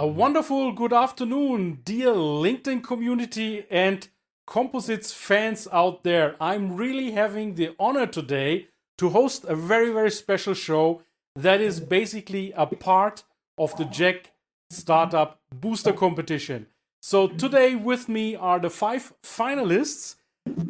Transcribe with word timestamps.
A 0.00 0.06
wonderful 0.06 0.70
good 0.70 0.92
afternoon, 0.92 1.80
dear 1.82 2.12
LinkedIn 2.12 2.84
community 2.84 3.64
and 3.68 4.06
composites 4.46 5.12
fans 5.12 5.66
out 5.72 6.04
there. 6.04 6.36
I'm 6.40 6.76
really 6.76 7.10
having 7.10 7.56
the 7.56 7.74
honor 7.80 8.06
today 8.06 8.68
to 8.98 9.08
host 9.08 9.44
a 9.46 9.56
very, 9.56 9.90
very 9.90 10.12
special 10.12 10.54
show 10.54 11.02
that 11.34 11.60
is 11.60 11.80
basically 11.80 12.52
a 12.52 12.64
part 12.64 13.24
of 13.58 13.76
the 13.76 13.86
JEC 13.86 14.26
Startup 14.70 15.40
Booster 15.52 15.92
Competition. 15.92 16.68
So, 17.02 17.26
today 17.26 17.74
with 17.74 18.08
me 18.08 18.36
are 18.36 18.60
the 18.60 18.70
five 18.70 19.12
finalists. 19.24 20.14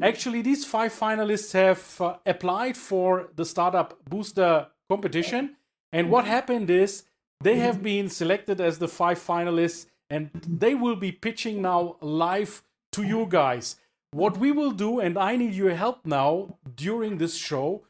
Actually, 0.01 0.41
these 0.41 0.65
five 0.65 0.95
finalists 0.95 1.53
have 1.53 2.01
uh, 2.01 2.17
applied 2.25 2.79
for 2.79 3.29
the 3.37 3.45
Startup 3.45 3.93
Booster 4.09 4.69
Competition. 4.89 5.57
And 5.93 6.11
what 6.11 6.25
happened 6.25 6.71
is 6.71 7.03
they 7.41 7.55
mm-hmm. 7.55 7.63
have 7.63 7.83
been 7.83 8.09
selected 8.09 8.61
as 8.61 8.79
the 8.79 8.89
five 8.89 9.19
finalists, 9.19 9.87
and 10.11 10.31
they 10.47 10.75
will 10.75 10.97
be 10.97 11.13
pitching 11.13 11.63
now 11.63 11.97
live 12.01 12.63
to 12.93 13.03
you 13.03 13.27
guys. 13.29 13.77
What 14.13 14.39
we 14.39 14.53
will 14.53 14.71
do, 14.71 15.01
and 15.01 15.19
I 15.19 15.37
need 15.37 15.55
your 15.55 15.75
help 15.75 16.07
now 16.07 16.57
during 16.75 17.19
this 17.19 17.37
show, 17.37 17.85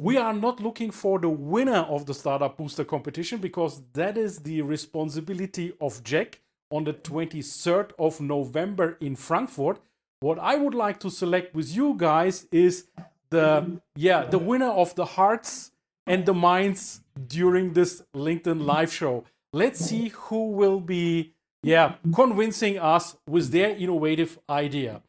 we 0.00 0.16
are 0.16 0.32
not 0.32 0.60
looking 0.60 0.90
for 0.90 1.18
the 1.18 1.28
winner 1.28 1.84
of 1.88 2.06
the 2.06 2.14
Startup 2.14 2.56
Booster 2.56 2.84
competition 2.84 3.38
because 3.38 3.82
that 3.92 4.16
is 4.16 4.38
the 4.38 4.62
responsibility 4.62 5.72
of 5.80 6.02
JEC 6.02 6.36
on 6.70 6.84
the 6.84 6.94
23rd 6.94 7.92
of 7.98 8.20
November 8.20 8.96
in 9.00 9.14
Frankfurt. 9.14 9.78
What 10.20 10.38
I 10.38 10.56
would 10.56 10.74
like 10.74 10.98
to 11.00 11.10
select 11.10 11.54
with 11.54 11.76
you 11.76 11.94
guys 11.96 12.46
is 12.50 12.86
the 13.30 13.80
yeah 13.94 14.24
the 14.24 14.38
winner 14.38 14.70
of 14.70 14.94
the 14.94 15.04
hearts 15.04 15.70
and 16.06 16.26
the 16.26 16.34
minds 16.34 17.01
during 17.28 17.72
this 17.72 18.02
LinkedIn 18.14 18.64
live 18.64 18.92
show. 18.92 19.24
Let's 19.52 19.80
see 19.80 20.08
who 20.08 20.50
will 20.52 20.80
be, 20.80 21.34
yeah, 21.62 21.94
convincing 22.14 22.78
us 22.78 23.16
with 23.28 23.50
their 23.50 23.70
innovative 23.70 24.38
idea. 24.48 25.02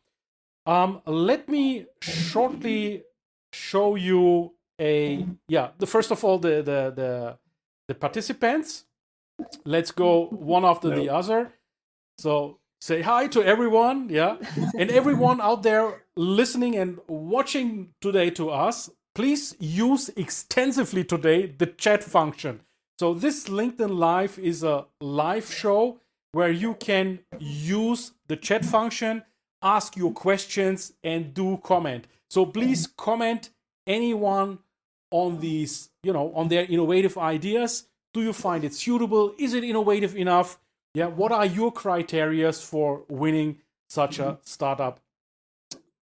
Um, 0.65 1.01
let 1.05 1.47
me 1.49 1.85
shortly 2.01 3.03
show 3.51 3.95
you 3.95 4.53
a, 4.79 5.25
yeah, 5.47 5.69
the 5.77 5.87
first 5.87 6.11
of 6.11 6.23
all, 6.23 6.39
the, 6.39 6.61
the, 6.61 6.93
the, 6.95 7.37
the 7.87 7.95
participants. 7.95 8.85
Let's 9.65 9.91
go 9.91 10.27
one 10.27 10.65
after 10.65 10.89
the 10.89 11.09
other. 11.09 11.53
So 12.17 12.59
say 12.81 13.01
hi 13.01 13.27
to 13.27 13.43
everyone, 13.43 14.09
yeah, 14.09 14.37
and 14.77 14.91
everyone 14.91 15.41
out 15.41 15.63
there 15.63 16.03
listening 16.15 16.75
and 16.75 16.99
watching 17.07 17.93
today 18.01 18.29
to 18.31 18.49
us 18.49 18.89
please 19.15 19.55
use 19.59 20.09
extensively 20.15 21.03
today 21.03 21.45
the 21.45 21.67
chat 21.67 22.03
function. 22.03 22.61
So 22.99 23.13
this 23.13 23.45
LinkedIn 23.45 23.97
Live 23.97 24.39
is 24.39 24.63
a 24.63 24.85
live 25.01 25.51
show 25.51 25.99
where 26.31 26.51
you 26.51 26.75
can 26.75 27.19
use 27.39 28.11
the 28.27 28.35
chat 28.35 28.65
function, 28.65 29.23
ask 29.61 29.95
your 29.95 30.11
questions, 30.11 30.93
and 31.03 31.33
do 31.33 31.57
comment. 31.63 32.07
So 32.29 32.45
please 32.45 32.87
comment 32.87 33.51
anyone 33.85 34.59
on 35.11 35.39
these, 35.39 35.89
you 36.01 36.13
know, 36.13 36.33
on 36.33 36.47
their 36.47 36.65
innovative 36.65 37.17
ideas. 37.17 37.85
Do 38.13 38.21
you 38.21 38.33
find 38.33 38.63
it 38.63 38.73
suitable? 38.73 39.35
Is 39.37 39.53
it 39.53 39.63
innovative 39.63 40.15
enough? 40.15 40.59
Yeah, 40.95 41.07
what 41.07 41.31
are 41.31 41.45
your 41.45 41.71
criterias 41.71 42.63
for 42.63 43.03
winning 43.09 43.57
such 43.89 44.19
a 44.19 44.23
mm-hmm. 44.23 44.41
startup? 44.43 44.99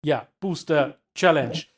Yeah, 0.03 0.23
booster 0.41 0.95
challenge. 1.13 1.70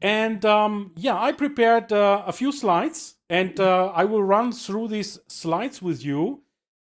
And 0.00 0.44
um, 0.44 0.92
yeah, 0.96 1.16
I 1.16 1.32
prepared 1.32 1.92
uh, 1.92 2.24
a 2.26 2.32
few 2.32 2.52
slides, 2.52 3.14
and 3.30 3.58
uh, 3.60 3.92
I 3.94 4.04
will 4.04 4.22
run 4.22 4.52
through 4.52 4.88
these 4.88 5.20
slides 5.28 5.80
with 5.80 6.04
you 6.04 6.42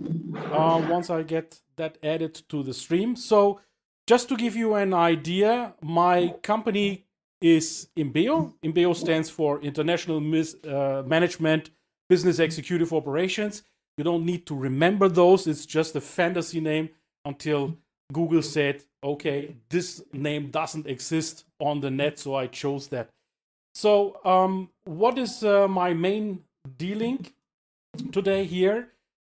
uh, 0.02 0.84
once 0.88 1.08
I 1.10 1.22
get 1.22 1.60
that 1.76 1.98
added 2.02 2.34
to 2.48 2.62
the 2.62 2.74
stream. 2.74 3.16
So, 3.16 3.60
just 4.06 4.28
to 4.28 4.36
give 4.36 4.56
you 4.56 4.74
an 4.74 4.92
idea, 4.94 5.74
my 5.82 6.34
company 6.42 7.06
is 7.40 7.88
Imbeo. 7.96 8.54
Imbeo 8.64 8.94
stands 8.94 9.30
for 9.30 9.60
International 9.62 10.20
Mis- 10.20 10.56
uh, 10.64 11.02
Management 11.06 11.70
Business 12.08 12.38
Executive 12.38 12.92
Operations. 12.92 13.62
You 13.98 14.04
don't 14.04 14.24
need 14.24 14.46
to 14.46 14.54
remember 14.54 15.08
those, 15.08 15.46
it's 15.46 15.64
just 15.64 15.96
a 15.96 16.00
fantasy 16.00 16.60
name 16.60 16.90
until 17.24 17.76
Google 18.12 18.42
said, 18.42 18.82
okay, 19.02 19.56
this 19.70 20.02
name 20.12 20.50
doesn't 20.50 20.86
exist 20.86 21.45
on 21.58 21.80
the 21.80 21.90
net, 21.90 22.18
so 22.18 22.34
I 22.34 22.46
chose 22.46 22.88
that. 22.88 23.10
So, 23.74 24.20
um, 24.24 24.70
what 24.84 25.18
is 25.18 25.44
uh, 25.44 25.68
my 25.68 25.92
main 25.92 26.44
dealing 26.78 27.26
today 28.12 28.44
here? 28.44 28.88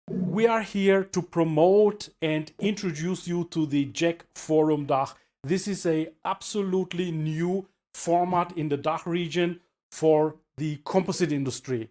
We 0.10 0.48
are 0.48 0.62
here 0.62 1.06
to 1.06 1.22
promote 1.22 2.10
and 2.22 2.52
introduce 2.60 3.26
you 3.28 3.46
to 3.52 3.66
the 3.66 3.86
JEC 3.86 4.22
Forum 4.36 4.86
DACH. 4.86 5.12
This 5.44 5.68
is 5.68 5.86
a 5.86 6.10
absolutely 6.26 7.12
new 7.12 7.68
format 7.94 8.58
in 8.58 8.68
the 8.68 8.78
DACH 8.78 9.06
region 9.06 9.62
for 9.92 10.36
the 10.58 10.78
composite 10.84 11.32
industry. 11.32 11.90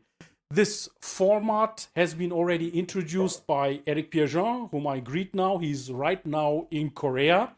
This 0.50 0.91
format 1.00 1.87
has 1.97 2.12
been 2.12 2.32
already 2.32 2.69
introduced 2.78 3.47
by 3.47 3.81
Eric 3.87 4.10
Pierrejean, 4.10 4.70
whom 4.70 4.87
I 4.87 5.00
greet 5.00 5.34
now. 5.34 5.56
He's 5.56 5.91
right 5.91 6.25
now 6.26 6.66
in 6.70 6.91
Korea. 6.91 7.54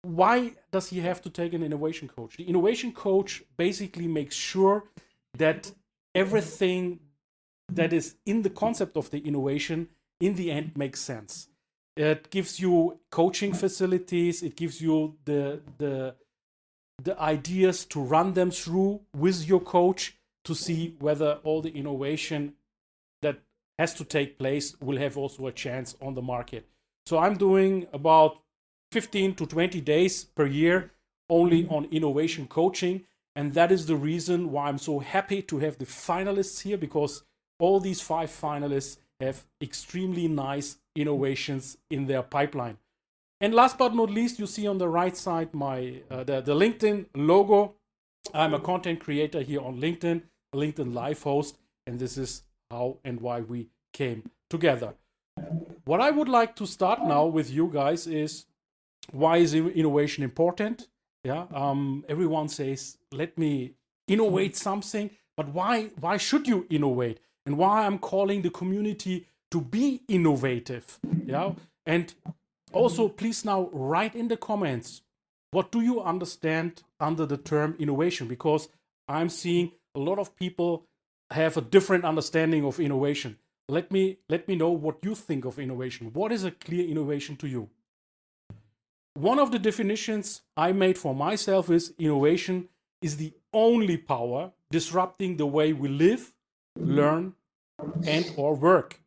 why 0.06 0.52
does 0.72 0.90
he 0.90 1.00
have 1.00 1.22
to 1.24 1.30
take 1.30 1.54
an 1.54 1.64
innovation 1.64 2.08
coach? 2.08 2.38
The 2.38 2.48
innovation 2.48 2.92
coach 2.92 3.44
basically 3.58 4.08
makes 4.08 4.36
sure 4.36 4.86
that 5.38 5.72
everything 6.14 7.00
that 7.72 7.92
is 7.92 8.16
in 8.26 8.44
the 8.44 8.50
concept 8.50 8.96
of 8.96 9.10
the 9.10 9.20
innovation 9.20 9.90
in 10.20 10.36
the 10.36 10.52
end 10.52 10.78
makes 10.78 11.02
sense. 11.02 11.48
It 11.98 12.30
gives 12.30 12.60
you 12.60 13.00
coaching 13.10 13.54
facilities, 13.54 14.44
it 14.44 14.56
gives 14.56 14.82
you 14.82 15.16
the 15.26 15.62
the 15.78 16.16
the 17.02 17.20
ideas 17.20 17.86
to 17.86 18.00
run 18.02 18.34
them 18.34 18.52
through 18.52 19.02
with 19.16 19.48
your 19.48 19.60
coach 19.60 20.18
to 20.46 20.56
see 20.56 20.96
whether 21.00 21.40
all 21.44 21.62
the 21.62 21.74
innovation 21.74 22.54
that 23.22 23.40
has 23.78 23.94
to 23.96 24.06
take 24.06 24.38
place 24.38 24.76
will 24.80 24.98
have 24.98 25.18
also 25.18 25.48
a 25.48 25.52
chance 25.52 25.96
on 26.02 26.14
the 26.14 26.22
market. 26.22 26.68
So 27.06 27.18
I'm 27.18 27.38
doing 27.38 27.88
about 27.94 28.38
15 28.92 29.36
to 29.36 29.46
20 29.46 29.82
days 29.82 30.24
per 30.24 30.46
year 30.46 30.92
only 31.30 31.68
on 31.68 31.86
innovation 31.86 32.48
coaching. 32.48 33.04
And 33.36 33.54
that 33.54 33.72
is 33.72 33.86
the 33.86 33.96
reason 33.96 34.52
why 34.52 34.68
I'm 34.68 34.78
so 34.78 35.00
happy 35.00 35.42
to 35.44 35.60
have 35.60 35.78
the 35.78 35.86
finalists 35.86 36.62
here 36.62 36.78
because 36.78 37.24
all 37.60 37.80
these 37.80 38.02
five 38.02 38.30
finalists 38.30 38.98
have 39.20 39.46
extremely 39.62 40.28
nice 40.28 40.78
innovations 40.96 41.78
in 41.90 42.08
their 42.08 42.22
pipeline. 42.22 42.78
And 43.42 43.54
last 43.54 43.78
but 43.78 43.94
not 43.94 44.10
least, 44.10 44.40
you 44.40 44.48
see 44.48 44.68
on 44.68 44.78
the 44.78 44.88
right 44.88 45.16
side 45.16 45.54
my 45.54 46.02
uh, 46.10 46.24
the, 46.24 46.42
the 46.42 46.56
LinkedIn 46.56 47.08
logo. 47.16 47.76
I'm 48.34 48.54
a 48.54 48.60
content 48.60 49.00
creator 49.02 49.42
here 49.42 49.62
on 49.62 49.80
LinkedIn, 49.80 50.24
LinkedIn 50.54 50.94
Live 50.94 51.22
host, 51.22 51.58
and 51.86 52.00
this 52.00 52.18
is 52.18 52.44
how 52.72 52.98
and 53.04 53.22
why 53.22 53.42
we 53.42 53.68
came 53.94 54.24
together. 54.50 54.96
What 55.84 56.02
I 56.02 56.12
would 56.12 56.30
like 56.30 56.56
to 56.56 56.66
start 56.66 57.04
now 57.04 57.26
with 57.26 57.52
you 57.52 57.70
guys 57.72 58.08
is 58.08 58.46
why 59.12 59.38
is 59.38 59.54
innovation 59.54 60.24
important? 60.24 60.88
Yeah, 61.24 61.46
um, 61.54 62.06
everyone 62.08 62.50
says, 62.50 62.98
let 63.12 63.38
me 63.38 63.74
innovate 64.08 64.56
something, 64.56 65.10
but 65.36 65.50
why? 65.50 65.92
Why 66.00 66.18
should 66.18 66.48
you 66.48 66.66
innovate? 66.70 67.20
And 67.46 67.58
why 67.58 67.86
I'm 67.86 68.00
calling 68.00 68.42
the 68.42 68.50
community 68.50 69.28
to 69.52 69.62
be 69.62 70.02
innovative? 70.08 71.00
Yeah, 71.26 71.52
and 71.86 72.14
also 72.74 73.08
please 73.08 73.46
now 73.46 73.70
write 73.72 74.16
in 74.16 74.28
the 74.28 74.38
comments 74.38 75.02
what 75.56 75.72
do 75.72 75.80
you 75.80 76.02
understand 76.02 76.84
under 77.00 77.26
the 77.26 77.38
term 77.38 77.78
innovation? 77.80 78.28
Because 78.28 78.68
I'm 79.08 79.30
seeing 79.30 79.72
a 79.96 80.00
lot 80.00 80.20
of 80.20 80.36
people 80.36 80.86
have 81.32 81.56
a 81.56 81.62
different 81.62 82.04
understanding 82.04 82.66
of 82.66 82.78
innovation. 82.78 83.38
Let 83.70 83.90
me 83.90 84.18
let 84.28 84.50
me 84.50 84.58
know 84.58 84.72
what 84.72 84.98
you 85.02 85.16
think 85.16 85.46
of 85.46 85.58
innovation. 85.58 86.12
What 86.12 86.34
is 86.34 86.44
a 86.44 86.52
clear 86.52 86.86
innovation 86.86 87.38
to 87.38 87.48
you? 87.48 87.70
One 89.14 89.40
of 89.40 89.52
the 89.52 89.60
definitions 89.60 90.42
i 90.58 90.74
made 90.74 90.98
for 90.98 91.16
myself 91.16 91.70
is 91.70 91.94
innovation 91.98 92.68
is 93.02 93.16
the 93.16 93.32
only 93.54 93.96
power 93.96 94.52
disrupting 94.72 95.38
the 95.38 95.46
way 95.46 95.72
we 95.72 95.88
live 95.88 96.34
learn 96.78 97.34
and 98.06 98.30
or 98.36 98.56
work 98.56 99.00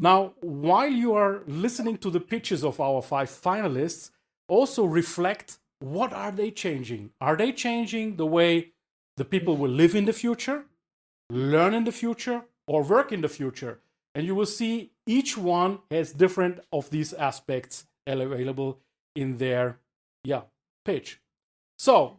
now 0.00 0.34
while 0.40 0.88
you 0.88 1.14
are 1.14 1.42
listening 1.46 1.98
to 1.98 2.10
the 2.10 2.20
pitches 2.20 2.64
of 2.64 2.80
our 2.80 3.02
five 3.02 3.28
finalists 3.28 4.10
also 4.48 4.84
reflect 4.84 5.58
what 5.80 6.12
are 6.12 6.30
they 6.30 6.50
changing? 6.50 7.10
Are 7.20 7.36
they 7.36 7.52
changing 7.52 8.16
the 8.16 8.26
way 8.26 8.72
the 9.16 9.24
people 9.24 9.56
will 9.56 9.70
live 9.70 9.94
in 9.94 10.04
the 10.04 10.12
future 10.12 10.64
learn 11.32 11.72
in 11.74 11.84
the 11.84 11.92
future 11.92 12.42
or 12.66 12.82
work 12.82 13.10
in 13.10 13.22
the 13.22 13.28
future? 13.28 13.80
And 14.14 14.26
you 14.26 14.34
will 14.34 14.46
see 14.46 14.92
each 15.06 15.38
one 15.38 15.78
has 15.90 16.12
different 16.12 16.60
of 16.72 16.90
these 16.90 17.12
aspects 17.14 17.86
available 18.06 18.78
in 19.16 19.38
their 19.38 19.78
yeah 20.24 20.42
pitch. 20.84 21.20
So 21.78 22.18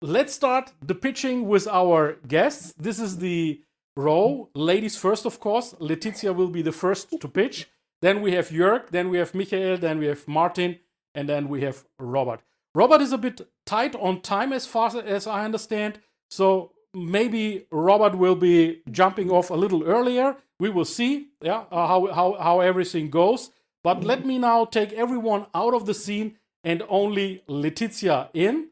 let's 0.00 0.32
start 0.32 0.72
the 0.80 0.94
pitching 0.94 1.48
with 1.48 1.66
our 1.66 2.18
guests. 2.28 2.72
This 2.78 3.00
is 3.00 3.18
the 3.18 3.60
row 3.96 4.48
ladies 4.54 4.96
first 4.96 5.26
of 5.26 5.40
course. 5.40 5.74
Letizia 5.80 6.34
will 6.34 6.48
be 6.48 6.62
the 6.62 6.72
first 6.72 7.20
to 7.20 7.28
pitch. 7.28 7.68
Then 8.02 8.20
we 8.22 8.32
have 8.32 8.48
jörg 8.48 8.90
then 8.90 9.08
we 9.08 9.18
have 9.18 9.34
michael 9.34 9.76
then 9.78 9.98
we 9.98 10.06
have 10.06 10.28
martin 10.28 10.78
and 11.14 11.28
then 11.28 11.48
we 11.48 11.62
have 11.62 11.84
robert. 11.98 12.40
Robert 12.74 13.00
is 13.00 13.12
a 13.12 13.18
bit 13.18 13.40
tight 13.64 13.94
on 13.96 14.20
time 14.20 14.52
as 14.52 14.66
far 14.66 14.90
as 14.98 15.26
i 15.26 15.44
understand 15.44 15.98
so 16.28 16.72
maybe 16.94 17.66
robert 17.70 18.16
will 18.16 18.34
be 18.34 18.82
jumping 18.90 19.30
off 19.30 19.50
a 19.50 19.54
little 19.54 19.82
earlier. 19.84 20.36
We 20.60 20.70
will 20.70 20.84
see 20.84 21.28
yeah 21.42 21.64
uh, 21.70 21.86
how, 21.86 22.12
how 22.12 22.36
how 22.40 22.60
everything 22.60 23.10
goes. 23.10 23.50
But 23.82 24.02
let 24.02 24.26
me 24.26 24.38
now 24.38 24.64
take 24.64 24.92
everyone 24.92 25.46
out 25.54 25.72
of 25.72 25.86
the 25.86 25.94
scene 25.94 26.36
and 26.64 26.82
only 26.88 27.44
letizia 27.48 28.28
in. 28.34 28.70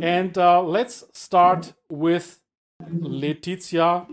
And 0.00 0.36
uh, 0.36 0.62
let's 0.62 1.04
start 1.12 1.72
with 1.88 2.40
letizia 2.82 4.06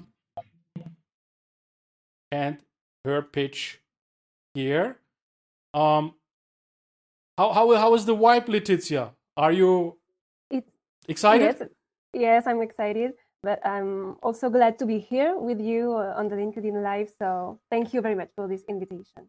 and 2.32 2.58
her 3.06 3.22
pitch 3.22 3.82
here 4.54 4.98
um 5.74 6.14
how 7.38 7.52
how, 7.54 7.76
how 7.76 7.94
is 7.94 8.06
the 8.06 8.16
wipe, 8.16 8.48
letizia 8.48 9.12
are 9.36 9.52
you 9.52 9.98
it's, 10.50 10.72
excited 11.08 11.56
yes, 11.60 11.70
yes 12.14 12.48
i'm 12.48 12.62
excited 12.62 13.14
but 13.44 13.66
I'm 13.66 14.18
also 14.24 14.50
glad 14.50 14.78
to 14.80 14.86
be 14.86 15.00
here 15.00 15.38
with 15.38 15.62
you 15.62 15.94
uh, 15.94 16.14
on 16.18 16.28
the 16.28 16.36
LinkedIn 16.36 16.84
Live. 16.84 17.10
So 17.18 17.60
thank 17.70 17.94
you 17.94 18.02
very 18.02 18.16
much 18.16 18.30
for 18.36 18.48
this 18.48 18.64
invitation. 18.68 19.28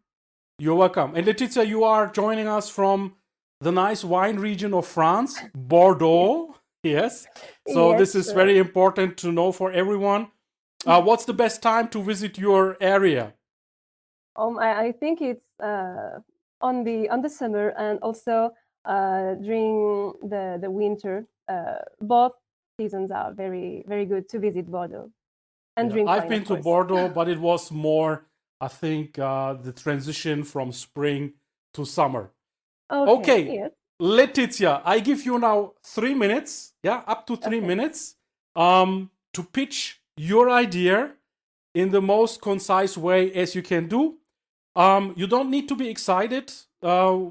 You're 0.58 0.74
welcome. 0.74 1.14
And 1.14 1.26
Letizia, 1.26 1.66
you 1.66 1.84
are 1.84 2.08
joining 2.08 2.48
us 2.48 2.68
from 2.68 3.14
the 3.60 3.70
nice 3.70 4.02
wine 4.04 4.38
region 4.38 4.74
of 4.74 4.86
France, 4.86 5.38
Bordeaux. 5.54 6.54
Yes. 6.82 7.26
So 7.68 7.90
yes, 7.90 7.98
this 8.00 8.14
is 8.14 8.26
sure. 8.26 8.34
very 8.34 8.58
important 8.58 9.16
to 9.18 9.30
know 9.30 9.52
for 9.52 9.70
everyone. 9.70 10.28
Uh, 10.88 11.02
what's 11.02 11.26
the 11.26 11.34
best 11.34 11.62
time 11.62 11.88
to 11.88 12.02
visit 12.02 12.38
your 12.38 12.76
area? 12.80 13.34
Um, 14.36 14.58
I, 14.58 14.86
I 14.86 14.92
think 14.92 15.20
it's 15.20 15.44
uh, 15.60 16.20
on 16.60 16.84
the 16.84 17.08
on 17.10 17.20
the 17.20 17.28
summer 17.28 17.74
and 17.76 17.98
also 18.00 18.52
uh, 18.84 19.34
during 19.34 20.12
the 20.22 20.58
the 20.60 20.70
winter. 20.70 21.26
Uh, 21.46 21.78
both 22.00 22.32
seasons 22.80 23.10
are 23.10 23.32
very 23.32 23.84
very 23.86 24.06
good 24.06 24.28
to 24.30 24.38
visit 24.38 24.66
Bordeaux 24.70 25.10
and 25.76 25.88
yeah, 25.88 25.92
drink. 25.94 26.08
I've 26.08 26.22
wine, 26.22 26.28
been 26.28 26.44
to 26.44 26.56
Bordeaux, 26.56 27.08
but 27.14 27.28
it 27.28 27.38
was 27.38 27.70
more, 27.70 28.26
I 28.60 28.68
think, 28.68 29.18
uh, 29.18 29.54
the 29.54 29.72
transition 29.72 30.42
from 30.42 30.72
spring 30.72 31.34
to 31.74 31.84
summer. 31.84 32.30
Okay. 32.90 33.12
okay. 33.12 33.54
Yes. 33.54 33.70
Letizia, 34.00 34.80
I 34.84 35.00
give 35.00 35.26
you 35.26 35.38
now 35.38 35.72
three 35.82 36.14
minutes, 36.14 36.72
yeah, 36.84 37.02
up 37.06 37.26
to 37.26 37.36
three 37.36 37.58
okay. 37.58 37.66
minutes, 37.66 38.14
um, 38.54 39.10
to 39.32 39.42
pitch 39.42 39.97
your 40.18 40.50
idea 40.50 41.12
in 41.74 41.90
the 41.90 42.02
most 42.02 42.40
concise 42.40 42.96
way 42.96 43.32
as 43.32 43.54
you 43.54 43.62
can 43.62 43.88
do. 43.88 44.18
Um, 44.74 45.14
you 45.16 45.26
don't 45.26 45.50
need 45.50 45.68
to 45.68 45.74
be 45.74 45.88
excited. 45.88 46.52
Uh, 46.82 47.30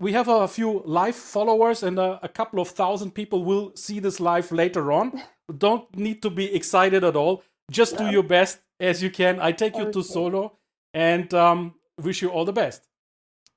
we 0.00 0.12
have 0.12 0.28
a 0.28 0.48
few 0.48 0.82
live 0.84 1.16
followers 1.16 1.82
and 1.82 1.98
a, 1.98 2.18
a, 2.22 2.28
couple 2.28 2.60
of 2.60 2.68
thousand 2.68 3.10
people 3.12 3.44
will 3.44 3.72
see 3.74 4.00
this 4.00 4.18
live 4.20 4.50
later 4.50 4.92
on. 4.92 5.22
Don't 5.58 5.94
need 5.94 6.22
to 6.22 6.30
be 6.30 6.54
excited 6.54 7.04
at 7.04 7.16
all. 7.16 7.42
Just 7.70 7.98
do 7.98 8.06
your 8.06 8.22
best 8.22 8.60
as 8.80 9.02
you 9.02 9.10
can. 9.10 9.40
I 9.40 9.52
take 9.52 9.76
you 9.76 9.92
to 9.92 10.02
solo 10.02 10.56
and 10.94 11.32
um, 11.34 11.74
wish 12.00 12.22
you 12.22 12.30
all 12.30 12.44
the 12.46 12.52
best. 12.52 12.86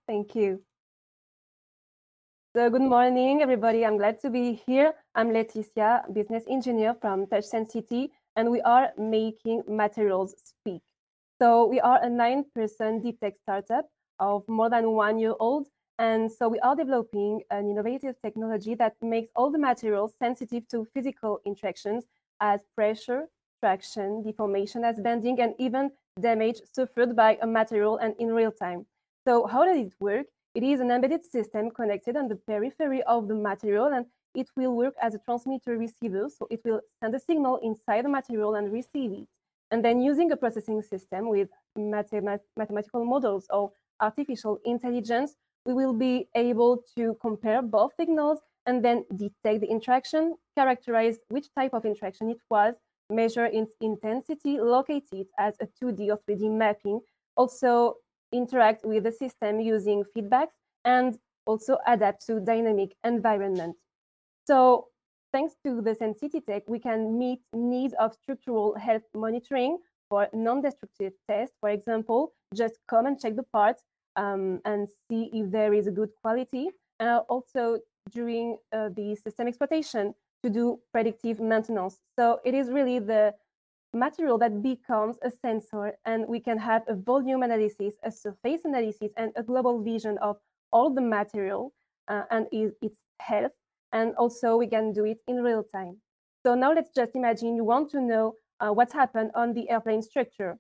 Thank 0.05 0.35
you. 0.35 0.61
So 2.55 2.69
good 2.69 2.81
morning, 2.81 3.41
everybody. 3.41 3.85
I'm 3.85 3.97
glad 3.97 4.19
to 4.21 4.29
be 4.29 4.53
here. 4.65 4.93
I'm 5.13 5.29
Leticia, 5.29 6.11
business 6.11 6.43
engineer 6.49 6.95
from 6.99 7.27
TouchSensity, 7.27 8.09
and 8.37 8.49
we 8.49 8.61
are 8.61 8.93
making 8.97 9.63
materials 9.67 10.35
speak. 10.45 10.81
So 11.41 11.65
we 11.65 11.81
are 11.81 12.01
a 12.01 12.09
nine-person 12.09 13.01
deep 13.01 13.19
tech 13.19 13.33
startup 13.41 13.89
of 14.19 14.47
more 14.47 14.69
than 14.69 14.91
one 14.91 15.19
year 15.19 15.33
old 15.39 15.67
and 15.99 16.31
so 16.31 16.47
we 16.47 16.59
are 16.59 16.75
developing 16.75 17.41
an 17.49 17.67
innovative 17.67 18.15
technology 18.23 18.75
that 18.75 18.95
makes 19.01 19.29
all 19.35 19.51
the 19.51 19.57
materials 19.57 20.13
sensitive 20.19 20.67
to 20.69 20.87
physical 20.93 21.39
interactions 21.43 22.05
as 22.39 22.61
pressure, 22.75 23.25
traction, 23.61 24.21
deformation 24.23 24.83
as 24.83 24.99
bending, 24.99 25.41
and 25.41 25.55
even 25.57 25.89
damage 26.21 26.61
suffered 26.71 27.15
by 27.15 27.37
a 27.41 27.47
material 27.47 27.97
and 27.97 28.13
in 28.19 28.31
real 28.31 28.51
time. 28.51 28.85
So 29.27 29.47
how 29.47 29.65
does 29.65 29.77
it 29.77 29.93
work? 29.99 30.27
It 30.53 30.63
is 30.63 30.79
an 30.79 30.91
embedded 30.91 31.23
system 31.23 31.71
connected 31.71 32.15
on 32.15 32.27
the 32.27 32.35
periphery 32.35 33.01
of 33.03 33.27
the 33.27 33.35
material 33.35 33.87
and 33.87 34.05
it 34.37 34.47
will 34.55 34.73
work 34.73 34.93
as 35.01 35.15
a 35.15 35.19
transmitter 35.19 35.77
receiver. 35.77 36.29
So 36.29 36.47
it 36.49 36.61
will 36.63 36.79
send 37.01 37.13
a 37.15 37.19
signal 37.19 37.59
inside 37.61 38.05
the 38.05 38.09
material 38.09 38.55
and 38.55 38.71
receive 38.71 39.11
it. 39.11 39.27
And 39.71 39.83
then 39.83 39.99
using 39.99 40.31
a 40.31 40.37
processing 40.37 40.81
system 40.81 41.27
with 41.27 41.49
mathematical 41.75 43.03
models 43.03 43.47
or 43.49 43.71
artificial 43.99 44.59
intelligence, 44.63 45.35
we 45.65 45.73
will 45.73 45.93
be 45.93 46.29
able 46.35 46.83
to 46.95 47.17
compare 47.19 47.61
both 47.61 47.91
signals 47.99 48.39
and 48.65 48.85
then 48.85 49.03
detect 49.15 49.61
the 49.61 49.67
interaction, 49.69 50.35
characterize 50.55 51.17
which 51.29 51.47
type 51.57 51.73
of 51.73 51.83
interaction 51.83 52.29
it 52.29 52.37
was, 52.49 52.75
measure 53.09 53.45
its 53.45 53.73
intensity, 53.81 54.59
locate 54.59 55.07
it 55.11 55.27
as 55.37 55.55
a 55.59 55.67
2D 55.81 56.09
or 56.09 56.19
3D 56.29 56.49
mapping, 56.51 56.99
also 57.35 57.95
interact 58.31 58.85
with 58.85 59.03
the 59.03 59.11
system 59.11 59.59
using 59.59 60.03
feedbacks, 60.15 60.55
and 60.85 61.17
also 61.45 61.77
adapt 61.87 62.25
to 62.27 62.39
dynamic 62.39 62.95
environment. 63.03 63.75
So 64.47 64.87
thanks 65.33 65.55
to 65.65 65.81
the 65.81 65.93
Sensity 65.93 66.45
Tech, 66.45 66.63
we 66.69 66.79
can 66.79 67.19
meet 67.19 67.41
needs 67.53 67.93
of 67.99 68.13
structural 68.13 68.75
health 68.75 69.03
monitoring 69.13 69.79
for 70.09 70.29
non-destructive 70.33 71.11
tests. 71.29 71.53
For 71.59 71.69
example, 71.69 72.33
just 72.55 72.75
come 72.87 73.07
and 73.07 73.19
check 73.19 73.35
the 73.35 73.43
parts 73.43 73.83
um, 74.15 74.61
and 74.63 74.87
see 75.09 75.29
if 75.33 75.51
there 75.51 75.73
is 75.73 75.87
a 75.87 75.91
good 75.91 76.11
quality. 76.21 76.69
And 77.01 77.19
also 77.27 77.79
during 78.11 78.57
uh, 78.71 78.89
the 78.95 79.15
system 79.15 79.47
exploitation 79.47 80.15
to 80.43 80.49
do 80.49 80.79
predictive 80.93 81.41
maintenance. 81.41 81.99
So 82.17 82.39
it 82.45 82.53
is 82.53 82.69
really 82.69 82.99
the 82.99 83.33
material 83.93 84.37
that 84.37 84.63
becomes 84.63 85.17
a 85.23 85.29
sensor 85.29 85.97
and 86.05 86.25
we 86.25 86.39
can 86.39 86.57
have 86.57 86.83
a 86.87 86.95
volume 86.95 87.43
analysis, 87.43 87.95
a 88.01 88.11
surface 88.11 88.61
analysis, 88.63 89.11
and 89.17 89.33
a 89.35 89.43
global 89.43 89.83
vision 89.83 90.17
of 90.19 90.37
all 90.71 90.89
the 90.93 91.01
material 91.01 91.73
uh, 92.07 92.23
and 92.31 92.47
its 92.51 92.97
health. 93.19 93.51
And 93.91 94.15
also 94.15 94.57
we 94.57 94.67
can 94.67 94.93
do 94.93 95.05
it 95.05 95.19
in 95.27 95.43
real 95.43 95.63
time. 95.63 95.97
So 96.45 96.55
now 96.55 96.73
let's 96.73 96.89
just 96.95 97.15
imagine 97.15 97.55
you 97.55 97.63
want 97.63 97.89
to 97.91 98.01
know 98.01 98.35
uh, 98.59 98.71
what's 98.71 98.93
happened 98.93 99.31
on 99.35 99.53
the 99.53 99.69
airplane 99.69 100.01
structure. 100.01 100.57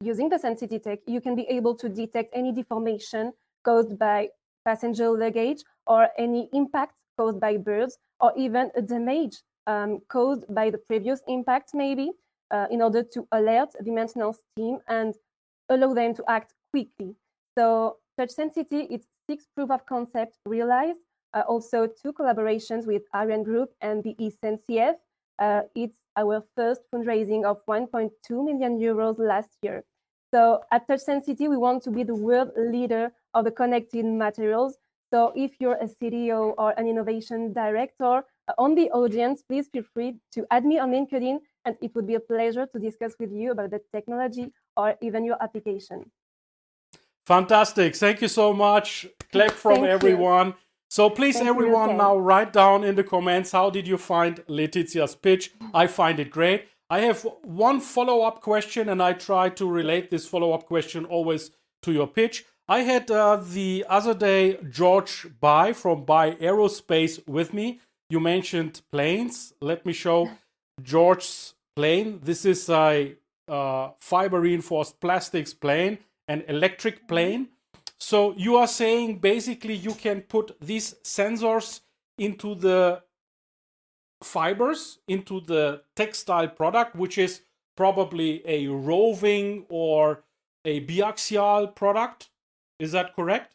Using 0.00 0.28
the 0.28 0.36
Sensity 0.36 0.82
Tech, 0.82 0.98
you 1.06 1.20
can 1.20 1.34
be 1.34 1.46
able 1.48 1.74
to 1.76 1.88
detect 1.88 2.30
any 2.34 2.52
deformation 2.52 3.32
caused 3.64 3.98
by 3.98 4.28
passenger 4.64 5.10
luggage 5.10 5.62
or 5.86 6.08
any 6.18 6.48
impact 6.52 6.94
caused 7.16 7.40
by 7.40 7.56
birds 7.56 7.98
or 8.20 8.32
even 8.36 8.70
a 8.74 8.82
damage 8.82 9.42
um, 9.66 10.00
caused 10.08 10.44
by 10.52 10.70
the 10.70 10.78
previous 10.78 11.22
impact 11.28 11.70
maybe 11.74 12.10
uh, 12.50 12.66
in 12.70 12.82
order 12.82 13.02
to 13.02 13.26
alert 13.32 13.70
the 13.80 13.90
maintenance 13.90 14.38
team 14.56 14.78
and 14.88 15.14
allow 15.68 15.94
them 15.94 16.14
to 16.14 16.24
act 16.28 16.54
quickly. 16.70 17.14
So 17.56 17.96
Touch 18.18 18.30
Sensity, 18.30 18.86
it's 18.90 19.06
six 19.28 19.46
proof 19.54 19.70
of 19.70 19.86
concept 19.86 20.36
realized, 20.46 21.00
uh, 21.34 21.42
also 21.48 21.86
two 21.86 22.12
collaborations 22.12 22.86
with 22.86 23.02
Ariane 23.14 23.42
Group 23.42 23.70
and 23.80 24.02
the 24.02 24.14
SNCF. 24.14 24.94
Uh, 25.38 25.62
it's 25.74 25.98
our 26.16 26.44
first 26.56 26.82
fundraising 26.92 27.44
of 27.44 27.58
1.2 27.66 28.10
million 28.30 28.78
euros 28.78 29.18
last 29.18 29.50
year. 29.62 29.84
So 30.32 30.62
at 30.70 30.86
Touch 30.86 31.00
Sensity, 31.00 31.48
we 31.48 31.56
want 31.56 31.82
to 31.84 31.90
be 31.90 32.02
the 32.02 32.14
world 32.14 32.50
leader 32.56 33.12
of 33.34 33.44
the 33.44 33.50
connected 33.50 34.04
materials. 34.04 34.76
So 35.12 35.32
if 35.36 35.52
you're 35.60 35.78
a 35.80 35.86
CTO 35.86 36.54
or 36.56 36.72
an 36.78 36.86
innovation 36.86 37.52
director 37.52 38.24
uh, 38.48 38.52
on 38.58 38.74
the 38.74 38.90
audience, 38.90 39.42
please 39.42 39.68
feel 39.68 39.84
free 39.92 40.16
to 40.32 40.46
add 40.50 40.64
me 40.64 40.78
on 40.78 40.90
LinkedIn, 40.90 41.38
and 41.64 41.76
it 41.80 41.94
would 41.94 42.06
be 42.06 42.14
a 42.14 42.20
pleasure 42.20 42.66
to 42.66 42.78
discuss 42.78 43.14
with 43.18 43.32
you 43.32 43.52
about 43.52 43.70
the 43.70 43.80
technology 43.92 44.52
or 44.76 44.94
even 45.00 45.24
your 45.24 45.40
application. 45.40 46.10
Fantastic. 47.26 47.96
Thank 47.96 48.20
you 48.20 48.28
so 48.28 48.52
much. 48.52 49.06
Clap 49.32 49.52
from 49.52 49.76
Thank 49.76 49.86
everyone. 49.86 50.48
You. 50.48 50.54
So 50.94 51.10
please, 51.10 51.38
Thank 51.38 51.48
everyone, 51.48 51.96
now 51.96 52.16
write 52.16 52.52
down 52.52 52.84
in 52.84 52.94
the 52.94 53.02
comments 53.02 53.50
how 53.50 53.68
did 53.68 53.88
you 53.88 53.98
find 53.98 54.36
Letitia's 54.46 55.16
pitch? 55.16 55.50
I 55.74 55.88
find 55.88 56.20
it 56.20 56.30
great. 56.30 56.68
I 56.88 57.00
have 57.00 57.26
one 57.42 57.80
follow 57.80 58.22
up 58.22 58.40
question, 58.42 58.88
and 58.88 59.02
I 59.02 59.14
try 59.14 59.48
to 59.58 59.68
relate 59.68 60.12
this 60.12 60.28
follow 60.28 60.52
up 60.52 60.66
question 60.66 61.04
always 61.04 61.50
to 61.82 61.90
your 61.90 62.06
pitch. 62.06 62.44
I 62.68 62.82
had 62.82 63.10
uh, 63.10 63.42
the 63.42 63.84
other 63.88 64.14
day 64.14 64.56
George 64.70 65.26
Bye 65.40 65.72
from 65.72 66.04
Bye 66.04 66.36
Aerospace 66.36 67.26
with 67.26 67.52
me. 67.52 67.80
You 68.08 68.20
mentioned 68.20 68.80
planes. 68.92 69.52
Let 69.60 69.84
me 69.84 69.92
show 69.92 70.30
George's 70.80 71.54
plane. 71.74 72.20
This 72.22 72.44
is 72.44 72.68
a 72.68 73.16
uh, 73.48 73.88
fiber 73.98 74.40
reinforced 74.40 75.00
plastics 75.00 75.54
plane, 75.54 75.98
an 76.28 76.44
electric 76.46 77.08
plane. 77.08 77.48
So 77.98 78.34
you 78.36 78.56
are 78.56 78.66
saying 78.66 79.18
basically 79.18 79.74
you 79.74 79.94
can 79.94 80.22
put 80.22 80.56
these 80.60 80.94
sensors 81.04 81.80
into 82.18 82.54
the 82.54 83.02
fibers, 84.22 84.98
into 85.08 85.40
the 85.40 85.82
textile 85.94 86.48
product, 86.48 86.96
which 86.96 87.18
is 87.18 87.42
probably 87.76 88.42
a 88.46 88.66
roving 88.68 89.66
or 89.68 90.22
a 90.64 90.80
biaxial 90.86 91.74
product. 91.74 92.30
Is 92.78 92.92
that 92.92 93.14
correct? 93.14 93.54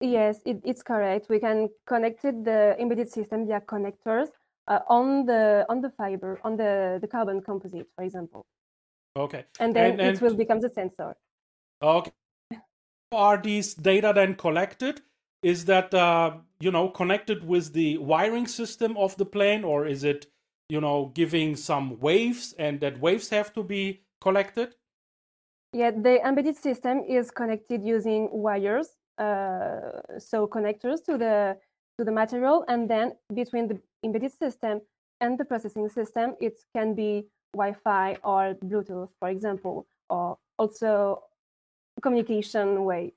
Yes, 0.00 0.40
it, 0.44 0.60
it's 0.64 0.82
correct. 0.82 1.28
We 1.28 1.38
can 1.38 1.68
connect 1.86 2.24
it, 2.24 2.44
the 2.44 2.76
embedded 2.78 3.10
system 3.10 3.46
via 3.46 3.60
connectors 3.60 4.28
uh, 4.68 4.80
on 4.88 5.24
the 5.24 5.64
on 5.68 5.80
the 5.80 5.90
fiber, 5.90 6.38
on 6.44 6.56
the, 6.56 6.98
the 7.00 7.06
carbon 7.06 7.40
composite, 7.40 7.86
for 7.94 8.04
example. 8.04 8.44
Okay. 9.16 9.44
And 9.58 9.74
then 9.74 9.92
and, 9.92 10.00
and... 10.00 10.16
it 10.16 10.22
will 10.22 10.34
become 10.34 10.60
the 10.60 10.68
sensor. 10.68 11.16
Okay 11.80 12.12
are 13.12 13.40
these 13.40 13.74
data 13.74 14.12
then 14.14 14.34
collected? 14.34 15.02
Is 15.42 15.64
that 15.66 15.94
uh, 15.94 16.36
you 16.60 16.70
know 16.70 16.88
connected 16.88 17.44
with 17.44 17.72
the 17.72 17.98
wiring 17.98 18.46
system 18.46 18.96
of 18.96 19.16
the 19.16 19.26
plane, 19.26 19.64
or 19.64 19.86
is 19.86 20.04
it 20.04 20.26
you 20.68 20.80
know 20.80 21.12
giving 21.14 21.56
some 21.56 21.98
waves, 22.00 22.54
and 22.58 22.80
that 22.80 22.98
waves 23.00 23.28
have 23.30 23.52
to 23.54 23.62
be 23.62 24.02
collected? 24.20 24.74
Yeah, 25.72 25.90
the 25.90 26.26
embedded 26.26 26.56
system 26.56 27.04
is 27.06 27.30
connected 27.30 27.84
using 27.84 28.28
wires, 28.32 28.96
uh, 29.18 30.00
so 30.18 30.46
connectors 30.46 31.04
to 31.04 31.18
the 31.18 31.58
to 31.98 32.04
the 32.04 32.12
material, 32.12 32.64
and 32.68 32.88
then 32.90 33.12
between 33.34 33.68
the 33.68 33.80
embedded 34.02 34.32
system 34.32 34.80
and 35.20 35.38
the 35.38 35.44
processing 35.44 35.88
system, 35.88 36.34
it 36.40 36.58
can 36.74 36.94
be 36.94 37.26
Wi-Fi 37.54 38.16
or 38.22 38.54
Bluetooth, 38.64 39.08
for 39.18 39.28
example, 39.28 39.86
or 40.10 40.38
also 40.58 41.22
communication 42.00 42.84
way. 42.84 43.12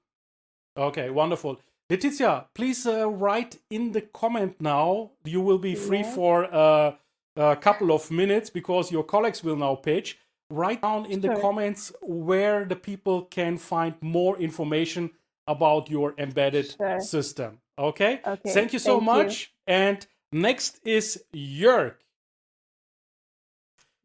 Okay, 0.78 1.10
wonderful. 1.10 1.60
Letitia, 1.90 2.46
please 2.54 2.86
uh, 2.86 3.10
write 3.10 3.58
in 3.70 3.92
the 3.92 4.02
comment 4.02 4.56
now. 4.60 5.12
You 5.26 5.42
will 5.42 5.58
be 5.58 5.74
free 5.76 6.00
yes. 6.00 6.16
for 6.16 6.54
uh, 6.54 6.94
a 7.36 7.56
couple 7.56 7.92
of 7.92 8.12
minutes 8.12 8.50
because 8.50 8.92
your 8.92 9.04
colleagues 9.04 9.44
will 9.44 9.56
now 9.56 9.76
pitch. 9.76 10.20
Write 10.52 10.82
down 10.82 11.06
in 11.06 11.22
sure. 11.22 11.34
the 11.34 11.42
comments 11.42 11.92
where 12.02 12.66
the 12.66 12.76
people 12.76 13.24
can 13.24 13.58
find 13.58 13.96
more 14.02 14.38
information 14.38 15.12
about 15.48 15.90
your 15.90 16.14
embedded 16.18 16.76
sure. 16.78 17.00
system. 17.00 17.60
Okay? 17.78 18.22
okay? 18.26 18.52
Thank 18.52 18.74
you 18.74 18.80
so 18.80 18.96
Thank 18.96 19.06
much. 19.06 19.54
You. 19.68 19.74
And 19.74 20.08
next 20.32 20.80
is 20.84 21.24
Jörg. 21.34 21.96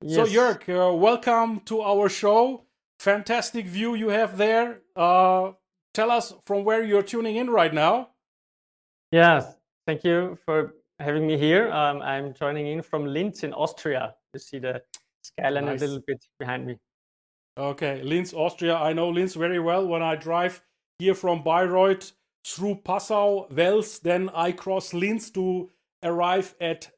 Yes. 0.00 0.16
So, 0.16 0.26
Jörg, 0.26 0.68
uh, 0.68 0.94
welcome 0.94 1.60
to 1.60 1.80
our 1.82 2.08
show 2.08 2.63
fantastic 2.98 3.66
view 3.66 3.94
you 3.94 4.08
have 4.08 4.36
there. 4.36 4.80
Uh, 4.96 5.52
tell 5.92 6.10
us 6.10 6.34
from 6.46 6.64
where 6.64 6.82
you're 6.82 7.02
tuning 7.02 7.36
in 7.36 7.50
right 7.50 7.72
now. 7.72 8.10
Yes, 9.12 9.54
thank 9.86 10.04
you 10.04 10.38
for 10.44 10.74
having 10.98 11.26
me 11.26 11.38
here. 11.38 11.70
Um, 11.70 12.02
I'm 12.02 12.34
joining 12.34 12.66
in 12.66 12.82
from 12.82 13.06
Linz 13.06 13.44
in 13.44 13.52
Austria. 13.52 14.14
You 14.32 14.40
see 14.40 14.58
the 14.58 14.82
skyline 15.22 15.66
nice. 15.66 15.80
a 15.80 15.84
little 15.84 16.02
bit 16.06 16.24
behind 16.38 16.66
me. 16.66 16.78
Okay, 17.56 18.02
Linz, 18.02 18.34
Austria. 18.34 18.74
I 18.74 18.92
know 18.92 19.08
Linz 19.10 19.34
very 19.34 19.60
well. 19.60 19.86
When 19.86 20.02
I 20.02 20.16
drive 20.16 20.60
here 20.98 21.14
from 21.14 21.44
Bayreuth 21.44 22.12
through 22.44 22.80
Passau, 22.84 23.46
Wels, 23.50 24.00
then 24.00 24.28
I 24.34 24.50
cross 24.50 24.92
Linz 24.92 25.30
to 25.30 25.70
arrive 26.02 26.54
at 26.60 26.90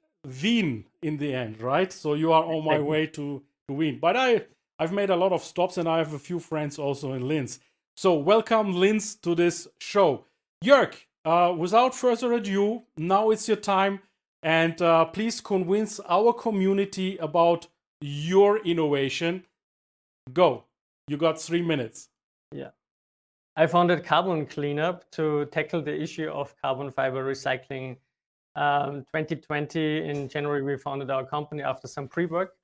Wien 0.42 0.86
in 1.02 1.18
the 1.18 1.34
end, 1.34 1.60
right? 1.60 1.92
So 1.92 2.14
you 2.14 2.32
are 2.32 2.42
on 2.42 2.64
my 2.64 2.78
way 2.78 3.06
to, 3.08 3.42
to 3.68 3.74
Wien. 3.74 3.98
But 4.00 4.16
I 4.16 4.46
I've 4.78 4.92
made 4.92 5.10
a 5.10 5.16
lot 5.16 5.32
of 5.32 5.42
stops 5.42 5.78
and 5.78 5.88
I 5.88 5.98
have 5.98 6.12
a 6.12 6.18
few 6.18 6.38
friends 6.38 6.78
also 6.78 7.14
in 7.14 7.26
Linz. 7.26 7.60
So 7.96 8.14
welcome 8.14 8.74
Linz 8.74 9.14
to 9.16 9.34
this 9.34 9.66
show. 9.78 10.26
Jörg, 10.62 10.94
uh, 11.24 11.54
without 11.56 11.94
further 11.94 12.34
ado, 12.34 12.82
now 12.98 13.30
it's 13.30 13.48
your 13.48 13.56
time 13.56 14.00
and 14.42 14.80
uh, 14.82 15.06
please 15.06 15.40
convince 15.40 15.98
our 16.08 16.32
community 16.32 17.16
about 17.16 17.68
your 18.02 18.58
innovation. 18.58 19.44
Go. 20.32 20.64
You 21.08 21.16
got 21.16 21.40
three 21.40 21.62
minutes. 21.62 22.08
Yeah. 22.52 22.70
I 23.56 23.66
founded 23.66 24.04
Carbon 24.04 24.44
Cleanup 24.44 25.10
to 25.12 25.46
tackle 25.46 25.80
the 25.80 25.98
issue 25.98 26.28
of 26.28 26.54
carbon 26.60 26.90
fiber 26.90 27.24
recycling. 27.24 27.96
Um, 28.56 29.04
2020 29.12 30.08
in 30.08 30.28
January, 30.28 30.62
we 30.62 30.76
founded 30.76 31.10
our 31.10 31.24
company 31.24 31.62
after 31.62 31.88
some 31.88 32.08
pre 32.08 32.26
work. 32.26 32.55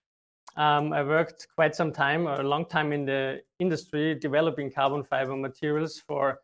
Um, 0.56 0.92
I 0.92 1.02
worked 1.02 1.48
quite 1.54 1.74
some 1.74 1.92
time, 1.92 2.26
a 2.26 2.42
long 2.42 2.66
time 2.66 2.92
in 2.92 3.04
the 3.06 3.42
industry, 3.58 4.14
developing 4.14 4.70
carbon 4.70 5.02
fiber 5.02 5.34
materials 5.34 6.02
for 6.06 6.40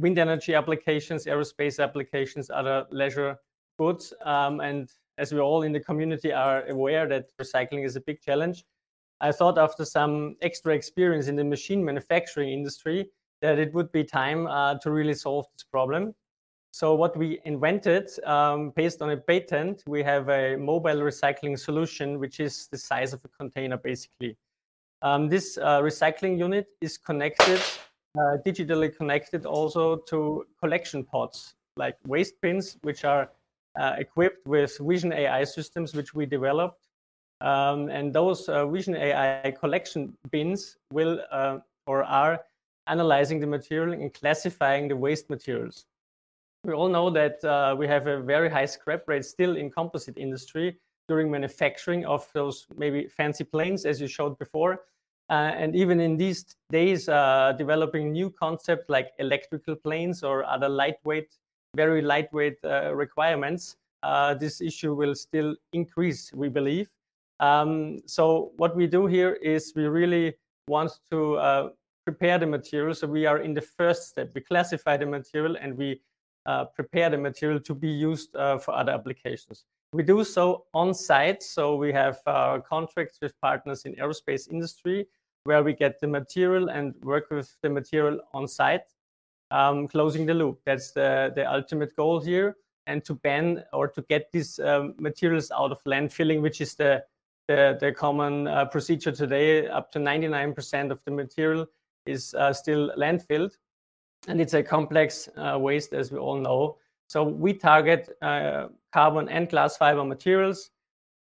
wind 0.00 0.18
energy 0.18 0.54
applications, 0.54 1.26
aerospace 1.26 1.82
applications, 1.82 2.50
other 2.50 2.86
leisure 2.90 3.36
goods. 3.78 4.12
Um, 4.24 4.60
and 4.60 4.90
as 5.18 5.32
we 5.32 5.40
all 5.40 5.62
in 5.62 5.72
the 5.72 5.80
community 5.80 6.32
are 6.32 6.66
aware 6.66 7.06
that 7.08 7.26
recycling 7.40 7.84
is 7.84 7.96
a 7.96 8.00
big 8.00 8.20
challenge, 8.20 8.64
I 9.20 9.32
thought 9.32 9.58
after 9.58 9.84
some 9.84 10.36
extra 10.42 10.74
experience 10.74 11.28
in 11.28 11.36
the 11.36 11.44
machine 11.44 11.84
manufacturing 11.84 12.50
industry 12.50 13.10
that 13.40 13.58
it 13.58 13.72
would 13.72 13.92
be 13.92 14.04
time 14.04 14.46
uh, 14.46 14.74
to 14.78 14.90
really 14.90 15.14
solve 15.14 15.46
this 15.54 15.64
problem. 15.64 16.14
So 16.76 16.94
what 16.94 17.16
we 17.16 17.40
invented, 17.46 18.10
um, 18.26 18.68
based 18.76 19.00
on 19.00 19.08
a 19.08 19.16
patent, 19.16 19.82
we 19.86 20.02
have 20.02 20.28
a 20.28 20.56
mobile 20.56 21.00
recycling 21.00 21.58
solution, 21.58 22.18
which 22.18 22.38
is 22.38 22.68
the 22.70 22.76
size 22.76 23.14
of 23.14 23.24
a 23.24 23.28
container, 23.28 23.78
basically. 23.78 24.36
Um, 25.00 25.26
this 25.30 25.56
uh, 25.56 25.80
recycling 25.80 26.36
unit 26.38 26.66
is 26.82 26.98
connected, 26.98 27.62
uh, 28.18 28.36
digitally 28.44 28.94
connected 28.94 29.46
also 29.46 29.96
to 30.10 30.44
collection 30.60 31.02
pods, 31.02 31.54
like 31.78 31.96
waste 32.06 32.38
bins, 32.42 32.76
which 32.82 33.06
are 33.06 33.30
uh, 33.80 33.94
equipped 33.96 34.46
with 34.46 34.76
Vision 34.78 35.14
AI 35.14 35.44
systems, 35.44 35.94
which 35.94 36.12
we 36.12 36.26
developed. 36.26 36.88
Um, 37.40 37.88
and 37.88 38.12
those 38.12 38.50
uh, 38.50 38.66
Vision 38.66 38.96
AI 38.96 39.50
collection 39.58 40.14
bins 40.30 40.76
will 40.92 41.22
uh, 41.30 41.56
or 41.86 42.04
are 42.04 42.44
analyzing 42.86 43.40
the 43.40 43.46
material 43.46 43.94
and 43.94 44.12
classifying 44.12 44.88
the 44.88 44.96
waste 44.96 45.30
materials 45.30 45.86
we 46.66 46.72
all 46.72 46.88
know 46.88 47.08
that 47.10 47.42
uh, 47.44 47.76
we 47.78 47.86
have 47.86 48.08
a 48.08 48.20
very 48.20 48.50
high 48.50 48.66
scrap 48.66 49.06
rate 49.06 49.24
still 49.24 49.56
in 49.56 49.70
composite 49.70 50.18
industry. 50.18 50.76
during 51.08 51.30
manufacturing 51.30 52.04
of 52.04 52.26
those 52.32 52.66
maybe 52.76 53.06
fancy 53.06 53.44
planes, 53.44 53.86
as 53.86 54.00
you 54.00 54.08
showed 54.08 54.36
before. 54.38 54.80
Uh, 55.30 55.52
and 55.54 55.76
even 55.76 56.00
in 56.00 56.16
these 56.16 56.56
days, 56.70 57.08
uh, 57.08 57.52
developing 57.56 58.12
new 58.12 58.28
concepts 58.30 58.88
like 58.88 59.12
electrical 59.20 59.76
planes 59.76 60.24
or 60.24 60.44
other 60.44 60.68
lightweight, 60.68 61.28
very 61.76 62.02
lightweight 62.02 62.58
uh, 62.64 62.92
requirements, 62.94 63.76
uh, 64.02 64.34
this 64.34 64.60
issue 64.60 64.94
will 64.94 65.14
still 65.14 65.54
increase, 65.72 66.32
we 66.32 66.48
believe. 66.48 66.90
Um, 67.38 68.00
so 68.06 68.52
what 68.56 68.74
we 68.74 68.86
do 68.86 69.06
here 69.06 69.34
is 69.34 69.72
we 69.76 69.86
really 69.86 70.34
want 70.68 70.90
to 71.10 71.36
uh, 71.36 71.68
prepare 72.04 72.38
the 72.38 72.46
material. 72.46 72.94
So 72.94 73.06
we 73.06 73.26
are 73.26 73.38
in 73.38 73.54
the 73.54 73.62
first 73.62 74.08
step. 74.08 74.32
We 74.34 74.40
classify 74.40 74.96
the 74.96 75.06
material 75.06 75.56
and 75.60 75.76
we 75.76 76.00
prepare 76.74 77.10
the 77.10 77.18
material 77.18 77.60
to 77.60 77.74
be 77.74 77.88
used 77.88 78.32
for 78.32 78.72
other 78.72 78.92
applications. 78.92 79.64
We 79.92 80.02
do 80.02 80.24
so 80.24 80.64
on 80.74 80.92
site. 80.94 81.42
So 81.42 81.76
we 81.76 81.92
have 81.92 82.20
uh, 82.26 82.58
contracts 82.60 83.18
with 83.22 83.38
partners 83.40 83.84
in 83.84 83.94
aerospace 83.94 84.50
industry 84.50 85.06
where 85.44 85.62
we 85.62 85.72
get 85.72 86.00
the 86.00 86.06
material 86.06 86.68
and 86.68 86.94
work 87.02 87.30
with 87.30 87.56
the 87.62 87.70
material 87.70 88.20
on 88.34 88.48
site, 88.48 88.82
um, 89.50 89.86
closing 89.88 90.26
the 90.26 90.34
loop. 90.34 90.60
That's 90.66 90.90
the, 90.90 91.32
the 91.34 91.50
ultimate 91.50 91.94
goal 91.96 92.20
here. 92.20 92.56
And 92.88 93.04
to 93.04 93.14
ban 93.14 93.64
or 93.72 93.88
to 93.88 94.02
get 94.02 94.30
these 94.32 94.58
um, 94.58 94.94
materials 94.98 95.50
out 95.50 95.72
of 95.72 95.82
landfilling, 95.84 96.42
which 96.42 96.60
is 96.60 96.74
the, 96.74 97.04
the, 97.48 97.78
the 97.80 97.92
common 97.92 98.48
uh, 98.48 98.66
procedure 98.66 99.12
today, 99.12 99.68
up 99.68 99.90
to 99.92 99.98
99% 99.98 100.90
of 100.90 101.00
the 101.04 101.10
material 101.10 101.66
is 102.06 102.34
uh, 102.34 102.52
still 102.52 102.92
landfilled. 102.98 103.52
And 104.28 104.40
it's 104.40 104.54
a 104.54 104.62
complex 104.62 105.28
uh, 105.36 105.58
waste, 105.58 105.92
as 105.92 106.10
we 106.10 106.18
all 106.18 106.38
know. 106.38 106.78
So 107.08 107.22
we 107.22 107.52
target 107.52 108.16
uh, 108.22 108.68
carbon 108.92 109.28
and 109.28 109.48
glass 109.48 109.76
fiber 109.76 110.04
materials. 110.04 110.70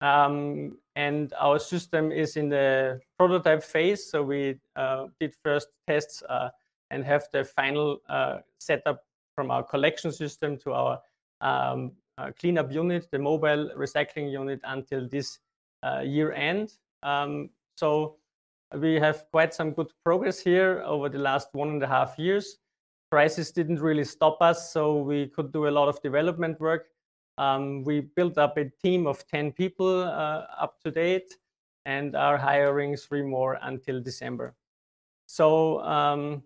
Um, 0.00 0.78
and 0.96 1.32
our 1.40 1.58
system 1.58 2.12
is 2.12 2.36
in 2.36 2.48
the 2.48 3.00
prototype 3.18 3.62
phase. 3.62 4.10
So 4.10 4.22
we 4.22 4.58
uh, 4.76 5.06
did 5.20 5.34
first 5.42 5.68
tests 5.86 6.22
uh, 6.28 6.50
and 6.90 7.04
have 7.04 7.26
the 7.32 7.44
final 7.44 7.98
uh, 8.08 8.38
setup 8.58 9.04
from 9.34 9.50
our 9.50 9.62
collection 9.62 10.12
system 10.12 10.58
to 10.58 10.72
our 10.72 11.00
um, 11.40 11.92
uh, 12.18 12.30
cleanup 12.38 12.70
unit, 12.70 13.08
the 13.10 13.18
mobile 13.18 13.70
recycling 13.76 14.30
unit 14.30 14.60
until 14.64 15.08
this 15.08 15.38
year 16.04 16.32
end. 16.32 16.74
Um, 17.02 17.50
so 17.76 18.16
we 18.74 18.94
have 18.96 19.24
quite 19.30 19.54
some 19.54 19.72
good 19.72 19.90
progress 20.04 20.38
here 20.38 20.82
over 20.84 21.08
the 21.08 21.18
last 21.18 21.48
one 21.52 21.70
and 21.70 21.82
a 21.82 21.86
half 21.86 22.18
years 22.18 22.58
crisis 23.12 23.50
didn't 23.50 23.78
really 23.78 24.04
stop 24.04 24.40
us, 24.40 24.72
so 24.72 24.96
we 24.96 25.26
could 25.26 25.52
do 25.52 25.68
a 25.68 25.72
lot 25.78 25.86
of 25.86 26.00
development 26.00 26.58
work. 26.58 26.86
Um, 27.36 27.84
we 27.84 28.00
built 28.00 28.38
up 28.38 28.56
a 28.56 28.70
team 28.82 29.06
of 29.06 29.22
10 29.28 29.52
people 29.52 30.00
uh, 30.04 30.46
up 30.58 30.80
to 30.82 30.90
date 30.90 31.36
and 31.84 32.16
are 32.16 32.38
hiring 32.38 32.96
three 32.96 33.20
more 33.20 33.58
until 33.60 34.00
December. 34.00 34.54
So, 35.26 35.82
um, 35.82 36.42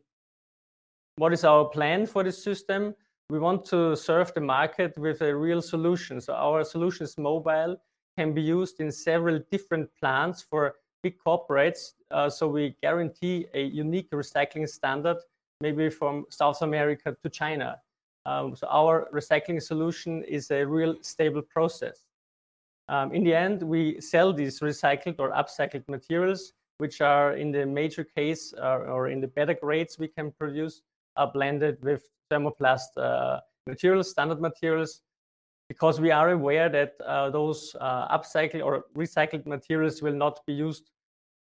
what 1.19 1.33
is 1.33 1.45
our 1.45 1.67
plan 1.67 2.05
for 2.05 2.25
this 2.25 2.43
system? 2.43 2.97
We 3.31 3.39
want 3.39 3.65
to 3.67 3.95
serve 3.95 4.35
the 4.35 4.41
market 4.41 4.99
with 4.99 5.23
a 5.23 5.37
real 5.37 5.63
solution. 5.63 6.21
So, 6.21 6.35
our 6.35 6.65
solution 6.65 7.05
is 7.05 7.17
mobile, 7.17 7.77
can 8.19 8.35
be 8.35 8.43
used 8.43 8.81
in 8.81 8.91
several 8.91 9.39
different 9.53 9.89
plants 10.01 10.43
for 10.43 10.75
big 11.05 11.15
corporates. 11.25 11.93
Uh, 12.11 12.29
so, 12.29 12.49
we 12.49 12.75
guarantee 12.83 13.47
a 13.55 13.63
unique 13.63 14.11
recycling 14.11 14.69
standard 14.69 15.19
maybe 15.61 15.89
from 15.91 16.27
South 16.29 16.63
America 16.63 17.17
to 17.23 17.31
China. 17.31 17.81
Um, 18.25 18.57
so 18.57 18.67
our 18.69 19.09
recycling 19.13 19.63
solution 19.63 20.25
is 20.25 20.51
a 20.51 20.65
real 20.65 20.97
stable 21.03 21.43
process. 21.43 22.07
Um, 22.89 23.13
in 23.13 23.25
the 23.25 23.35
end, 23.35 23.63
we 23.63 24.01
sell 24.01 24.33
these 24.33 24.61
recycled 24.61 25.17
or 25.19 25.31
upcycled 25.31 25.89
materials, 25.89 26.53
which 26.79 27.01
are 27.01 27.33
in 27.35 27.51
the 27.53 27.65
major 27.65 28.05
case 28.05 28.53
uh, 28.59 28.79
or 28.87 29.09
in 29.09 29.21
the 29.21 29.29
better 29.29 29.55
grades 29.55 29.99
we 29.99 30.09
can 30.09 30.31
produce, 30.33 30.83
are 31.17 31.31
blended 31.33 31.83
with 31.83 32.09
thermoplast 32.31 32.97
uh, 32.97 33.41
materials, 33.67 34.11
standard 34.11 34.41
materials, 34.41 35.03
because 35.69 36.01
we 36.01 36.11
are 36.11 36.31
aware 36.31 36.69
that 36.69 36.95
uh, 37.05 37.31
those 37.31 37.75
uh, 37.81 38.17
upcycled 38.17 38.65
or 38.65 38.85
recycled 38.97 39.47
materials 39.47 40.03
will 40.03 40.15
not 40.15 40.45
be 40.47 40.53
used 40.53 40.91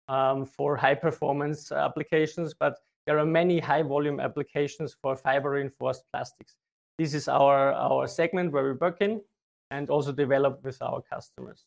um, 0.08 0.44
for 0.46 0.76
high 0.76 0.94
performance 0.94 1.72
applications, 1.72 2.54
but 2.54 2.78
there 3.06 3.18
are 3.18 3.26
many 3.26 3.58
high 3.58 3.82
volume 3.82 4.20
applications 4.20 4.96
for 5.00 5.16
fiber 5.16 5.50
reinforced 5.50 6.04
plastics. 6.12 6.56
This 6.98 7.14
is 7.14 7.28
our, 7.28 7.72
our 7.72 8.06
segment 8.06 8.52
where 8.52 8.64
we 8.64 8.72
work 8.72 9.00
in 9.00 9.20
and 9.70 9.90
also 9.90 10.12
develop 10.12 10.62
with 10.64 10.80
our 10.80 11.02
customers. 11.02 11.64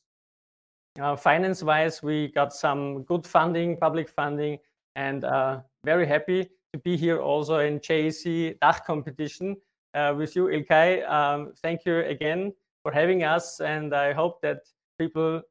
Uh, 1.00 1.16
finance 1.16 1.62
wise, 1.62 2.02
we 2.02 2.30
got 2.30 2.54
some 2.54 3.04
good 3.04 3.26
funding, 3.26 3.78
public 3.78 4.10
funding, 4.10 4.58
and 4.96 5.26
uh, 5.26 5.60
very 5.86 6.08
happy 6.08 6.50
to 6.74 6.80
be 6.80 6.98
here 6.98 7.20
also 7.20 7.60
in 7.60 7.80
JEC 7.80 8.58
DACH 8.60 8.84
competition 8.86 9.56
uh, 9.94 10.14
with 10.18 10.36
you, 10.36 10.46
Ilkay. 10.46 11.08
Um, 11.10 11.54
thank 11.62 11.86
you 11.86 12.00
again 12.00 12.54
for 12.82 12.92
having 12.92 13.24
us, 13.24 13.60
and 13.60 13.94
I 13.94 14.14
hope 14.14 14.42
that 14.42 14.62
people 14.98 15.42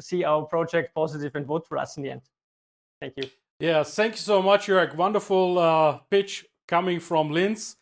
see 0.00 0.24
our 0.24 0.44
project 0.44 0.94
positive 0.94 1.34
and 1.34 1.46
vote 1.46 1.66
for 1.66 1.78
us 1.78 1.96
in 1.96 2.02
the 2.02 2.10
end. 2.10 2.22
Thank 3.00 3.14
you. 3.16 3.24
Yeah, 3.58 3.84
thank 3.84 4.12
you 4.12 4.18
so 4.18 4.42
much, 4.42 4.66
Jörg. 4.66 4.94
Wonderful 4.96 5.58
uh, 5.58 5.98
pitch 6.10 6.44
coming 6.68 7.00
from 7.00 7.30
Linz. 7.30 7.76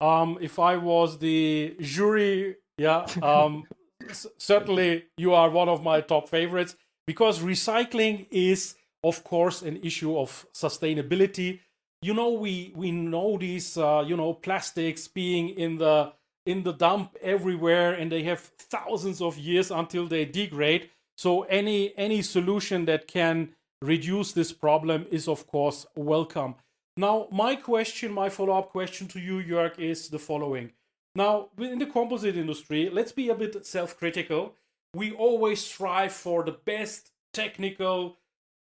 Um, 0.00 0.38
if 0.40 0.58
I 0.58 0.76
was 0.76 1.18
the 1.18 1.76
jury, 1.80 2.56
yeah, 2.78 3.06
um, 3.22 3.64
certainly 4.38 5.04
you 5.18 5.34
are 5.34 5.50
one 5.50 5.68
of 5.68 5.82
my 5.82 6.00
top 6.00 6.28
favorites 6.28 6.76
because 7.06 7.40
recycling 7.40 8.26
is, 8.30 8.76
of 9.04 9.22
course, 9.24 9.62
an 9.62 9.76
issue 9.82 10.16
of 10.16 10.46
sustainability. 10.54 11.60
You 12.00 12.14
know, 12.14 12.30
we 12.32 12.72
we 12.74 12.90
know 12.90 13.36
these, 13.36 13.76
uh, 13.76 14.04
you 14.06 14.16
know, 14.16 14.32
plastics 14.32 15.08
being 15.08 15.50
in 15.50 15.76
the 15.76 16.12
in 16.46 16.62
the 16.62 16.72
dump 16.72 17.16
everywhere, 17.20 17.92
and 17.92 18.10
they 18.10 18.22
have 18.22 18.40
thousands 18.40 19.20
of 19.20 19.36
years 19.36 19.70
until 19.70 20.06
they 20.06 20.24
degrade. 20.24 20.88
So 21.18 21.42
any 21.42 21.92
any 21.98 22.22
solution 22.22 22.86
that 22.86 23.08
can 23.08 23.50
reduce 23.82 24.32
this 24.32 24.52
problem 24.52 25.06
is, 25.10 25.28
of 25.28 25.46
course, 25.46 25.86
welcome. 25.94 26.56
Now, 26.96 27.28
my 27.30 27.54
question, 27.54 28.12
my 28.12 28.28
follow 28.28 28.58
up 28.58 28.70
question 28.70 29.06
to 29.08 29.20
you, 29.20 29.42
Jörg, 29.42 29.78
is 29.78 30.08
the 30.08 30.18
following. 30.18 30.72
Now, 31.14 31.48
in 31.58 31.78
the 31.78 31.86
composite 31.86 32.36
industry, 32.36 32.90
let's 32.90 33.12
be 33.12 33.28
a 33.28 33.34
bit 33.34 33.64
self 33.66 33.96
critical. 33.96 34.54
We 34.94 35.12
always 35.12 35.60
strive 35.60 36.12
for 36.12 36.42
the 36.42 36.56
best 36.64 37.10
technical 37.32 38.18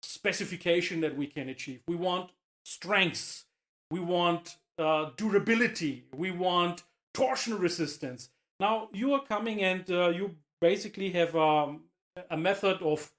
specification 0.03 1.01
that 1.01 1.17
we 1.17 1.27
can 1.27 1.49
achieve. 1.49 1.81
We 1.87 1.97
want 1.97 2.31
strengths, 2.65 3.45
we 3.91 4.01
want 4.01 4.57
uh, 4.79 5.11
durability, 5.17 6.05
we 6.15 6.31
want 6.31 6.83
torsion 7.15 7.59
resistance. 7.59 8.31
Now, 8.59 8.89
you 8.93 9.13
are 9.15 9.25
coming 9.25 9.63
and 9.63 9.89
uh, 9.91 10.09
you 10.09 10.35
basically 10.61 11.11
have 11.11 11.37
um, 11.37 11.83
a 12.31 12.37
method 12.37 12.81
of 12.83 13.11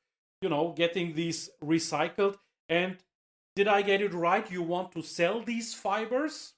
you 0.41 0.49
know, 0.49 0.73
getting 0.75 1.13
these 1.13 1.49
recycled. 1.63 2.35
And 2.69 2.97
did 3.55 3.67
I 3.67 3.81
get 3.81 4.01
it 4.01 4.13
right? 4.13 4.49
You 4.51 4.61
want 4.61 4.91
to 4.93 5.01
sell 5.01 5.41
these 5.41 5.73
fibers? 5.73 6.53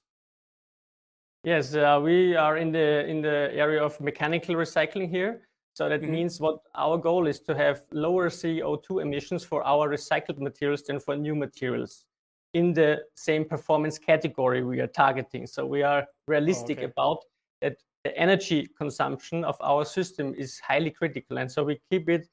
Yes, 1.44 1.74
uh, 1.74 1.98
we 2.02 2.36
are 2.36 2.58
in 2.58 2.70
the 2.70 3.06
in 3.06 3.22
the 3.22 3.50
area 3.54 3.82
of 3.82 3.98
mechanical 4.00 4.54
recycling 4.54 5.08
here. 5.08 5.40
So 5.72 5.88
that 5.88 6.02
mm-hmm. 6.02 6.12
means 6.12 6.40
what 6.40 6.58
our 6.74 6.98
goal 6.98 7.26
is 7.26 7.40
to 7.40 7.54
have 7.56 7.82
lower 7.92 8.28
CO2 8.28 9.00
emissions 9.00 9.44
for 9.44 9.64
our 9.64 9.88
recycled 9.88 10.38
materials 10.38 10.82
than 10.82 11.00
for 11.00 11.16
new 11.16 11.34
materials 11.34 12.04
in 12.52 12.74
the 12.74 13.02
same 13.14 13.44
performance 13.44 13.98
category 13.98 14.62
we 14.62 14.80
are 14.80 14.88
targeting. 14.88 15.46
So 15.46 15.64
we 15.64 15.82
are 15.82 16.06
realistic 16.26 16.78
oh, 16.80 16.82
okay. 16.82 16.92
about 16.92 17.24
that 17.62 17.76
the 18.04 18.16
energy 18.18 18.68
consumption 18.76 19.44
of 19.44 19.56
our 19.60 19.84
system 19.84 20.34
is 20.36 20.58
highly 20.58 20.90
critical. 20.90 21.38
And 21.38 21.50
so 21.50 21.62
we 21.62 21.80
keep 21.90 22.08
it 22.08 22.28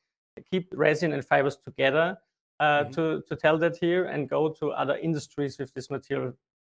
keep 0.49 0.73
resin 0.75 1.13
and 1.13 1.23
fibers 1.23 1.57
together 1.57 2.17
uh, 2.59 2.83
mm-hmm. 2.83 2.91
to, 2.91 3.23
to 3.27 3.35
tell 3.35 3.57
that 3.57 3.77
here 3.77 4.05
and 4.05 4.29
go 4.29 4.49
to 4.49 4.71
other 4.71 4.97
industries 4.97 5.57
with 5.57 5.73
this 5.73 5.89
material. 5.89 6.33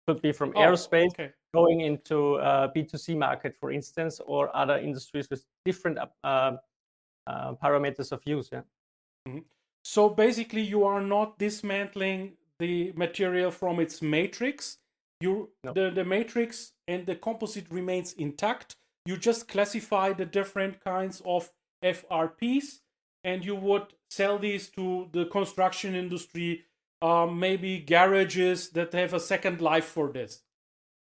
Could 0.07 0.23
be 0.23 0.33
from 0.33 0.55
oh, 0.57 0.61
aerospace 0.61 1.11
okay. 1.11 1.31
going 1.53 1.83
into 1.83 2.37
uh, 2.37 2.73
B2C 2.75 3.15
market, 3.15 3.55
for 3.55 3.71
instance, 3.71 4.23
or 4.25 4.55
other 4.57 4.79
industries 4.79 5.29
with 5.29 5.45
different 5.67 5.99
uh, 6.25 6.53
uh, 7.27 7.53
parameters 7.63 8.11
of 8.11 8.23
use. 8.25 8.49
Yeah. 8.51 8.63
Mm-hmm. 9.29 9.41
So 9.85 10.09
basically, 10.09 10.63
you 10.63 10.85
are 10.85 11.03
not 11.03 11.39
dismantling 11.39 12.33
the 12.59 12.93
material 12.97 13.51
from 13.51 13.81
its 13.81 14.01
matrix. 14.01 14.79
You 15.21 15.51
no. 15.63 15.73
the, 15.75 15.91
the 15.91 16.05
matrix 16.05 16.73
and 16.87 17.05
the 17.05 17.15
composite 17.15 17.67
remains 17.71 18.15
intact. 18.15 18.77
You 19.05 19.19
just 19.19 19.47
classify 19.47 20.15
the 20.15 20.25
different 20.25 20.83
kinds 20.83 21.21
of 21.25 21.51
FRPs 21.85 22.81
and 23.25 23.45
you 23.45 23.55
would 23.55 23.87
sell 24.11 24.39
these 24.39 24.69
to 24.71 25.09
the 25.13 25.27
construction 25.27 25.95
industry, 25.95 26.65
um, 27.03 27.39
maybe 27.39 27.79
garages 27.79 28.71
that 28.71 28.93
have 28.93 29.15
a 29.15 29.21
second 29.21 29.61
life 29.61 29.85
for 29.85 30.09
this. 30.09 30.43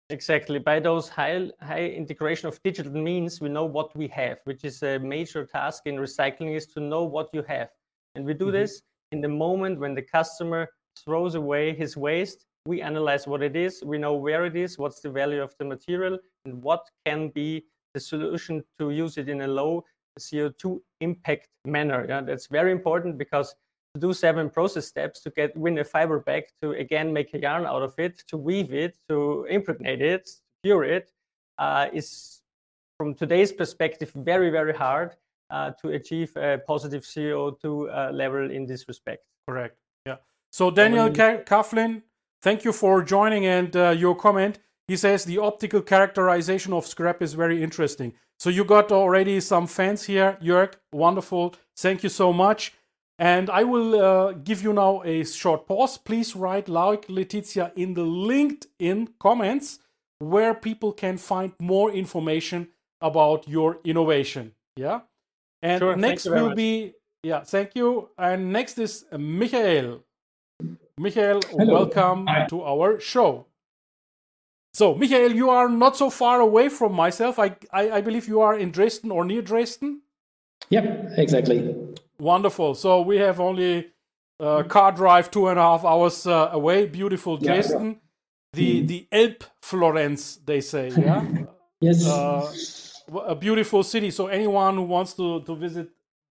Exactly. 0.10 0.60
By 0.60 0.80
those 0.80 1.08
high 1.08 1.50
high 1.62 1.86
integration 1.86 2.50
of 2.50 2.62
digital 2.64 2.92
means, 2.92 3.40
we 3.40 3.48
know 3.48 3.66
what 3.66 3.96
we 3.96 4.08
have, 4.10 4.40
which 4.44 4.66
is 4.66 4.84
a 4.84 5.00
major 5.00 5.46
task 5.46 5.84
in 5.86 5.96
recycling 5.96 6.56
is 6.56 6.68
to 6.68 6.82
know 6.82 7.04
what 7.04 7.30
you 7.34 7.44
have. 7.44 7.70
And 8.16 8.26
we 8.26 8.34
do 8.34 8.46
mm-hmm. 8.46 8.54
this 8.54 8.82
in 9.14 9.22
the 9.22 9.30
moment 9.30 9.80
when 9.80 9.96
the 9.96 10.02
customer 10.02 10.68
throws 10.98 11.36
away 11.36 11.74
his 11.74 11.96
waste. 11.96 12.46
We 12.66 12.82
analyze 12.82 13.26
what 13.26 13.42
it 13.42 13.56
is, 13.56 13.82
we 13.84 13.98
know 13.98 14.14
where 14.14 14.46
it 14.46 14.56
is, 14.56 14.78
what's 14.78 15.00
the 15.00 15.10
value 15.10 15.42
of 15.42 15.56
the 15.58 15.66
material, 15.66 16.20
and 16.46 16.62
what 16.62 16.88
can 17.06 17.30
be 17.30 17.66
the 17.94 18.00
solution 18.00 18.64
to 18.80 18.92
use 18.92 19.18
it 19.18 19.30
in 19.30 19.42
a 19.42 19.48
low 19.48 19.84
CO2 20.20 20.80
impact 21.00 21.48
manner. 21.66 22.06
Yeah, 22.08 22.22
that's 22.22 22.48
very 22.48 22.72
important 22.72 23.18
because 23.18 23.56
to 23.94 24.00
do 24.00 24.14
seven 24.14 24.50
process 24.50 24.88
steps 24.88 25.20
to 25.22 25.30
get 25.32 25.56
win 25.56 25.78
a 25.80 25.84
fiber 25.84 26.20
back, 26.20 26.46
to 26.62 26.72
again 26.72 27.12
make 27.12 27.34
a 27.34 27.40
yarn 27.40 27.66
out 27.66 27.82
of 27.82 27.94
it, 27.98 28.24
to 28.28 28.38
weave 28.38 28.74
it, 28.74 28.98
to 29.10 29.46
impregnate 29.50 30.02
it, 30.02 30.26
to 30.26 30.34
cure 30.64 30.84
it, 30.84 31.12
uh, 31.58 31.88
is 31.92 32.42
from 32.98 33.14
today's 33.14 33.52
perspective 33.52 34.12
very 34.16 34.50
very 34.50 34.74
hard 34.74 35.16
uh, 35.50 35.72
to 35.82 35.90
achieve 35.90 36.36
a 36.38 36.60
positive 36.66 37.04
CO2 37.04 37.66
uh, 37.66 38.12
level 38.12 38.50
in 38.50 38.66
this 38.66 38.88
respect. 38.88 39.24
Correct. 39.48 39.78
Yeah. 40.06 40.18
So 40.52 40.72
Daniel 40.72 41.10
Kaflin, 41.10 42.04
thank 42.42 42.64
you 42.64 42.72
for 42.72 43.04
joining 43.04 43.46
and 43.46 43.76
uh, 43.76 43.90
your 43.90 44.16
comment. 44.16 44.60
He 44.88 44.98
says 44.98 45.26
the 45.26 45.38
optical 45.38 45.82
characterization 45.82 46.74
of 46.74 46.86
scrap 46.86 47.22
is 47.22 47.34
very 47.34 47.62
interesting. 47.64 48.14
So 48.42 48.50
you 48.50 48.66
got 48.66 48.92
already 48.92 49.40
some 49.40 49.68
fans 49.68 50.02
here, 50.06 50.36
Jörg. 50.42 50.74
Wonderful. 50.92 51.54
Thank 51.78 52.02
you 52.02 52.10
so 52.10 52.34
much. 52.34 52.74
And 53.20 53.52
I 53.52 53.64
will 53.64 54.02
uh, 54.02 54.32
give 54.32 54.64
you 54.64 54.74
now 54.74 55.04
a 55.04 55.24
short 55.26 55.68
pause. 55.68 56.00
Please 56.00 56.36
write 56.36 56.68
like 56.68 57.06
Letizia 57.06 57.72
in 57.76 57.94
the 57.94 58.04
LinkedIn 58.04 59.10
comments 59.20 59.78
where 60.18 60.56
people 60.56 60.92
can 60.92 61.20
find 61.20 61.52
more 61.60 61.92
information 61.92 62.70
about 63.00 63.48
your 63.48 63.78
innovation. 63.84 64.54
Yeah. 64.76 65.02
And 65.62 65.80
sure, 65.80 65.96
next 65.96 66.26
will 66.26 66.48
much. 66.48 66.56
be 66.56 66.94
yeah, 67.22 67.44
thank 67.44 67.76
you. 67.76 68.10
And 68.18 68.52
next 68.52 68.80
is 68.80 69.06
Michael. 69.16 70.04
Michael, 70.98 71.42
Hello. 71.52 71.74
welcome 71.74 72.26
Hi. 72.26 72.48
to 72.48 72.64
our 72.64 73.00
show. 73.00 73.46
So, 74.74 74.96
Michael, 74.96 75.34
you 75.34 75.50
are 75.50 75.68
not 75.68 75.98
so 75.98 76.10
far 76.10 76.40
away 76.40 76.70
from 76.70 76.94
myself. 76.94 77.40
I, 77.40 77.56
I, 77.74 77.92
I 77.92 78.02
believe 78.02 78.28
you 78.28 78.42
are 78.42 78.58
in 78.58 78.72
Dresden 78.72 79.12
or 79.12 79.26
near 79.26 79.42
Dresden. 79.42 80.02
Yep, 80.70 81.12
exactly. 81.18 81.76
Wonderful. 82.20 82.76
So 82.76 83.02
we 83.02 83.18
have 83.18 83.40
only 83.40 83.92
uh, 84.40 84.64
car 84.64 84.92
drive 84.92 85.30
two 85.30 85.48
and 85.48 85.60
a 85.60 85.62
half 85.62 85.84
hours 85.84 86.26
uh, 86.26 86.50
away. 86.54 86.86
Beautiful 86.86 87.38
Dresden. 87.38 87.88
Yeah, 87.88 87.96
the 88.54 88.82
mm. 88.82 88.88
the 88.88 89.08
Elb 89.12 89.44
Florence, 89.62 90.38
they 90.46 90.62
say. 90.62 90.90
Yeah. 90.98 91.26
yes. 91.82 92.08
Uh, 92.08 92.52
a 93.26 93.36
beautiful 93.36 93.84
city. 93.84 94.12
So 94.12 94.28
anyone 94.28 94.76
who 94.76 94.84
wants 94.84 95.14
to 95.16 95.42
to 95.42 95.56
visit 95.56 95.90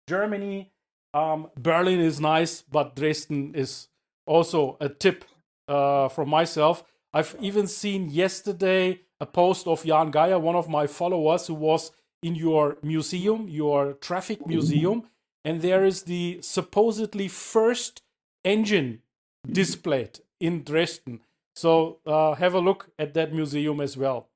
Germany, 0.08 0.72
um, 1.12 1.50
Berlin 1.58 2.00
is 2.00 2.20
nice, 2.20 2.62
but 2.62 2.96
Dresden 2.96 3.54
is 3.54 3.88
also 4.26 4.76
a 4.80 4.88
tip 4.88 5.24
uh, 5.68 6.08
from 6.08 6.28
myself. 6.28 6.84
I've 7.12 7.36
even 7.40 7.66
seen 7.66 8.10
yesterday 8.10 9.00
a 9.20 9.26
post 9.26 9.66
of 9.66 9.84
Jan 9.84 10.10
Geier, 10.10 10.38
one 10.38 10.56
of 10.56 10.68
my 10.68 10.86
followers, 10.86 11.46
who 11.46 11.54
was 11.54 11.92
in 12.22 12.34
your 12.34 12.76
museum, 12.82 13.48
your 13.48 13.94
traffic 13.94 14.46
museum, 14.46 15.04
and 15.44 15.60
there 15.60 15.84
is 15.84 16.02
the 16.02 16.38
supposedly 16.42 17.28
first 17.28 18.02
engine 18.44 19.02
displayed 19.50 20.20
in 20.40 20.62
Dresden. 20.62 21.20
So 21.56 21.98
uh, 22.06 22.34
have 22.34 22.54
a 22.54 22.60
look 22.60 22.90
at 22.98 23.14
that 23.14 23.32
museum 23.32 23.80
as 23.80 23.96
well. 23.96 24.28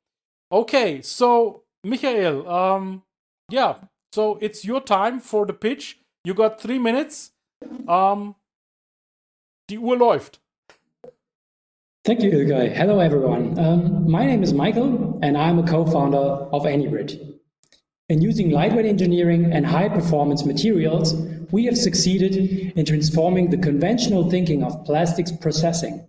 Okay, 0.50 1.00
so 1.02 1.62
Michael, 1.84 2.48
um, 2.48 3.02
yeah, 3.50 3.76
so 4.12 4.38
it's 4.40 4.64
your 4.64 4.80
time 4.80 5.20
for 5.20 5.46
the 5.46 5.52
pitch. 5.52 5.98
You 6.24 6.34
got 6.34 6.60
three 6.60 6.78
minutes. 6.78 7.32
Um, 7.86 8.34
die 9.68 9.78
Uhr 9.78 9.96
läuft. 9.96 10.40
Thank 12.04 12.20
you, 12.20 12.32
Ilkay. 12.32 12.76
Hello, 12.76 13.00
everyone. 13.00 13.58
Um, 13.58 14.10
my 14.10 14.26
name 14.26 14.42
is 14.42 14.52
Michael, 14.52 15.18
and 15.22 15.38
I'm 15.38 15.58
a 15.58 15.66
co-founder 15.66 16.18
of 16.52 16.66
Anybrid. 16.66 17.40
In 18.10 18.20
using 18.20 18.50
lightweight 18.50 18.84
engineering 18.84 19.50
and 19.50 19.64
high-performance 19.64 20.44
materials, 20.44 21.14
we 21.50 21.64
have 21.64 21.78
succeeded 21.78 22.36
in 22.76 22.84
transforming 22.84 23.48
the 23.48 23.56
conventional 23.56 24.28
thinking 24.28 24.62
of 24.62 24.84
plastics 24.84 25.32
processing. 25.32 26.06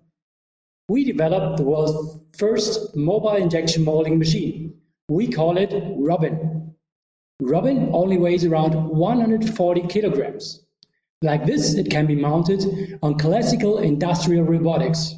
We 0.90 1.06
developed 1.06 1.56
the 1.56 1.64
world's 1.64 2.20
first 2.38 2.94
mobile 2.94 3.38
injection 3.38 3.86
molding 3.86 4.20
machine. 4.20 4.78
We 5.08 5.30
call 5.30 5.58
it 5.58 5.74
Robin. 5.96 6.76
Robin 7.40 7.90
only 7.94 8.18
weighs 8.18 8.44
around 8.44 8.74
140 8.74 9.88
kilograms. 9.88 10.66
Like 11.22 11.46
this, 11.46 11.76
it 11.76 11.90
can 11.90 12.06
be 12.06 12.16
mounted 12.16 13.00
on 13.02 13.18
classical 13.18 13.78
industrial 13.78 14.44
robotics. 14.44 15.16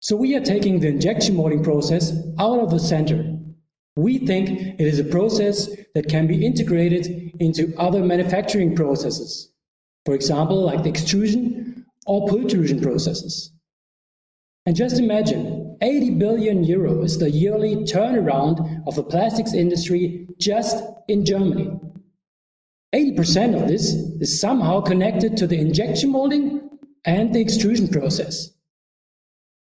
So 0.00 0.14
we 0.14 0.36
are 0.36 0.40
taking 0.40 0.78
the 0.78 0.88
injection 0.88 1.34
molding 1.34 1.64
process 1.64 2.12
out 2.38 2.60
of 2.60 2.70
the 2.70 2.78
center. 2.78 3.36
We 3.96 4.18
think 4.18 4.48
it 4.50 4.86
is 4.86 5.00
a 5.00 5.04
process 5.04 5.68
that 5.94 6.08
can 6.08 6.28
be 6.28 6.46
integrated 6.46 7.32
into 7.40 7.74
other 7.76 8.04
manufacturing 8.04 8.76
processes. 8.76 9.50
For 10.06 10.14
example, 10.14 10.62
like 10.62 10.84
the 10.84 10.90
extrusion 10.90 11.84
or 12.06 12.28
pultrusion 12.28 12.80
processes. 12.80 13.52
And 14.66 14.76
just 14.76 15.00
imagine, 15.00 15.76
80 15.80 16.10
billion 16.12 16.62
euro 16.62 17.02
is 17.02 17.18
the 17.18 17.30
yearly 17.30 17.76
turnaround 17.76 18.86
of 18.86 18.94
the 18.94 19.02
plastics 19.02 19.52
industry 19.52 20.28
just 20.38 20.84
in 21.08 21.24
Germany. 21.24 21.70
80% 22.94 23.60
of 23.60 23.68
this 23.68 23.94
is 24.20 24.40
somehow 24.40 24.80
connected 24.80 25.36
to 25.36 25.46
the 25.46 25.58
injection 25.58 26.10
molding 26.12 26.70
and 27.04 27.34
the 27.34 27.40
extrusion 27.40 27.88
process. 27.88 28.50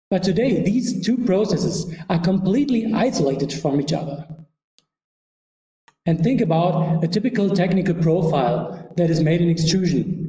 But 0.10 0.24
today, 0.24 0.64
these 0.64 1.06
two 1.06 1.18
processes 1.18 1.94
are 2.10 2.20
completely 2.20 2.94
isolated 2.94 3.52
from 3.52 3.82
each 3.82 3.92
other. 3.92 4.26
And 6.06 6.24
think 6.24 6.40
about 6.40 7.04
a 7.04 7.08
typical 7.08 7.50
technical 7.50 7.94
profile 7.96 8.94
that 8.96 9.10
is 9.10 9.22
made 9.22 9.42
in 9.42 9.50
extrusion 9.50 10.24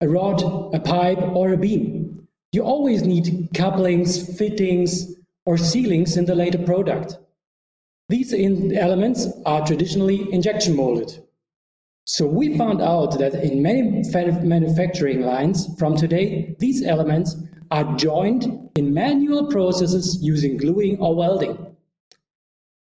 a 0.00 0.08
rod, 0.08 0.40
a 0.74 0.78
pipe, 0.78 1.18
or 1.18 1.52
a 1.52 1.56
beam. 1.56 2.28
You 2.52 2.62
always 2.62 3.02
need 3.02 3.48
couplings, 3.52 4.38
fittings, 4.38 5.16
or 5.44 5.58
sealings 5.58 6.16
in 6.16 6.24
the 6.24 6.36
later 6.36 6.58
product. 6.58 7.18
These 8.08 8.32
elements 8.32 9.26
are 9.44 9.66
traditionally 9.66 10.32
injection 10.32 10.76
molded. 10.76 11.22
So 12.10 12.26
we 12.26 12.56
found 12.56 12.80
out 12.80 13.18
that 13.18 13.34
in 13.34 13.60
many 13.60 14.02
manufacturing 14.42 15.20
lines 15.20 15.68
from 15.78 15.94
today, 15.94 16.56
these 16.58 16.82
elements 16.82 17.36
are 17.70 17.96
joined 17.96 18.70
in 18.76 18.94
manual 18.94 19.48
processes 19.48 20.16
using 20.22 20.56
gluing 20.56 20.98
or 21.00 21.14
welding. 21.14 21.76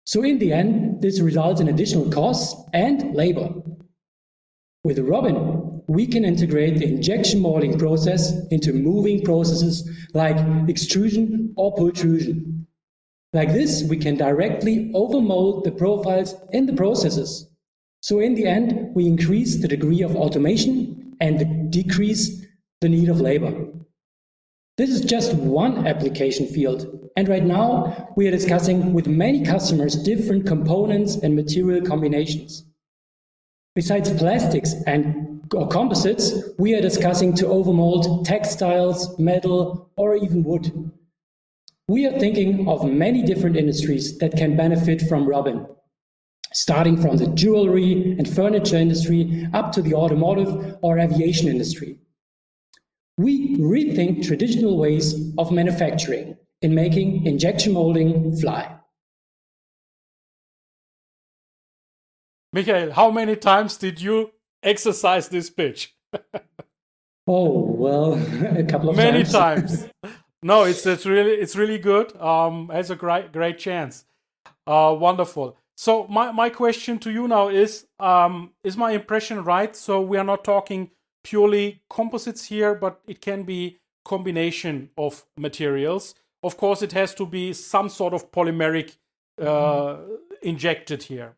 So 0.05 0.23
in 0.23 0.39
the 0.39 0.53
end, 0.53 1.01
this 1.01 1.19
results 1.19 1.59
in 1.59 1.67
additional 1.67 2.09
costs 2.09 2.55
and 2.71 3.13
labor. 3.13 3.49
With 4.85 4.99
Robin, 4.99 5.81
we 5.87 6.07
can 6.07 6.23
integrate 6.23 6.77
the 6.77 6.87
injection 6.87 7.41
molding 7.41 7.77
process 7.77 8.31
into 8.47 8.71
moving 8.71 9.25
processes 9.25 9.89
like 10.13 10.37
extrusion 10.69 11.53
or 11.57 11.75
pultrusion. 11.75 12.65
Like 13.33 13.51
this, 13.51 13.83
we 13.83 13.97
can 13.97 14.15
directly 14.15 14.89
overmold 14.95 15.65
the 15.65 15.71
profiles 15.71 16.33
in 16.53 16.65
the 16.65 16.77
processes. 16.77 17.49
So 18.01 18.19
in 18.19 18.35
the 18.35 18.45
end, 18.45 18.95
we 18.95 19.07
increase 19.07 19.57
the 19.57 19.67
degree 19.67 20.01
of 20.01 20.15
automation 20.15 21.15
and 21.19 21.71
decrease 21.71 22.45
the 22.81 22.89
need 22.89 23.09
of 23.09 23.21
labor. 23.21 23.67
This 24.77 24.91
is 24.91 25.01
just 25.01 25.33
one 25.33 25.87
application 25.87 26.45
field, 26.45 27.09
and 27.17 27.27
right 27.27 27.43
now 27.43 28.13
we 28.15 28.27
are 28.27 28.31
discussing 28.31 28.93
with 28.93 29.07
many 29.07 29.43
customers 29.43 29.95
different 29.95 30.45
components 30.45 31.15
and 31.15 31.35
material 31.35 31.83
combinations. 31.83 32.63
Besides 33.73 34.13
plastics 34.13 34.75
and 34.85 35.41
composites, 35.71 36.33
we 36.59 36.75
are 36.75 36.81
discussing 36.81 37.33
to 37.35 37.45
overmold 37.45 38.25
textiles, 38.25 39.17
metal, 39.17 39.89
or 39.97 40.15
even 40.15 40.43
wood. 40.43 40.91
We 41.87 42.05
are 42.05 42.19
thinking 42.19 42.67
of 42.67 42.85
many 42.85 43.23
different 43.23 43.55
industries 43.55 44.19
that 44.19 44.37
can 44.37 44.55
benefit 44.55 45.01
from 45.09 45.27
Robin, 45.27 45.65
starting 46.53 47.01
from 47.01 47.17
the 47.17 47.27
jewelry 47.27 48.15
and 48.17 48.27
furniture 48.27 48.77
industry 48.77 49.47
up 49.53 49.71
to 49.73 49.81
the 49.81 49.93
automotive 49.93 50.77
or 50.81 50.99
aviation 50.99 51.47
industry. 51.47 51.97
We 53.17 53.57
rethink 53.57 54.25
traditional 54.25 54.77
ways 54.77 55.33
of 55.37 55.51
manufacturing 55.51 56.37
in 56.61 56.75
making 56.75 57.25
injection 57.25 57.73
molding 57.73 58.35
fly. 58.37 58.75
Michael, 62.53 62.91
how 62.91 63.11
many 63.11 63.35
times 63.35 63.77
did 63.77 64.01
you 64.01 64.31
exercise 64.63 65.29
this 65.29 65.49
pitch? 65.49 65.95
oh, 67.27 67.59
well, 67.59 68.13
a 68.57 68.63
couple 68.63 68.89
of 68.89 68.95
Many 68.95 69.23
times. 69.23 69.87
times. 70.03 70.15
no, 70.43 70.63
it's 70.63 70.85
it's 70.85 71.05
really 71.05 71.31
it's 71.31 71.55
really 71.55 71.77
good. 71.77 72.15
Um, 72.19 72.69
has 72.69 72.89
a 72.89 72.95
great 72.95 73.31
great 73.31 73.57
chance. 73.59 74.05
Uh, 74.65 74.95
wonderful. 74.97 75.57
So 75.77 76.07
my 76.07 76.31
my 76.31 76.49
question 76.49 76.97
to 76.99 77.11
you 77.11 77.27
now 77.27 77.49
is 77.49 77.85
um, 77.99 78.51
is 78.63 78.75
my 78.75 78.91
impression 78.91 79.43
right? 79.43 79.75
So 79.75 80.01
we 80.01 80.17
are 80.17 80.23
not 80.23 80.43
talking 80.43 80.89
purely 81.23 81.83
composites 81.87 82.45
here, 82.45 82.73
but 82.73 82.99
it 83.07 83.21
can 83.21 83.43
be 83.43 83.77
combination 84.03 84.89
of 84.97 85.23
materials. 85.37 86.15
Of 86.41 86.57
course, 86.57 86.81
it 86.81 86.93
has 86.93 87.13
to 87.15 87.27
be 87.27 87.53
some 87.53 87.89
sort 87.89 88.15
of 88.15 88.31
polymeric 88.31 88.95
uh, 89.39 89.97
injected 90.41 91.03
here. 91.03 91.35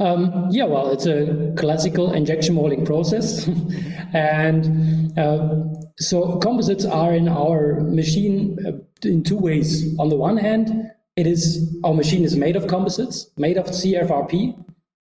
Um, 0.00 0.48
yeah, 0.50 0.64
well, 0.64 0.90
it's 0.92 1.06
a 1.06 1.54
classical 1.56 2.12
injection 2.12 2.54
molding 2.54 2.84
process. 2.84 3.48
and 4.12 5.18
uh, 5.18 5.64
so 5.98 6.36
composites 6.38 6.84
are 6.84 7.14
in 7.14 7.26
our 7.26 7.80
machine 7.80 8.58
uh, 8.66 8.72
in 9.08 9.22
two 9.22 9.38
ways. 9.38 9.98
On 9.98 10.08
the 10.08 10.16
one 10.16 10.36
hand, 10.36 10.90
it 11.18 11.26
is 11.26 11.76
our 11.82 11.94
machine 11.94 12.24
is 12.24 12.36
made 12.36 12.54
of 12.54 12.68
composites, 12.68 13.30
made 13.36 13.56
of 13.56 13.66
CFRP. 13.66 14.64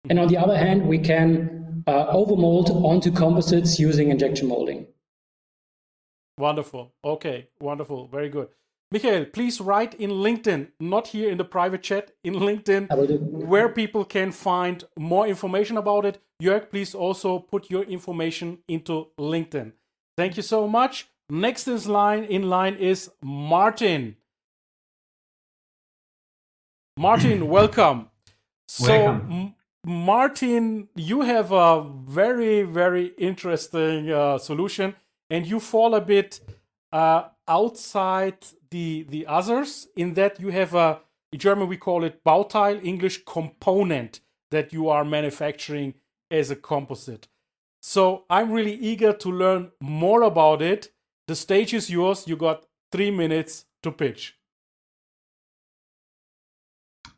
And 0.10 0.20
on 0.20 0.28
the 0.28 0.38
other 0.38 0.58
hand, 0.58 0.88
we 0.88 0.98
can 0.98 1.84
uh, 1.86 2.12
overmold 2.12 2.72
onto 2.84 3.12
composites 3.12 3.80
using 3.80 4.10
injection 4.10 4.48
molding. 4.48 4.88
Wonderful. 6.40 6.92
Okay, 7.06 7.50
wonderful. 7.60 8.08
Very 8.08 8.30
good. 8.30 8.48
Michael, 8.92 9.26
please 9.26 9.62
write 9.62 9.94
in 9.94 10.10
LinkedIn, 10.10 10.70
not 10.80 11.08
here 11.10 11.30
in 11.30 11.38
the 11.38 11.46
private 11.46 11.84
chat, 11.84 12.12
in 12.24 12.34
LinkedIn, 12.34 12.90
where 13.46 13.70
people 13.70 14.04
can 14.04 14.32
find 14.32 14.84
more 14.98 15.28
information 15.28 15.78
about 15.78 16.04
it. 16.06 16.20
Jörg, 16.42 16.72
please 16.72 16.96
also 16.96 17.38
put 17.40 17.70
your 17.70 17.84
information 17.84 18.58
into 18.68 19.08
LinkedIn. 19.20 19.74
Thank 20.18 20.36
you 20.36 20.44
so 20.44 20.68
much. 20.68 21.08
Next 21.30 21.68
in 21.68 21.80
line 21.86 22.24
in 22.24 22.50
line 22.50 22.76
is 22.76 23.12
Martin. 23.24 24.16
Martin, 26.98 27.48
welcome. 27.60 28.10
So, 28.68 28.88
welcome. 28.88 29.56
Martin, 29.86 30.90
you 30.96 31.22
have 31.22 31.52
a 31.52 31.84
very, 32.08 32.62
very 32.64 33.08
interesting 33.18 34.12
uh, 34.12 34.38
solution, 34.38 34.96
and 35.30 35.48
you 35.48 35.60
fall 35.60 35.96
a 35.96 36.02
bit 36.02 36.40
uh, 36.92 37.24
outside 37.48 38.38
the 38.70 39.06
the 39.10 39.26
others 39.28 39.88
in 39.96 40.14
that 40.14 40.40
you 40.40 40.50
have 40.50 40.76
a 40.76 41.00
in 41.32 41.40
German 41.40 41.68
we 41.68 41.78
call 41.78 42.04
it 42.04 42.24
Bauteil, 42.24 42.84
English 42.84 43.24
component 43.26 44.20
that 44.52 44.74
you 44.74 44.90
are 44.90 45.06
manufacturing 45.06 45.94
as 46.30 46.52
a 46.52 46.56
composite. 46.56 47.28
So 47.82 48.26
I'm 48.30 48.52
really 48.52 48.76
eager 48.76 49.14
to 49.14 49.32
learn 49.32 49.72
more 49.82 50.22
about 50.24 50.62
it. 50.62 50.92
The 51.28 51.36
stage 51.36 51.74
is 51.74 51.90
yours. 51.90 52.28
You 52.28 52.36
got 52.36 52.66
three 52.92 53.12
minutes 53.12 53.66
to 53.84 53.92
pitch. 53.92 54.38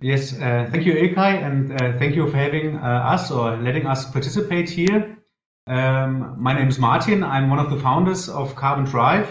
Yes, 0.04 0.34
uh, 0.34 0.68
thank 0.70 0.86
you, 0.86 0.96
Ilkay, 0.96 1.46
and 1.48 1.82
uh, 1.82 1.98
thank 1.98 2.14
you 2.14 2.30
for 2.30 2.36
having 2.36 2.76
uh, 2.76 3.14
us 3.14 3.32
or 3.32 3.56
letting 3.56 3.88
us 3.88 4.04
participate 4.12 4.70
here. 4.70 5.18
Um, 5.66 6.36
my 6.38 6.52
name 6.52 6.68
is 6.68 6.78
Martin. 6.78 7.24
I'm 7.24 7.50
one 7.50 7.58
of 7.58 7.70
the 7.70 7.80
founders 7.80 8.28
of 8.28 8.54
Carbon 8.54 8.84
Drive. 8.84 9.30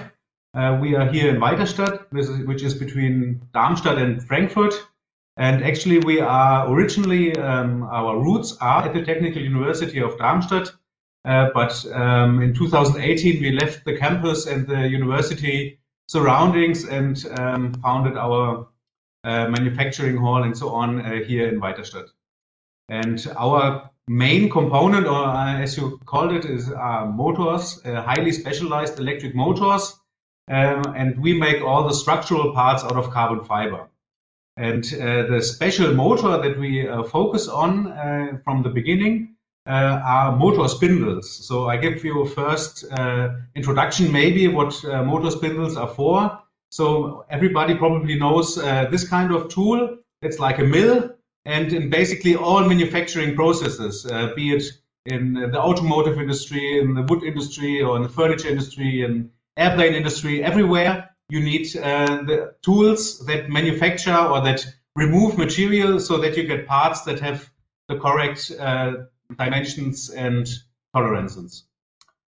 Uh, 0.55 0.79
we 0.81 0.95
are 0.95 1.05
here 1.13 1.29
in 1.29 1.39
Weiterstadt, 1.39 2.07
which 2.47 2.63
is 2.63 2.73
between 2.73 3.43
Darmstadt 3.53 3.99
and 3.99 4.27
Frankfurt. 4.27 4.73
And 5.37 5.63
actually, 5.63 5.99
we 5.99 6.21
are 6.21 6.67
originally, 6.73 7.37
um, 7.37 7.83
our 7.83 8.19
roots 8.19 8.57
are 8.63 8.87
at 8.87 8.95
the 8.95 9.05
Technical 9.05 9.43
University 9.43 10.01
of 10.01 10.17
Darmstadt. 10.17 10.73
Uh, 11.27 11.51
but 11.53 11.85
um, 11.93 12.41
in 12.41 12.55
2018, 12.55 13.43
we 13.43 13.51
left 13.51 13.85
the 13.85 13.99
campus 13.99 14.47
and 14.47 14.67
the 14.67 14.89
university 14.89 15.79
surroundings 16.09 16.87
and 16.87 17.27
um, 17.39 17.75
founded 17.83 18.17
our 18.17 18.69
manufacturing 19.25 20.17
hall 20.17 20.43
and 20.43 20.57
so 20.57 20.71
on 20.71 21.01
uh, 21.01 21.23
here 21.25 21.49
in 21.49 21.61
Weiterstadt. 21.61 22.09
And 22.89 23.25
our 23.37 23.91
main 24.09 24.51
component, 24.51 25.07
or 25.07 25.25
uh, 25.25 25.61
as 25.61 25.77
you 25.77 25.99
called 26.05 26.33
it, 26.33 26.45
is 26.45 26.69
motors, 26.69 27.83
highly 27.85 28.33
specialized 28.33 28.99
electric 28.99 29.35
motors 29.35 29.95
um, 30.49 30.83
and 30.97 31.19
we 31.21 31.39
make 31.39 31.63
all 31.63 31.87
the 31.87 31.95
structural 31.95 32.53
parts 32.53 32.83
out 32.85 32.97
of 32.97 33.11
carbon 33.11 33.45
fiber. 33.45 33.89
And 34.57 34.85
uh, 34.95 35.27
the 35.27 35.41
special 35.43 35.95
motor 35.95 36.37
that 36.39 36.59
we 36.59 36.87
uh, 36.87 37.05
focus 37.05 37.49
on 37.49 37.89
uh, 37.89 38.39
from 38.45 38.63
the 38.63 38.69
beginning 38.69 39.37
uh, 39.67 40.01
are 40.05 40.37
motor 40.37 40.69
spindles. 40.69 41.47
So 41.47 41.69
I 41.69 41.77
give 41.77 42.05
you 42.05 42.23
a 42.23 42.29
first 42.29 42.85
uh, 42.93 43.31
introduction, 43.55 44.13
maybe 44.13 44.49
what 44.49 44.85
uh, 44.85 45.03
motor 45.05 45.31
spindles 45.31 45.77
are 45.77 45.89
for. 45.89 46.42
So 46.73 47.27
everybody 47.29 47.75
probably 47.75 48.19
knows 48.19 48.55
this 48.91 49.07
kind 49.07 49.31
of 49.31 49.51
tool. 49.51 49.99
It's 50.23 50.39
like 50.39 50.59
a 50.59 50.65
mill, 50.65 51.11
and 51.45 51.71
in 51.71 51.91
basically 51.91 52.35
all 52.35 52.67
manufacturing 52.67 53.35
processes, 53.35 54.07
be 54.35 54.55
it 54.57 54.65
in 55.05 55.35
the 55.35 55.61
automotive 55.61 56.17
industry, 56.19 56.81
in 56.81 56.95
the 56.95 57.03
wood 57.03 57.25
industry, 57.25 57.83
or 57.83 57.97
in 57.97 58.03
the 58.03 58.09
furniture 58.09 58.49
industry, 58.49 59.03
and 59.03 59.29
airplane 59.59 59.93
industry, 59.93 60.43
everywhere 60.43 61.11
you 61.29 61.41
need 61.41 61.77
uh, 61.77 62.23
the 62.23 62.55
tools 62.63 63.19
that 63.27 63.51
manufacture 63.51 64.17
or 64.17 64.41
that 64.41 64.65
remove 64.97 65.37
material 65.37 66.01
so 66.01 66.17
that 66.19 66.37
you 66.39 66.45
get 66.45 66.67
parts 66.67 67.03
that 67.03 67.21
have 67.21 67.51
the 67.89 67.99
correct 67.99 68.51
uh, 68.59 68.93
dimensions 69.39 70.09
and 70.09 70.49
tolerances. 70.95 71.65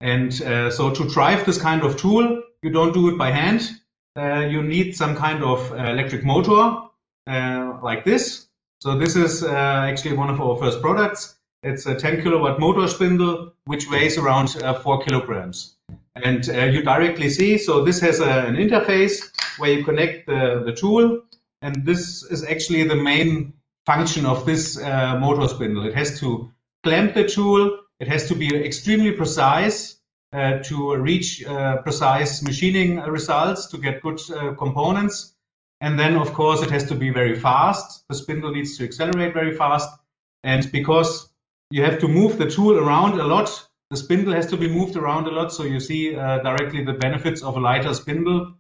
And 0.01 0.33
uh, 0.43 0.71
so 0.71 0.91
to 0.91 1.09
drive 1.09 1.47
this 1.47 1.61
kind 1.61 1.83
of 1.85 1.97
tool, 1.97 2.43
you 2.63 2.71
don't 2.71 2.95
do 2.95 3.09
it 3.11 3.19
by 3.19 3.31
hand. 3.31 3.69
Uh, 4.17 4.47
you 4.49 4.63
need 4.63 4.97
some 4.97 5.17
kind 5.17 5.43
of 5.43 5.73
uh, 5.73 5.77
electric 5.77 6.25
motor 6.25 6.83
uh, 7.27 7.79
like 7.83 8.05
this. 8.05 8.47
So 8.81 8.97
this 8.97 9.17
is 9.17 9.43
actually 9.43 10.17
one 10.17 10.31
of 10.31 10.41
our 10.41 10.57
first 10.57 10.81
products. 10.81 11.37
It's 11.63 11.87
a 11.87 11.95
10 11.95 12.23
kilowatt 12.23 12.61
motor 12.61 12.87
spindle, 12.87 13.53
which 13.65 13.91
weighs 13.91 14.19
around 14.19 14.49
four 14.83 15.03
kilograms. 15.03 15.77
And 16.15 16.47
you 16.47 16.83
directly 16.83 17.31
see, 17.31 17.59
so 17.59 17.83
this 17.83 17.99
has 18.01 18.21
a, 18.21 18.47
an 18.47 18.57
interface 18.57 19.31
where 19.59 19.73
you 19.73 19.85
connect 19.85 20.27
the, 20.27 20.63
the 20.65 20.73
tool. 20.73 21.23
And 21.63 21.85
this 21.87 22.23
is 22.25 22.45
actually 22.45 22.85
the 22.85 22.97
main 22.97 23.55
function 23.87 24.27
of 24.27 24.47
this 24.47 24.79
uh, 24.79 25.19
motor 25.19 25.49
spindle. 25.49 25.87
It 25.87 25.95
has 25.95 26.21
to 26.21 26.53
clamp 26.83 27.15
the 27.15 27.27
tool. 27.27 27.81
It 28.01 28.09
has 28.09 28.29
to 28.29 28.35
be 28.35 28.55
extremely 28.55 29.13
precise 29.13 29.97
to 30.35 30.97
reach 30.97 31.45
uh, 31.45 31.77
precise 31.83 32.43
machining 32.43 32.99
results 33.01 33.67
to 33.69 33.79
get 33.79 34.03
good 34.03 34.21
uh, 34.31 34.55
components. 34.55 35.35
And 35.81 35.99
then, 35.99 36.17
of 36.17 36.33
course, 36.33 36.63
it 36.63 36.71
has 36.71 36.85
to 36.89 36.95
be 36.95 37.11
very 37.11 37.39
fast. 37.39 38.05
The 38.09 38.15
spindle 38.15 38.53
needs 38.53 38.77
to 38.79 38.85
accelerate 38.85 39.33
very 39.33 39.55
fast. 39.55 39.89
And 40.43 40.71
because 40.73 41.29
you 41.71 41.85
have 41.85 41.99
to 42.01 42.09
move 42.09 42.39
the 42.39 42.51
tool 42.51 42.79
around 42.79 43.21
a 43.21 43.27
lot, 43.27 43.69
the 43.91 43.97
spindle 43.97 44.33
has 44.35 44.47
to 44.47 44.57
be 44.57 44.69
moved 44.69 44.97
around 44.97 45.27
a 45.29 45.31
lot, 45.31 45.53
so 45.53 45.63
you 45.63 45.79
see 45.79 46.17
uh, 46.17 46.39
directly 46.39 46.85
the 46.85 46.95
benefits 46.95 47.43
of 47.43 47.57
a 47.57 47.61
lighter 47.61 47.95
spindle. 47.95 48.55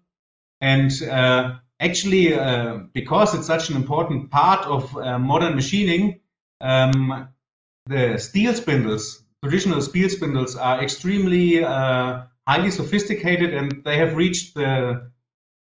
And 0.60 0.92
uh, 1.02 1.56
actually, 1.80 2.34
uh, 2.34 2.80
because 2.92 3.34
it's 3.34 3.46
such 3.46 3.68
an 3.68 3.76
important 3.76 4.30
part 4.30 4.64
of 4.66 4.96
uh, 4.96 5.18
modern 5.18 5.56
machining, 5.56 6.20
um, 6.60 7.28
the 7.86 8.16
steel 8.18 8.54
spindles, 8.54 9.23
traditional 9.44 9.80
steel 9.80 10.08
spindles, 10.08 10.56
are 10.56 10.82
extremely 10.82 11.62
uh, 11.62 12.22
highly 12.48 12.70
sophisticated, 12.70 13.54
and 13.54 13.84
they 13.84 13.96
have 13.98 14.16
reached 14.16 14.54
the 14.54 15.10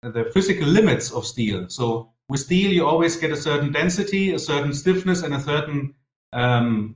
the 0.02 0.26
physical 0.34 0.68
limits 0.68 1.12
of 1.12 1.26
steel. 1.26 1.70
So 1.70 2.12
with 2.30 2.42
steel, 2.42 2.72
you 2.72 2.86
always 2.86 3.16
get 3.16 3.32
a 3.32 3.38
certain 3.38 3.72
density, 3.72 4.34
a 4.34 4.40
certain 4.40 4.74
stiffness, 4.74 5.24
and 5.24 5.34
a 5.34 5.40
certain 5.40 5.96
um, 6.34 6.96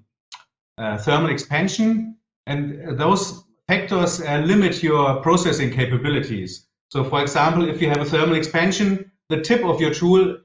uh, 0.77 0.97
thermal 0.97 1.31
expansion 1.31 2.17
and 2.47 2.97
those 2.97 3.43
factors 3.67 4.21
uh, 4.21 4.37
limit 4.45 4.81
your 4.81 5.21
processing 5.21 5.71
capabilities. 5.71 6.67
So 6.89 7.03
for 7.03 7.21
example, 7.21 7.67
if 7.67 7.81
you 7.81 7.89
have 7.89 7.99
a 7.99 8.05
thermal 8.05 8.35
expansion, 8.35 9.11
the 9.29 9.41
tip 9.41 9.63
of 9.65 9.81
your 9.81 9.93
tool 9.93 10.37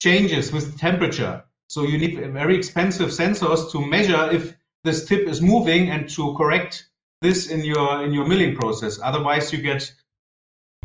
changes 0.00 0.52
with 0.52 0.78
temperature. 0.78 1.42
So 1.68 1.82
you 1.82 1.98
need 1.98 2.32
very 2.32 2.56
expensive 2.56 3.08
sensors 3.08 3.72
to 3.72 3.84
measure 3.84 4.30
if 4.30 4.54
this 4.86 5.04
tip 5.04 5.28
is 5.28 5.42
moving 5.42 5.90
and 5.90 6.08
to 6.10 6.34
correct 6.36 6.88
this 7.20 7.50
in 7.50 7.64
your 7.64 8.04
in 8.04 8.12
your 8.12 8.26
milling 8.26 8.56
process. 8.56 8.98
Otherwise, 9.02 9.52
you 9.52 9.60
get 9.60 9.92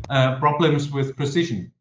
uh, 0.09 0.39
problems 0.39 0.91
with 0.91 1.15
precision. 1.15 1.71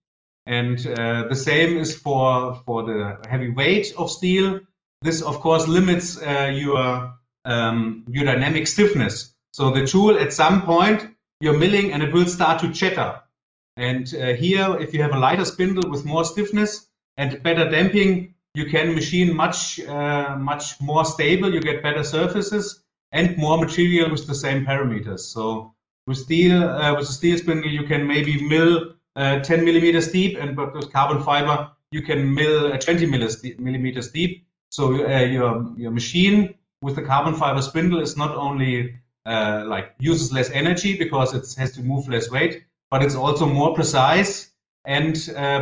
And 0.47 0.79
uh, 0.87 1.29
the 1.29 1.37
same 1.37 1.77
is 1.79 1.97
for 1.97 2.55
for 2.67 2.83
the 2.85 3.19
heavy 3.29 3.51
weight 3.51 3.93
of 3.97 4.11
steel. 4.11 4.61
This, 5.03 5.23
of 5.23 5.41
course, 5.41 5.67
limits 5.67 6.21
uh, 6.23 6.51
your 6.55 7.15
um, 7.45 8.05
your 8.09 8.25
dynamic 8.25 8.67
stiffness. 8.67 9.35
So 9.53 9.71
the 9.71 9.87
tool 9.87 10.19
at 10.19 10.33
some 10.33 10.63
point 10.63 11.09
you're 11.41 11.59
milling 11.59 11.93
and 11.93 12.03
it 12.03 12.13
will 12.13 12.27
start 12.27 12.61
to 12.61 12.73
chatter. 12.73 13.21
And 13.77 14.15
uh, 14.15 14.35
here, 14.35 14.77
if 14.79 14.93
you 14.93 15.03
have 15.03 15.15
a 15.15 15.19
lighter 15.19 15.45
spindle 15.45 15.91
with 15.91 16.05
more 16.05 16.25
stiffness 16.25 16.87
and 17.17 17.43
better 17.43 17.69
damping, 17.71 18.35
you 18.55 18.67
can 18.67 18.95
machine 18.95 19.35
much 19.35 19.81
uh, 19.81 20.37
much 20.37 20.81
more 20.81 21.05
stable. 21.05 21.53
You 21.53 21.61
get 21.61 21.83
better 21.83 22.03
surfaces 22.03 22.83
and 23.13 23.37
more 23.37 23.59
material 23.59 24.11
with 24.11 24.27
the 24.27 24.35
same 24.35 24.65
parameters. 24.65 25.21
So 25.21 25.75
with 26.07 26.19
steel, 26.19 26.65
uh, 26.65 26.95
with 26.95 27.09
a 27.09 27.13
steel 27.13 27.39
spindle, 27.39 27.71
you 27.71 27.85
can 27.85 28.07
maybe 28.07 28.43
mill 28.49 28.95
uh, 29.17 29.41
10 29.41 29.65
millimeters 29.65 30.11
deep, 30.11 30.37
and 30.39 30.57
but 30.57 30.75
with 30.75 30.93
carbon 30.93 31.23
fiber, 31.23 31.71
you 31.93 32.03
can 32.03 32.35
mill 32.35 32.73
uh, 32.73 32.79
20 32.79 33.07
millimeters 33.07 34.11
deep. 34.11 34.47
So 34.71 34.93
your 34.95 35.73
your 35.77 35.91
machine 35.91 36.55
with 36.83 36.97
the 36.97 37.03
carbon 37.03 37.35
fiber 37.35 37.63
spindle 37.63 38.01
is 38.01 38.17
not 38.17 38.35
only 38.35 38.97
like 39.27 39.95
uses 39.99 40.33
less 40.33 40.51
energy 40.51 40.97
because 40.97 41.35
it 41.35 41.61
has 41.61 41.73
to 41.73 41.83
move 41.83 42.09
less 42.09 42.31
weight, 42.31 42.65
but 42.91 43.03
it's 43.03 43.15
also 43.15 43.47
more 43.47 43.75
precise 43.75 44.51
and 44.85 45.15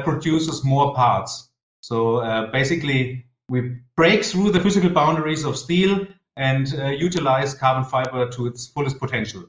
produces 0.05 0.65
more 0.65 0.95
parts. 0.95 1.48
So 1.81 2.51
basically, 2.53 3.25
we 3.49 3.79
break 3.97 4.25
through 4.25 4.51
the 4.53 4.61
physical 4.61 4.91
boundaries 4.91 5.45
of 5.45 5.57
steel 5.57 6.07
and 6.39 6.73
uh, 6.79 6.89
utilize 6.91 7.55
carbon 7.55 7.85
fiber 7.85 8.29
to 8.31 8.47
its 8.47 8.69
fullest 8.69 8.99
potential. 8.99 9.45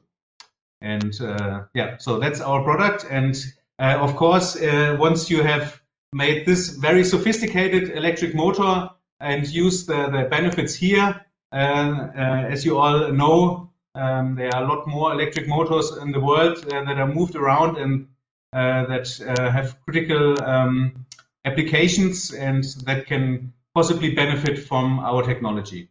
And 0.82 1.14
uh, 1.22 1.64
yeah, 1.74 1.98
so 1.98 2.20
that's 2.20 2.42
our 2.42 2.64
product. 2.64 3.06
And 3.10 3.36
uh, 3.78 3.98
of 4.00 4.16
course, 4.16 4.56
uh, 4.56 4.98
once 5.00 5.30
you 5.30 5.44
have 5.44 5.82
made 6.14 6.46
this 6.46 6.70
very 6.70 7.04
sophisticated 7.04 7.92
electric 7.92 8.34
motor 8.34 8.90
and 9.20 9.48
use 9.48 9.86
the, 9.86 10.10
the 10.10 10.28
benefits 10.30 10.74
here, 10.74 11.26
uh, 11.52 11.56
uh, 11.56 12.48
as 12.50 12.66
you 12.66 12.78
all 12.78 13.12
know, 13.12 13.70
um, 13.96 14.36
there 14.36 14.54
are 14.56 14.64
a 14.64 14.68
lot 14.68 14.88
more 14.88 15.12
electric 15.12 15.48
motors 15.48 15.92
in 15.98 16.12
the 16.12 16.20
world 16.20 16.64
that 16.70 16.88
are 16.88 17.14
moved 17.14 17.36
around 17.36 17.78
and 17.78 18.08
that 18.52 19.08
have 19.54 19.80
critical 19.86 20.42
um, 20.44 21.06
applications 21.46 22.34
and 22.34 22.64
that 22.86 23.08
can 23.08 23.54
possibly 23.74 24.14
benefit 24.14 24.60
from 24.60 25.00
our 25.00 25.24
technology. 25.24 25.90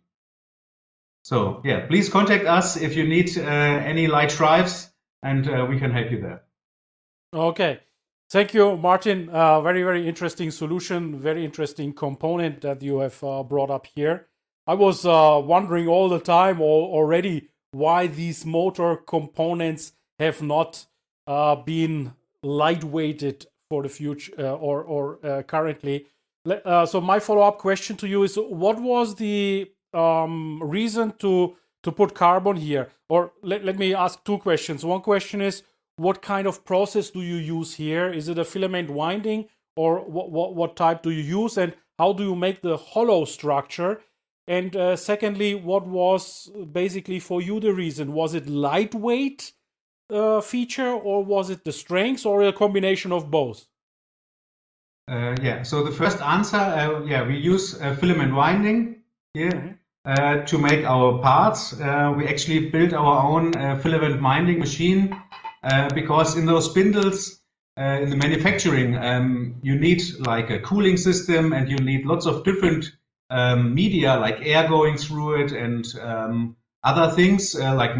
So 1.22 1.60
yeah, 1.64 1.86
please 1.86 2.08
contact 2.08 2.46
us 2.46 2.76
if 2.76 2.96
you 2.96 3.06
need 3.06 3.36
uh, 3.36 3.42
any 3.42 4.06
light 4.06 4.30
drives, 4.30 4.90
and 5.22 5.48
uh, 5.48 5.66
we 5.68 5.78
can 5.78 5.90
help 5.90 6.10
you 6.10 6.20
there. 6.20 6.42
Okay. 7.34 7.80
Thank 8.30 8.52
you, 8.52 8.76
Martin. 8.76 9.30
Uh, 9.30 9.60
very, 9.62 9.82
very 9.82 10.06
interesting 10.06 10.50
solution, 10.50 11.18
very 11.18 11.44
interesting 11.44 11.94
component 11.94 12.60
that 12.60 12.82
you 12.82 12.98
have 12.98 13.22
uh, 13.24 13.42
brought 13.42 13.70
up 13.70 13.86
here. 13.94 14.26
I 14.66 14.74
was 14.74 15.06
uh, 15.06 15.40
wondering 15.42 15.88
all 15.88 16.10
the 16.10 16.20
time 16.20 16.60
already 16.60 17.48
why 17.70 18.06
these 18.06 18.44
motor 18.44 18.96
components 18.96 19.92
have 20.18 20.42
not 20.42 20.84
uh, 21.26 21.56
been 21.56 22.12
lightweighted 22.44 23.46
for 23.70 23.82
the 23.82 23.88
future 23.88 24.32
or, 24.40 24.82
or 24.82 25.42
currently. 25.44 26.06
so 26.64 27.00
my 27.00 27.18
follow-up 27.18 27.58
question 27.58 27.96
to 27.96 28.08
you 28.08 28.22
is: 28.22 28.36
What 28.36 28.80
was 28.80 29.14
the 29.16 29.70
um, 29.92 30.62
reason 30.62 31.12
to 31.18 31.56
to 31.82 31.92
put 31.92 32.14
carbon 32.14 32.56
here? 32.56 32.88
Or 33.08 33.32
let, 33.42 33.64
let 33.64 33.78
me 33.78 33.94
ask 33.94 34.22
two 34.24 34.38
questions. 34.38 34.84
One 34.84 35.00
question 35.00 35.40
is 35.40 35.62
what 35.96 36.22
kind 36.22 36.46
of 36.46 36.64
process 36.64 37.10
do 37.10 37.22
you 37.22 37.36
use 37.36 37.74
here? 37.74 38.08
Is 38.12 38.28
it 38.28 38.38
a 38.38 38.44
filament 38.44 38.90
winding 38.90 39.46
or 39.76 40.00
what, 40.00 40.30
what, 40.30 40.54
what 40.54 40.76
type 40.76 41.02
do 41.02 41.10
you 41.10 41.22
use? 41.42 41.56
And 41.56 41.74
how 41.98 42.12
do 42.12 42.22
you 42.22 42.36
make 42.36 42.60
the 42.62 42.76
hollow 42.76 43.24
structure? 43.24 44.00
And 44.46 44.74
uh, 44.76 44.96
secondly, 44.96 45.54
what 45.54 45.86
was 45.86 46.50
basically 46.72 47.20
for 47.20 47.42
you 47.42 47.60
the 47.60 47.74
reason? 47.74 48.12
Was 48.12 48.34
it 48.34 48.48
lightweight 48.48 49.52
uh, 50.10 50.40
feature 50.40 50.90
or 50.90 51.24
was 51.24 51.50
it 51.50 51.64
the 51.64 51.72
strength 51.72 52.26
or 52.26 52.42
a 52.42 52.52
combination 52.52 53.12
of 53.12 53.30
both? 53.30 53.66
Uh, 55.10 55.34
yeah, 55.42 55.62
so 55.62 55.82
the 55.82 55.90
first 55.90 56.20
answer, 56.20 56.56
uh, 56.56 57.02
yeah, 57.04 57.26
we 57.26 57.36
use 57.36 57.80
uh, 57.80 57.94
filament 57.96 58.34
winding 58.34 59.02
here. 59.34 59.54
Mm 59.54 59.60
-hmm. 59.60 59.78
Uh, 60.08 60.42
to 60.46 60.56
make 60.56 60.86
our 60.86 61.18
parts. 61.18 61.78
Uh, 61.78 62.14
we 62.16 62.26
actually 62.26 62.70
built 62.70 62.94
our 62.94 63.22
own 63.22 63.54
uh, 63.58 63.78
filament 63.78 64.22
winding 64.22 64.58
machine 64.58 65.14
uh, 65.64 65.86
because 65.92 66.34
in 66.34 66.46
those 66.46 66.70
spindles, 66.70 67.40
uh, 67.78 68.00
in 68.00 68.08
the 68.08 68.16
manufacturing, 68.16 68.96
um, 68.96 69.56
you 69.60 69.78
need 69.78 70.00
like 70.20 70.48
a 70.48 70.60
cooling 70.60 70.96
system 70.96 71.52
and 71.52 71.68
you 71.68 71.76
need 71.76 72.06
lots 72.06 72.24
of 72.24 72.42
different 72.42 72.90
um, 73.28 73.74
media 73.74 74.16
like 74.16 74.38
air 74.40 74.66
going 74.66 74.96
through 74.96 75.44
it 75.44 75.52
and 75.52 75.84
um, 76.00 76.56
other 76.84 77.14
things 77.14 77.54
like 77.54 77.90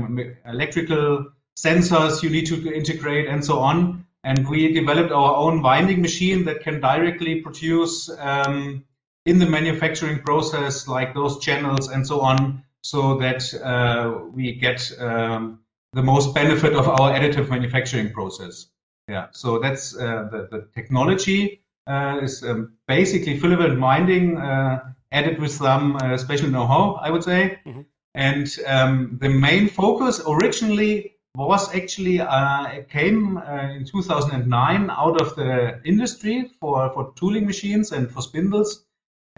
electrical 0.47 1.27
sensors 1.65 2.23
you 2.23 2.31
need 2.31 2.47
to 2.47 2.73
integrate 2.73 3.27
and 3.29 3.45
so 3.45 3.59
on. 3.59 4.05
And 4.25 4.49
we 4.49 4.73
developed 4.73 5.13
our 5.13 5.35
own 5.37 5.63
winding 5.63 6.03
machine 6.03 6.45
that 6.45 6.61
can 6.61 6.81
directly 6.81 7.41
produce 7.41 8.11
um, 8.19 8.85
in 9.27 9.39
the 9.39 9.47
manufacturing 9.47 10.21
process, 10.21 10.89
like 10.89 11.15
those 11.15 11.39
channels 11.39 11.89
and 11.89 12.07
so 12.07 12.21
on, 12.21 12.63
so 12.83 13.19
that 13.19 13.43
uh, 13.63 14.27
we 14.33 14.53
get 14.53 14.93
um, 14.99 15.61
the 15.93 16.03
most 16.03 16.35
benefit 16.35 16.75
of 16.75 16.89
our 16.89 17.13
additive 17.13 17.49
manufacturing 17.49 18.13
process. 18.13 18.67
Yeah, 19.09 19.29
so 19.33 19.59
that's 19.59 19.97
uh, 19.97 20.29
the, 20.31 20.49
the 20.51 20.69
technology 20.75 21.63
uh, 21.87 22.21
is 22.23 22.43
um, 22.43 22.75
basically 22.87 23.39
filament 23.39 23.81
winding 23.81 24.37
uh, 24.37 24.93
added 25.13 25.39
with 25.39 25.53
some 25.53 25.97
uh, 25.97 26.17
special 26.19 26.51
know-how, 26.51 27.01
I 27.03 27.11
would 27.11 27.25
say. 27.25 27.59
Mm-hmm. 27.67 27.81
And 28.15 28.57
um, 28.67 29.19
the 29.21 29.29
main 29.29 29.69
focus 29.69 30.21
originally 30.27 31.18
was 31.47 31.75
actually 31.75 32.21
uh, 32.21 32.83
came 32.91 33.39
uh, 33.39 33.71
in 33.77 33.85
2009 33.85 34.91
out 34.91 35.21
of 35.21 35.37
the 35.37 35.81
industry 35.85 36.51
for, 36.61 36.93
for 36.93 37.13
tooling 37.15 37.47
machines 37.47 37.93
and 37.93 38.11
for 38.11 38.23
spindles 38.23 38.85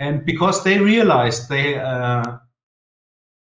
and 0.00 0.24
because 0.24 0.64
they 0.64 0.78
realized 0.78 1.48
they 1.48 1.78
uh, 1.78 2.38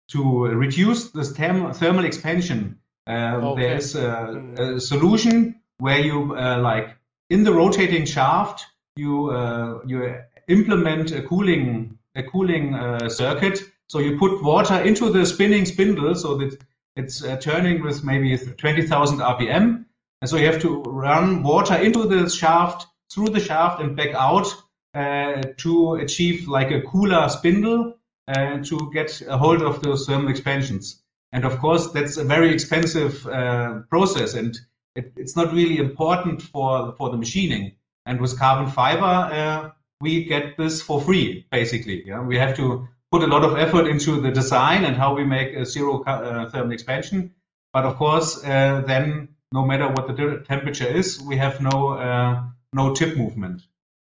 to 0.10 0.46
reduce 0.46 1.10
this 1.10 1.34
therm- 1.34 1.76
thermal 1.76 2.06
expansion, 2.06 2.80
uh, 3.08 3.40
okay. 3.42 3.62
there's 3.62 3.96
a, 3.96 4.54
a, 4.58 4.80
solution 4.80 5.60
where 5.80 6.00
you 6.00 6.36
uh, 6.38 6.60
like 6.60 6.96
in 7.32 7.44
the 7.44 7.52
rotating 7.52 8.06
shaft 8.06 8.66
you 8.96 9.32
uh, 9.32 9.80
you 9.88 10.16
implement 10.48 11.12
a 11.12 11.24
cooling 11.24 11.98
a 12.16 12.24
cooling 12.24 12.76
uh, 12.76 13.10
circuit. 13.10 13.60
So 13.88 14.00
you 14.00 14.18
put 14.18 14.44
water 14.44 14.80
into 14.82 15.12
the 15.12 15.26
spinning 15.26 15.66
spindle 15.66 16.16
so 16.16 16.36
that 16.38 16.58
it's 16.96 17.24
uh, 17.24 17.38
turning 17.38 17.84
with 17.84 18.04
maybe 18.04 18.38
20,000 18.38 19.20
RPM. 19.20 19.86
And 20.22 20.30
so 20.30 20.38
you 20.38 20.46
have 20.46 20.62
to 20.62 20.82
run 20.84 21.44
water 21.44 21.76
into 21.76 22.08
the 22.08 22.30
shaft, 22.30 22.88
through 23.12 23.30
the 23.30 23.40
shaft, 23.40 23.82
and 23.82 23.96
back 23.96 24.14
out 24.14 24.48
uh, 24.94 25.42
to 25.58 25.96
achieve 25.96 26.48
like 26.48 26.72
a 26.72 26.82
cooler 26.82 27.28
spindle 27.30 27.98
uh, 28.28 28.58
to 28.64 28.92
get 28.94 29.22
a 29.28 29.38
hold 29.38 29.62
of 29.62 29.84
those 29.84 30.06
thermal 30.06 30.30
expansions. 30.30 31.02
And 31.32 31.44
of 31.44 31.60
course, 31.60 31.92
that's 31.92 32.18
a 32.18 32.24
very 32.24 32.54
expensive 32.54 33.28
uh, 33.28 33.82
process, 33.90 34.36
and 34.36 34.58
it, 34.96 35.12
it's 35.18 35.36
not 35.36 35.54
really 35.54 35.78
important 35.80 36.42
for 36.42 36.96
for 36.98 37.10
the 37.10 37.18
machining. 37.18 37.74
And 38.06 38.22
with 38.22 38.40
carbon 38.40 38.72
fiber, 38.72 39.74
we 40.00 40.24
get 40.24 40.58
this 40.58 40.82
for 40.82 41.02
free, 41.02 41.46
basically. 41.52 42.04
Yeah? 42.06 42.22
We 42.22 42.38
have 42.38 42.56
to 42.58 42.88
put 43.12 43.24
a 43.24 43.28
lot 43.28 43.44
of 43.44 43.58
effort 43.58 43.88
into 43.88 44.20
the 44.22 44.32
design 44.32 44.86
and 44.86 44.96
how 44.96 45.16
we 45.16 45.24
make 45.24 45.54
a 45.56 45.66
zero 45.66 46.04
uh, 46.04 46.50
thermal 46.50 46.72
expansion. 46.72 47.34
But 47.74 47.86
of 47.86 47.98
course, 47.98 48.44
uh, 48.44 48.84
then 48.86 49.30
no 49.52 49.66
matter 49.66 49.88
what 49.88 50.08
the 50.08 50.44
temperature 50.48 50.88
is, 50.88 51.22
we 51.22 51.38
have 51.38 51.62
no 51.62 51.90
uh, 51.90 52.44
no 52.74 52.94
tip 52.94 53.18
movement. 53.18 53.62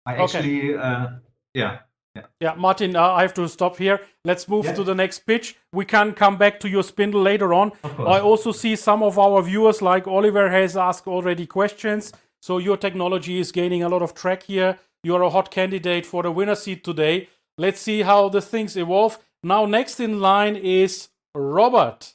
I 0.06 0.14
okay. 0.14 0.22
actually, 0.22 0.76
uh, 0.76 1.08
yeah. 1.54 1.78
Yeah. 2.14 2.26
yeah, 2.40 2.54
Martin, 2.58 2.94
uh, 2.94 3.08
I 3.08 3.22
have 3.22 3.32
to 3.34 3.48
stop 3.48 3.78
here. 3.78 3.98
Let's 4.26 4.46
move 4.46 4.66
yeah. 4.66 4.74
to 4.74 4.84
the 4.84 4.94
next 4.94 5.20
pitch. 5.20 5.56
We 5.72 5.86
can 5.86 6.12
come 6.12 6.36
back 6.36 6.60
to 6.60 6.68
your 6.68 6.82
spindle 6.82 7.22
later 7.22 7.54
on. 7.54 7.72
I 7.98 8.20
also 8.20 8.52
see 8.52 8.76
some 8.76 9.02
of 9.02 9.18
our 9.18 9.40
viewers, 9.40 9.80
like 9.80 10.06
Oliver, 10.06 10.50
has 10.50 10.76
asked 10.76 11.06
already 11.06 11.46
questions. 11.46 12.12
So 12.42 12.58
your 12.58 12.76
technology 12.76 13.38
is 13.38 13.50
gaining 13.50 13.82
a 13.82 13.88
lot 13.88 14.02
of 14.02 14.12
track 14.12 14.42
here. 14.42 14.78
You're 15.02 15.22
a 15.22 15.30
hot 15.30 15.50
candidate 15.50 16.04
for 16.04 16.22
the 16.22 16.30
winner 16.30 16.54
seat 16.54 16.84
today. 16.84 17.30
Let's 17.58 17.80
see 17.80 18.02
how 18.02 18.28
the 18.28 18.40
things 18.40 18.76
evolve. 18.76 19.18
Now, 19.42 19.66
next 19.66 20.00
in 20.00 20.20
line 20.20 20.56
is 20.56 21.08
Robert. 21.34 22.14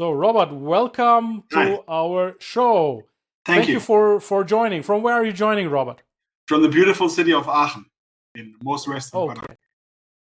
So, 0.00 0.12
Robert, 0.12 0.52
welcome 0.52 1.44
to 1.50 1.82
our 1.88 2.34
show. 2.38 3.04
Thank, 3.44 3.56
Thank 3.56 3.68
you. 3.68 3.74
you 3.74 3.80
for 3.80 4.20
for 4.20 4.44
joining. 4.44 4.82
From 4.82 5.02
where 5.02 5.14
are 5.14 5.24
you 5.24 5.32
joining, 5.32 5.68
Robert? 5.68 6.02
from 6.52 6.62
the 6.62 6.68
beautiful 6.68 7.08
city 7.08 7.32
of 7.32 7.48
Aachen 7.48 7.86
in 8.34 8.54
most 8.62 8.86
western 8.86 9.20
okay. 9.20 9.54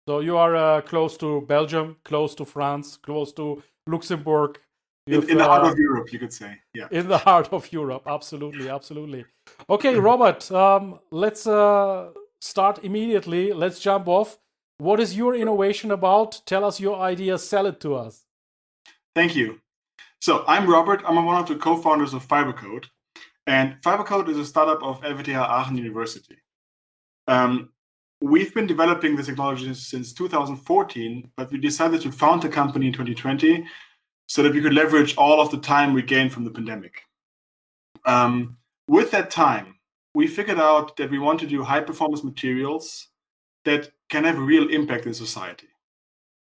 So 0.07 0.21
you 0.21 0.37
are 0.37 0.55
uh, 0.57 0.81
close 0.81 1.17
to 1.19 1.41
Belgium, 1.43 1.97
close 2.05 2.35
to 2.37 2.45
France, 2.45 2.97
close 2.97 3.33
to 3.35 3.63
Luxembourg. 3.87 4.59
In, 5.07 5.29
in, 5.29 5.39
the 5.39 5.45
heart 5.45 5.65
uh, 5.65 5.73
of 5.73 5.79
Europe, 5.79 6.13
you 6.13 6.19
could 6.19 6.33
say. 6.33 6.57
Yeah. 6.73 6.87
In 6.91 7.09
the 7.09 7.19
heart 7.19 7.49
of 7.53 7.73
Europe, 7.73 8.05
absolutely, 8.07 8.69
absolutely. 8.69 9.25
Okay, 9.69 9.97
Robert, 9.97 10.51
um, 10.53 11.01
let's 11.11 11.47
uh, 11.47 12.11
start 12.41 12.85
immediately. 12.85 13.53
Let's 13.53 13.79
jump 13.79 14.09
off. 14.09 14.39
What 14.79 14.99
is 14.99 15.17
your 15.17 15.35
innovation 15.35 15.91
about? 15.91 16.41
Tell 16.47 16.65
us 16.65 16.81
your 16.81 16.99
idea. 16.99 17.39
Sell 17.39 17.67
it 17.67 17.81
to 17.81 17.95
us. 17.95 18.25
Thank 19.15 19.37
you. 19.37 19.61
So 20.21 20.45
I'm 20.47 20.69
Robert. 20.69 21.03
I'm 21.07 21.25
one 21.25 21.37
of 21.37 21.49
the 21.49 21.57
co-founders 21.57 22.15
of 22.15 22.27
FibreCoat. 22.27 22.87
And 23.47 23.77
FibreCoat 23.83 24.29
is 24.29 24.39
a 24.39 24.45
startup 24.45 24.83
of 24.83 25.01
RWTH 25.03 25.37
Aachen 25.37 25.77
University. 25.77 26.37
Um, 27.27 27.71
we've 28.21 28.55
been 28.55 28.67
developing 28.67 29.17
this 29.17 29.27
technology 29.27 29.73
since 29.75 30.13
2014, 30.13 31.31
but 31.37 31.51
we 31.51 31.59
decided 31.59 32.01
to 32.03 32.13
found 32.13 32.43
the 32.43 32.49
company 32.49 32.87
in 32.87 32.93
2020 32.93 33.65
so 34.29 34.43
that 34.43 34.53
we 34.53 34.61
could 34.61 34.75
leverage 34.75 35.17
all 35.17 35.41
of 35.41 35.51
the 35.51 35.59
time 35.59 35.93
we 35.93 36.03
gained 36.03 36.33
from 36.33 36.45
the 36.45 36.51
pandemic. 36.51 37.03
Um, 38.07 38.59
with 38.87 39.11
that 39.11 39.31
time, 39.31 39.80
we 40.15 40.27
figured 40.27 40.59
out 40.59 40.97
that 40.97 41.11
we 41.11 41.19
want 41.19 41.41
to 41.41 41.47
do 41.47 41.63
high 41.63 41.81
performance 41.81 42.25
materials 42.25 43.09
that 43.65 43.91
can 44.09 44.25
have 44.25 44.39
a 44.39 44.41
real 44.41 44.69
impact 44.69 45.07
in 45.07 45.15
society. 45.15 45.69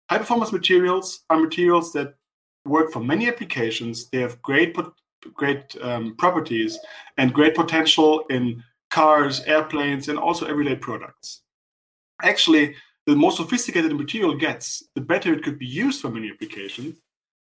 High 0.10 0.18
performance 0.18 0.52
materials 0.52 1.24
are 1.30 1.40
materials 1.40 1.94
that 1.94 2.16
work 2.66 2.92
for 2.92 3.00
many 3.00 3.28
applications. 3.28 4.10
They 4.10 4.20
have 4.20 4.42
great 4.42 4.76
great 5.34 5.76
um, 5.82 6.16
properties 6.18 6.78
and 7.18 7.34
great 7.34 7.56
potential 7.56 8.26
in 8.30 8.62
cars, 8.92 9.42
airplanes, 9.46 10.10
and 10.10 10.20
also 10.20 10.46
everyday 10.46 10.76
products. 10.76 11.42
Actually, 12.22 12.76
the 13.06 13.16
more 13.16 13.32
sophisticated 13.32 13.92
the 13.92 13.96
material 13.96 14.36
gets, 14.36 14.84
the 14.96 15.02
better 15.02 15.34
it 15.34 15.44
could 15.44 15.58
be 15.58 15.66
used 15.66 16.02
for 16.02 16.10
many 16.10 16.30
applications. 16.30 16.98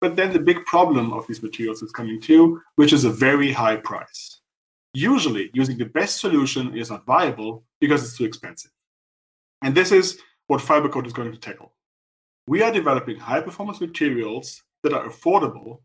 But 0.01 0.16
then 0.16 0.34
the 0.34 0.39
big 0.39 0.66
problem 0.66 1.14
of 1.14 1.26
these 1.28 1.41
materials 1.43 1.82
is 1.82 1.91
coming 1.91 2.22
too, 2.22 2.62
which 2.76 2.93
is 2.93 3.06
a 3.06 3.10
very 3.10 3.51
high 3.51 3.78
price. 3.78 4.41
Usually, 4.96 5.52
using 5.54 5.78
the 5.78 5.86
best 5.86 6.22
solution 6.22 6.78
is 6.78 6.89
not 6.89 7.06
viable 7.06 7.66
because 7.82 8.02
it's 8.02 8.18
too 8.18 8.24
expensive. 8.24 8.72
And 9.62 9.76
this 9.76 9.91
is 9.91 10.22
what 10.48 10.62
FibreCoat 10.62 11.06
is 11.06 11.12
going 11.12 11.34
to 11.34 11.38
tackle. 11.38 11.74
We 12.48 12.62
are 12.62 12.72
developing 12.72 13.20
high 13.20 13.41
performance 13.41 13.82
materials 13.82 14.64
that 14.84 14.93
are 14.93 15.10
affordable 15.10 15.82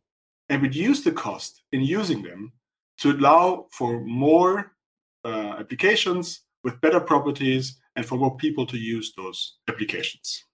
and 0.48 0.62
reduce 0.62 1.02
the 1.02 1.10
cost 1.10 1.62
in 1.72 1.80
using 1.80 2.22
them 2.22 2.52
to 2.98 3.10
allow 3.10 3.66
for 3.72 4.00
more 4.00 4.76
uh, 5.24 5.56
applications 5.58 6.42
with 6.62 6.80
better 6.80 7.00
properties 7.00 7.80
and 7.96 8.06
for 8.06 8.16
more 8.16 8.36
people 8.36 8.64
to 8.66 8.78
use 8.78 9.12
those 9.16 9.56
applications. 9.68 10.44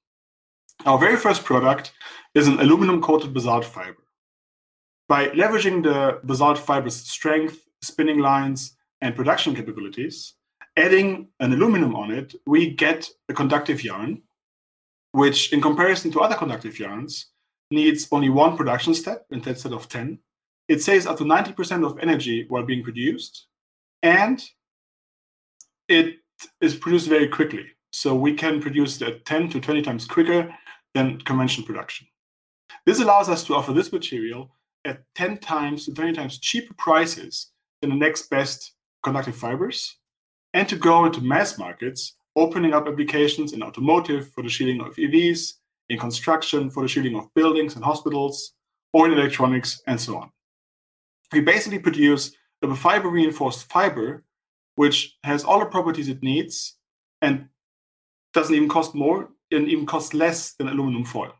Our 0.86 0.98
very 0.98 1.16
first 1.16 1.44
product 1.44 1.92
is 2.34 2.48
an 2.48 2.58
aluminum 2.60 3.02
coated 3.02 3.34
basalt 3.34 3.66
fiber. 3.66 4.04
By 5.08 5.28
leveraging 5.28 5.82
the 5.82 6.20
basalt 6.24 6.58
fiber's 6.58 6.96
strength, 6.96 7.65
spinning 7.82 8.18
lines, 8.18 8.76
and 9.00 9.14
production 9.14 9.54
capabilities, 9.54 10.34
adding 10.76 11.28
an 11.40 11.52
aluminum 11.52 11.94
on 11.94 12.10
it, 12.10 12.34
we 12.46 12.70
get 12.70 13.08
a 13.28 13.34
conductive 13.34 13.84
yarn, 13.84 14.22
which, 15.12 15.52
in 15.52 15.60
comparison 15.60 16.10
to 16.12 16.20
other 16.20 16.34
conductive 16.34 16.78
yarns, 16.78 17.30
needs 17.70 18.08
only 18.12 18.30
one 18.30 18.56
production 18.56 18.94
step 18.94 19.26
instead 19.30 19.72
of 19.72 19.88
10. 19.88 20.18
It 20.68 20.82
saves 20.82 21.06
up 21.06 21.18
to 21.18 21.24
90% 21.24 21.86
of 21.86 21.98
energy 21.98 22.46
while 22.48 22.64
being 22.64 22.82
produced, 22.82 23.46
and 24.02 24.42
it 25.88 26.16
is 26.60 26.74
produced 26.74 27.08
very 27.08 27.28
quickly. 27.28 27.66
So 27.92 28.14
we 28.14 28.34
can 28.34 28.60
produce 28.60 29.00
it 29.00 29.24
10 29.24 29.48
to 29.50 29.60
20 29.60 29.82
times 29.82 30.06
quicker 30.06 30.54
than 30.94 31.20
conventional 31.20 31.66
production. 31.66 32.06
This 32.84 33.00
allows 33.00 33.28
us 33.28 33.44
to 33.44 33.54
offer 33.54 33.72
this 33.72 33.92
material 33.92 34.50
at 34.84 35.02
10 35.14 35.38
times 35.38 35.86
to 35.86 35.94
20 35.94 36.12
times 36.12 36.38
cheaper 36.38 36.74
prices 36.74 37.52
than 37.86 37.98
the 37.98 38.04
next 38.04 38.28
best 38.28 38.72
conductive 39.02 39.36
fibers, 39.36 39.98
and 40.54 40.68
to 40.68 40.76
go 40.76 41.04
into 41.04 41.20
mass 41.20 41.58
markets, 41.58 42.16
opening 42.34 42.74
up 42.74 42.86
applications 42.88 43.52
in 43.52 43.62
automotive 43.62 44.30
for 44.32 44.42
the 44.42 44.48
shielding 44.48 44.80
of 44.80 44.96
EVs, 44.96 45.52
in 45.88 45.98
construction 45.98 46.68
for 46.68 46.82
the 46.82 46.88
shielding 46.88 47.16
of 47.16 47.32
buildings 47.34 47.76
and 47.76 47.84
hospitals, 47.84 48.52
or 48.92 49.06
in 49.06 49.12
electronics, 49.12 49.80
and 49.86 50.00
so 50.00 50.16
on. 50.16 50.30
We 51.32 51.40
basically 51.40 51.78
produce 51.78 52.32
a 52.62 52.74
fiber 52.74 53.08
reinforced 53.08 53.70
fiber 53.70 54.24
which 54.74 55.16
has 55.22 55.44
all 55.44 55.58
the 55.60 55.66
properties 55.66 56.08
it 56.08 56.22
needs 56.22 56.76
and 57.22 57.48
doesn't 58.34 58.54
even 58.54 58.68
cost 58.68 58.94
more 58.94 59.30
and 59.50 59.68
even 59.68 59.86
costs 59.86 60.12
less 60.12 60.54
than 60.54 60.68
aluminum 60.68 61.04
foil. 61.04 61.32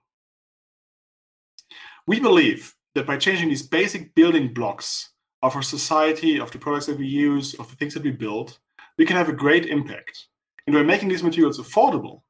We 2.06 2.18
believe 2.18 2.74
that 2.94 3.06
by 3.06 3.18
changing 3.18 3.50
these 3.50 3.66
basic 3.66 4.14
building 4.14 4.54
blocks 4.54 5.10
of 5.42 5.54
our 5.54 5.62
society, 5.62 6.40
of 6.40 6.50
the 6.50 6.58
products 6.58 6.86
that 6.86 6.98
we 6.98 7.06
use, 7.06 7.54
of 7.54 7.68
the 7.70 7.76
things 7.76 7.94
that 7.94 8.02
we 8.02 8.10
build, 8.10 8.58
we 8.98 9.06
can 9.06 9.16
have 9.16 9.28
a 9.28 9.32
great 9.32 9.66
impact. 9.66 10.26
And 10.66 10.74
by 10.74 10.82
making 10.82 11.08
these 11.08 11.22
materials 11.22 11.58
affordable, 11.58 12.22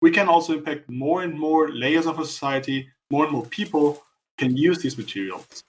we 0.00 0.10
can 0.10 0.28
also 0.28 0.52
impact 0.52 0.90
more 0.90 1.22
and 1.22 1.38
more 1.38 1.70
layers 1.70 2.06
of 2.06 2.18
our 2.18 2.24
society, 2.24 2.88
more 3.10 3.24
and 3.24 3.32
more 3.32 3.46
people 3.46 4.02
can 4.36 4.56
use 4.56 4.78
these 4.78 4.98
materials. 4.98 5.62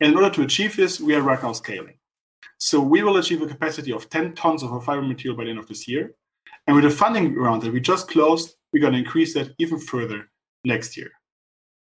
And 0.00 0.12
in 0.12 0.16
order 0.16 0.34
to 0.34 0.42
achieve 0.42 0.76
this, 0.76 1.00
we 1.00 1.14
are 1.14 1.22
right 1.22 1.42
now 1.42 1.52
scaling. 1.52 1.94
So 2.58 2.80
we 2.80 3.02
will 3.02 3.18
achieve 3.18 3.42
a 3.42 3.46
capacity 3.46 3.92
of 3.92 4.10
10 4.10 4.34
tons 4.34 4.62
of 4.62 4.72
our 4.72 4.80
fiber 4.80 5.02
material 5.02 5.36
by 5.36 5.44
the 5.44 5.50
end 5.50 5.58
of 5.58 5.68
this 5.68 5.86
year. 5.86 6.14
And 6.66 6.74
with 6.74 6.84
the 6.84 6.90
funding 6.90 7.34
round 7.34 7.62
that 7.62 7.72
we 7.72 7.80
just 7.80 8.08
closed, 8.08 8.56
we're 8.72 8.80
going 8.80 8.94
to 8.94 8.98
increase 8.98 9.34
that 9.34 9.54
even 9.58 9.78
further 9.78 10.28
next 10.64 10.96
year, 10.96 11.10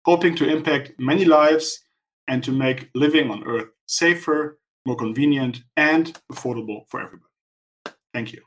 hoping 0.04 0.34
to 0.36 0.48
impact 0.48 0.92
many 0.98 1.24
lives 1.24 1.82
and 2.28 2.42
to 2.44 2.52
make 2.52 2.88
living 2.94 3.30
on 3.30 3.44
Earth 3.44 3.68
safer, 3.90 4.58
more 4.86 4.96
convenient, 4.96 5.62
and 5.76 6.18
affordable 6.32 6.82
for 6.88 7.00
everybody. 7.00 7.32
Thank 8.14 8.32
you. 8.32 8.42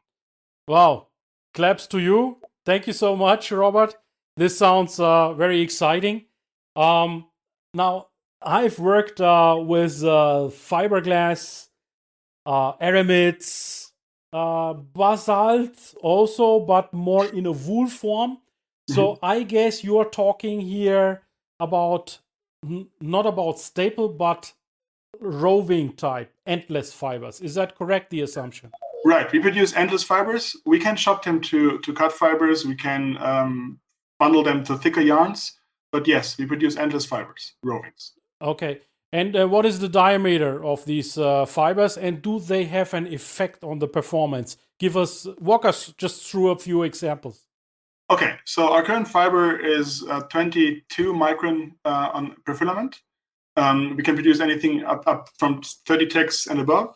Wow. 0.67 1.07
Claps 1.53 1.85
to 1.87 1.99
you. 1.99 2.37
Thank 2.65 2.87
you 2.87 2.93
so 2.93 3.15
much, 3.15 3.51
Robert. 3.51 3.95
This 4.37 4.57
sounds 4.57 4.99
uh, 4.99 5.33
very 5.33 5.61
exciting. 5.61 6.25
Um, 6.75 7.25
now, 7.73 8.07
I've 8.41 8.79
worked 8.79 9.21
uh, 9.21 9.57
with 9.59 10.03
uh, 10.03 10.49
fiberglass 10.49 11.67
uh, 12.45 12.73
aramids, 12.81 13.91
uh, 14.31 14.73
basalt 14.73 15.93
also, 16.01 16.59
but 16.59 16.93
more 16.93 17.25
in 17.25 17.45
a 17.45 17.51
wool 17.51 17.87
form. 17.87 18.37
So 18.89 19.13
mm-hmm. 19.13 19.25
I 19.25 19.43
guess 19.43 19.83
you 19.83 19.97
are 19.99 20.09
talking 20.09 20.59
here 20.59 21.21
about 21.59 22.17
n- 22.65 22.87
not 22.99 23.25
about 23.25 23.59
staple, 23.59 24.09
but 24.09 24.51
roving 25.19 25.93
type 25.93 26.33
endless 26.45 26.93
fibers. 26.93 27.41
Is 27.41 27.55
that 27.55 27.75
correct? 27.75 28.09
The 28.09 28.21
assumption. 28.21 28.71
Right. 29.05 29.31
We 29.31 29.39
produce 29.39 29.75
endless 29.75 30.03
fibers. 30.03 30.55
We 30.65 30.79
can 30.79 30.95
chop 30.95 31.23
them 31.23 31.41
to 31.41 31.79
to 31.79 31.93
cut 31.93 32.11
fibers. 32.11 32.65
We 32.65 32.75
can 32.75 33.17
um, 33.17 33.79
bundle 34.19 34.43
them 34.43 34.63
to 34.65 34.77
thicker 34.77 35.01
yarns. 35.01 35.59
But 35.91 36.07
yes, 36.07 36.37
we 36.37 36.45
produce 36.45 36.75
endless 36.75 37.05
fibers, 37.05 37.53
rovings. 37.63 38.11
Okay. 38.41 38.81
And 39.13 39.35
uh, 39.35 39.47
what 39.47 39.63
is 39.63 39.79
the 39.79 39.87
diameter 39.87 40.65
of 40.65 40.85
these 40.85 41.19
uh, 41.19 41.45
fibers, 41.45 41.97
and 41.97 42.19
do 42.19 42.39
they 42.39 42.63
have 42.65 42.95
an 42.95 43.05
effect 43.05 43.63
on 43.63 43.77
the 43.77 43.87
performance? 43.87 44.57
Give 44.79 44.97
us, 44.97 45.27
walk 45.39 45.65
us 45.65 45.93
just 45.99 46.25
through 46.25 46.49
a 46.49 46.57
few 46.57 46.81
examples. 46.81 47.45
Okay, 48.09 48.33
so 48.43 48.73
our 48.73 48.83
current 48.83 49.07
fiber 49.07 49.55
is 49.55 50.03
uh, 50.09 50.21
22 50.21 51.13
micron 51.13 51.73
uh, 51.85 52.09
on 52.11 52.35
per 52.43 52.55
filament. 52.55 53.01
Um, 53.55 53.95
we 53.95 54.03
can 54.03 54.15
produce 54.15 54.39
anything 54.39 54.83
up, 54.83 55.03
up 55.07 55.29
from 55.37 55.61
30 55.61 56.07
tex 56.07 56.47
and 56.47 56.59
above, 56.59 56.95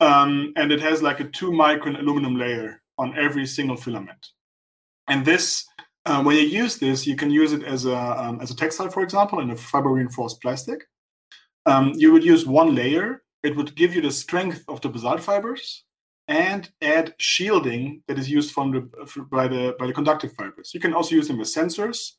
um, 0.00 0.52
and 0.56 0.70
it 0.70 0.80
has 0.80 1.02
like 1.02 1.20
a 1.20 1.24
two 1.24 1.50
micron 1.50 1.98
aluminum 1.98 2.36
layer 2.36 2.82
on 2.98 3.16
every 3.16 3.46
single 3.46 3.76
filament. 3.76 4.26
And 5.08 5.24
this, 5.24 5.66
uh, 6.04 6.22
when 6.22 6.36
you 6.36 6.42
use 6.42 6.76
this, 6.76 7.06
you 7.06 7.16
can 7.16 7.30
use 7.30 7.52
it 7.52 7.62
as 7.62 7.86
a 7.86 7.96
um, 7.96 8.40
as 8.40 8.50
a 8.50 8.56
textile, 8.56 8.90
for 8.90 9.02
example, 9.02 9.40
in 9.40 9.50
a 9.50 9.56
fiber 9.56 9.90
reinforced 9.90 10.42
plastic 10.42 10.86
um, 11.68 11.92
you 11.96 12.12
would 12.12 12.24
use 12.24 12.46
one 12.46 12.74
layer. 12.74 13.22
It 13.42 13.54
would 13.54 13.76
give 13.76 13.94
you 13.94 14.00
the 14.00 14.10
strength 14.10 14.64
of 14.68 14.80
the 14.80 14.88
basalt 14.88 15.20
fibers 15.20 15.84
and 16.26 16.68
add 16.80 17.14
shielding 17.18 18.02
that 18.08 18.18
is 18.18 18.30
used 18.30 18.52
from 18.52 18.72
the, 18.72 18.80
by, 19.30 19.48
the, 19.48 19.76
by 19.78 19.86
the 19.86 19.92
conductive 19.92 20.32
fibers. 20.32 20.72
You 20.72 20.80
can 20.80 20.94
also 20.94 21.14
use 21.14 21.28
them 21.28 21.40
as 21.40 21.54
sensors, 21.54 22.12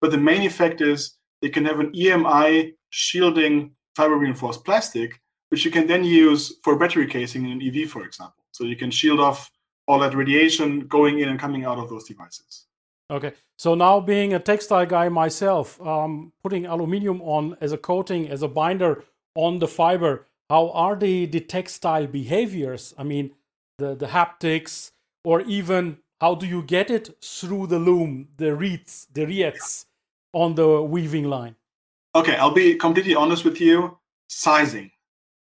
but 0.00 0.10
the 0.10 0.18
main 0.18 0.42
effect 0.42 0.80
is 0.82 1.16
they 1.40 1.48
can 1.48 1.64
have 1.64 1.80
an 1.80 1.92
EMI 1.92 2.74
shielding 2.90 3.72
fiber 3.94 4.16
reinforced 4.16 4.64
plastic, 4.64 5.20
which 5.48 5.64
you 5.64 5.70
can 5.70 5.86
then 5.86 6.04
use 6.04 6.54
for 6.62 6.76
battery 6.76 7.06
casing 7.06 7.44
in 7.44 7.52
an 7.52 7.62
EV, 7.62 7.88
for 7.88 8.04
example. 8.04 8.44
So 8.52 8.64
you 8.64 8.76
can 8.76 8.90
shield 8.90 9.20
off 9.20 9.50
all 9.86 9.98
that 10.00 10.14
radiation 10.14 10.80
going 10.86 11.18
in 11.18 11.28
and 11.28 11.38
coming 11.38 11.64
out 11.64 11.78
of 11.78 11.88
those 11.88 12.04
devices. 12.04 12.66
Okay, 13.10 13.32
so 13.58 13.74
now 13.74 13.98
being 13.98 14.34
a 14.34 14.38
textile 14.38 14.86
guy 14.86 15.08
myself, 15.08 15.80
um, 15.80 16.32
putting 16.44 16.66
aluminium 16.66 17.20
on 17.22 17.56
as 17.60 17.72
a 17.72 17.78
coating, 17.78 18.28
as 18.28 18.42
a 18.42 18.48
binder 18.48 19.02
on 19.34 19.58
the 19.58 19.66
fiber, 19.66 20.26
how 20.48 20.70
are 20.70 20.94
the, 20.94 21.26
the 21.26 21.40
textile 21.40 22.06
behaviors? 22.06 22.94
I 22.96 23.02
mean, 23.02 23.32
the, 23.78 23.96
the 23.96 24.06
haptics, 24.06 24.92
or 25.24 25.40
even 25.40 25.98
how 26.20 26.36
do 26.36 26.46
you 26.46 26.62
get 26.62 26.90
it 26.90 27.10
through 27.20 27.66
the 27.66 27.78
loom, 27.80 28.28
the 28.36 28.54
reeds, 28.54 29.08
the 29.12 29.22
riettes 29.22 29.86
on 30.32 30.54
the 30.54 30.82
weaving 30.82 31.24
line? 31.24 31.56
Okay, 32.14 32.36
I'll 32.36 32.54
be 32.54 32.74
completely 32.74 33.14
honest 33.14 33.44
with 33.44 33.60
you. 33.60 33.98
Sizing. 34.28 34.90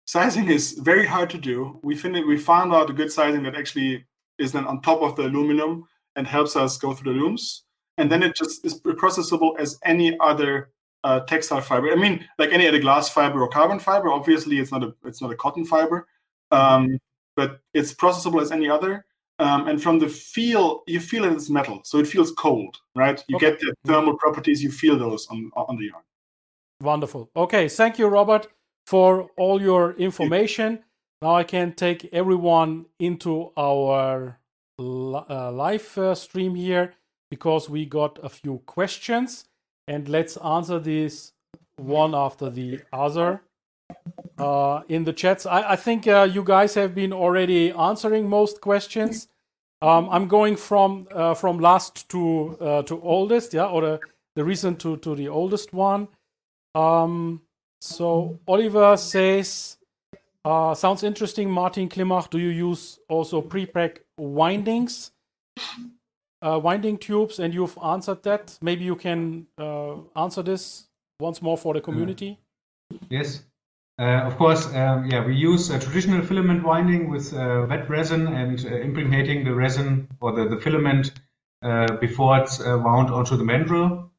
Sizing 0.05 0.49
is 0.49 0.73
very 0.73 1.05
hard 1.05 1.29
to 1.31 1.37
do. 1.37 1.79
We, 1.83 1.95
fin- 1.95 2.27
we 2.27 2.37
found 2.37 2.73
out 2.73 2.89
a 2.89 2.93
good 2.93 3.11
sizing 3.11 3.43
that 3.43 3.55
actually 3.55 4.05
is 4.37 4.51
then 4.51 4.65
on 4.65 4.81
top 4.81 5.01
of 5.01 5.15
the 5.15 5.23
aluminum 5.23 5.85
and 6.15 6.25
helps 6.25 6.55
us 6.55 6.77
go 6.77 6.93
through 6.93 7.13
the 7.13 7.19
looms. 7.19 7.63
And 7.97 8.11
then 8.11 8.23
it 8.23 8.35
just 8.35 8.65
is 8.65 8.81
processable 8.81 9.59
as 9.59 9.77
any 9.83 10.17
other 10.19 10.71
uh, 11.03 11.21
textile 11.21 11.61
fiber. 11.61 11.91
I 11.91 11.95
mean, 11.95 12.25
like 12.37 12.51
any 12.51 12.67
other 12.67 12.79
glass 12.79 13.09
fiber 13.09 13.41
or 13.41 13.49
carbon 13.49 13.79
fiber. 13.79 14.09
Obviously, 14.09 14.59
it's 14.59 14.71
not 14.71 14.83
a 14.83 14.93
it's 15.05 15.21
not 15.21 15.31
a 15.31 15.35
cotton 15.35 15.65
fiber, 15.65 16.07
um, 16.51 16.97
but 17.35 17.59
it's 17.73 17.93
processable 17.93 18.41
as 18.41 18.51
any 18.51 18.69
other. 18.69 19.05
Um, 19.39 19.67
and 19.69 19.81
from 19.81 19.99
the 19.99 20.09
feel, 20.09 20.83
you 20.85 20.99
feel 20.99 21.23
it 21.23 21.33
is 21.33 21.49
metal, 21.49 21.79
so 21.85 21.99
it 21.99 22.07
feels 22.07 22.31
cold, 22.31 22.77
right? 22.93 23.23
You 23.29 23.37
okay. 23.37 23.51
get 23.51 23.59
the 23.59 23.73
thermal 23.85 24.17
properties. 24.17 24.61
You 24.61 24.71
feel 24.71 24.97
those 24.97 25.27
on 25.27 25.49
on 25.55 25.77
the 25.77 25.85
yarn. 25.85 26.03
Wonderful. 26.81 27.29
Okay, 27.35 27.69
thank 27.69 27.97
you, 27.99 28.07
Robert, 28.07 28.47
for 28.85 29.29
all 29.37 29.61
your 29.61 29.93
information. 29.93 30.83
Now 31.21 31.35
I 31.35 31.43
can 31.43 31.73
take 31.73 32.05
everyone 32.13 32.85
into 32.99 33.51
our 33.57 34.39
uh, 34.79 35.51
live 35.51 35.97
uh, 35.97 36.15
stream 36.15 36.55
here 36.55 36.93
because 37.29 37.69
we 37.69 37.85
got 37.85 38.17
a 38.23 38.29
few 38.29 38.59
questions 38.65 39.45
and 39.87 40.07
let's 40.07 40.37
answer 40.37 40.79
these 40.79 41.33
one 41.75 42.15
after 42.15 42.49
the 42.49 42.79
other 42.93 43.41
uh, 44.37 44.81
in 44.87 45.03
the 45.03 45.13
chats. 45.13 45.45
I, 45.45 45.71
I 45.71 45.75
think 45.75 46.07
uh, 46.07 46.27
you 46.31 46.43
guys 46.43 46.75
have 46.75 46.95
been 46.95 47.13
already 47.13 47.71
answering 47.71 48.29
most 48.29 48.61
questions. 48.61 49.27
Um, 49.81 50.09
I'm 50.09 50.27
going 50.27 50.57
from 50.57 51.07
uh, 51.11 51.33
from 51.33 51.59
last 51.59 52.09
to 52.09 52.57
uh, 52.59 52.81
to 52.83 53.01
oldest, 53.01 53.53
yeah, 53.53 53.65
or 53.65 53.81
the, 53.81 53.99
the 54.35 54.43
recent 54.43 54.79
to 54.81 54.97
to 54.97 55.15
the 55.15 55.29
oldest 55.29 55.73
one. 55.73 56.07
Um, 56.75 57.41
so 57.81 58.39
Oliver 58.45 58.97
says, 58.97 59.77
uh, 60.43 60.75
sounds 60.75 61.03
interesting. 61.03 61.49
Martin 61.49 61.87
Klimach, 61.87 62.29
do 62.29 62.39
you 62.39 62.49
use 62.49 62.99
also 63.07 63.41
pre-preg 63.41 63.99
windings, 64.19 65.11
uh, 66.41 66.59
winding 66.61 66.97
tubes? 66.97 67.39
And 67.39 67.53
you've 67.53 67.77
answered 67.81 68.21
that. 68.23 68.57
Maybe 68.61 68.83
you 68.83 68.97
can 68.97 69.47
uh, 69.57 69.95
answer 70.15 70.43
this 70.43 70.89
once 71.21 71.41
more 71.41 71.57
for 71.57 71.73
the 71.73 71.81
community. 71.81 72.37
Yes. 73.09 73.43
Uh, 73.99 74.23
of 74.23 74.37
course, 74.37 74.65
um, 74.75 75.05
yeah, 75.07 75.25
we 75.25 75.35
use 75.35 75.69
a 75.69 75.77
traditional 75.77 76.21
filament 76.21 76.63
winding 76.63 77.09
with 77.09 77.33
uh, 77.33 77.65
wet 77.69 77.89
resin 77.89 78.27
and 78.27 78.65
uh, 78.65 78.69
impregnating 78.77 79.43
the 79.43 79.53
resin 79.53 80.07
or 80.21 80.31
the, 80.31 80.47
the 80.47 80.57
filament 80.57 81.11
before 81.99 82.39
it's 82.39 82.59
wound 82.59 83.09
onto 83.09 83.35
the 83.35 83.43
mandrel. 83.43 84.09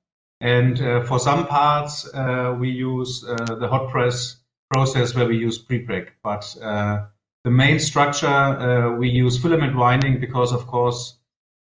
And 0.43 0.81
uh, 0.83 1.03
for 1.05 1.19
some 1.19 1.47
parts, 1.47 2.07
uh, 2.13 2.55
we 2.59 2.69
use 2.71 3.25
uh, 3.27 3.55
the 3.55 3.69
hot 3.69 3.91
press 3.91 4.37
process 4.71 5.15
where 5.15 5.27
we 5.27 5.39
use 5.39 5.57
pre-preg. 5.57 6.09
But 6.23 6.55
the 7.45 7.51
main 7.51 7.79
structure, 7.79 8.95
we 8.99 9.09
use 9.09 9.41
filament 9.41 9.75
winding 9.75 10.21
because, 10.21 10.53
of 10.53 10.67
course, 10.67 11.17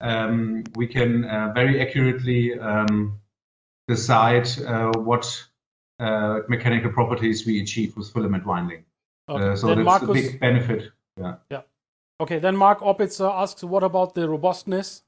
um, 0.02 0.66
we 0.76 0.88
can 0.88 1.24
very 1.54 1.82
accurately 1.82 2.60
um, 2.60 3.22
decide 3.88 4.50
what 4.98 5.46
uh, 6.04 6.40
mechanical 6.50 6.92
properties 6.92 7.46
we 7.46 7.62
achieve 7.62 7.96
with 7.98 8.12
filament 8.14 8.46
winding. 8.46 8.84
Okay. 9.30 9.50
Uh, 9.52 9.56
so 9.56 9.68
then 9.68 9.78
that's 9.78 9.86
Marcus, 9.86 10.10
a 10.10 10.14
big 10.14 10.40
benefit. 10.40 10.92
Yeah. 11.20 11.36
Yeah. 11.50 11.62
Okay. 12.20 12.40
Then 12.40 12.56
Mark 12.56 12.80
Opitzer 12.80 13.30
asks, 13.44 13.64
what 13.64 13.84
about 13.84 14.14
the 14.14 14.28
robustness? 14.28 15.04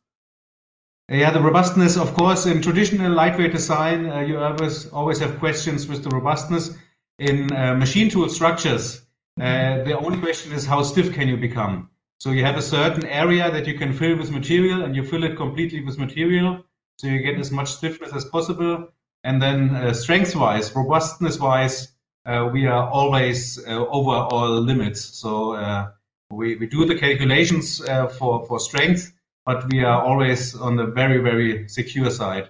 Yeah, 1.08 1.30
the 1.30 1.40
robustness, 1.40 1.98
of 1.98 2.16
course, 2.16 2.48
in 2.48 2.64
traditional 2.64 3.12
lightweight 3.12 3.52
design, 3.52 4.10
uh, 4.10 4.22
you 4.22 4.40
always 4.40 4.88
always 4.90 5.20
have 5.20 5.38
questions 5.38 5.88
with 5.88 6.04
the 6.04 6.10
robustness. 6.10 6.76
In 7.20 7.54
uh, 7.54 7.76
machine 7.76 8.10
tool 8.10 8.28
structures, 8.28 9.06
uh, 9.40 9.84
the 9.84 9.96
only 10.06 10.20
question 10.20 10.52
is 10.52 10.66
how 10.66 10.82
stiff 10.82 11.14
can 11.14 11.28
you 11.28 11.38
become? 11.38 11.90
So 12.20 12.32
you 12.32 12.44
have 12.44 12.58
a 12.58 12.62
certain 12.62 13.06
area 13.06 13.52
that 13.52 13.68
you 13.68 13.78
can 13.78 13.94
fill 13.94 14.18
with 14.18 14.32
material, 14.32 14.82
and 14.84 14.96
you 14.96 15.04
fill 15.04 15.24
it 15.24 15.36
completely 15.38 15.82
with 15.86 16.00
material, 16.00 16.64
so 16.98 17.08
you 17.08 17.20
get 17.20 17.40
as 17.40 17.52
much 17.52 17.70
stiffness 17.72 18.12
as 18.12 18.26
possible. 18.26 18.90
And 19.26 19.42
then 19.42 19.76
uh, 19.76 19.94
strength-wise, 19.94 20.74
robustness-wise, 20.74 21.90
uh, 22.26 22.50
we 22.54 22.66
are 22.68 22.90
always 22.90 23.60
uh, 23.68 23.72
over 23.72 24.12
all 24.12 24.62
limits. 24.62 25.02
So 25.02 25.90
we, 26.30 26.56
we 26.56 26.68
do 26.68 26.86
the 26.86 26.96
calculations 26.96 27.80
for 28.18 28.46
for 28.48 28.60
strength 28.60 29.12
but 29.46 29.72
we 29.72 29.84
are 29.84 30.02
always 30.02 30.56
on 30.56 30.76
the 30.76 30.86
very, 30.86 31.20
very 31.20 31.70
secure 31.70 32.10
side. 32.10 32.50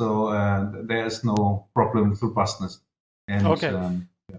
So 0.00 0.28
uh, 0.28 0.72
there 0.82 1.06
is 1.06 1.24
no 1.24 1.68
problem 1.74 2.10
with 2.10 2.22
robustness. 2.22 2.80
And, 3.28 3.46
okay. 3.46 3.68
Um, 3.68 4.08
yeah. 4.28 4.38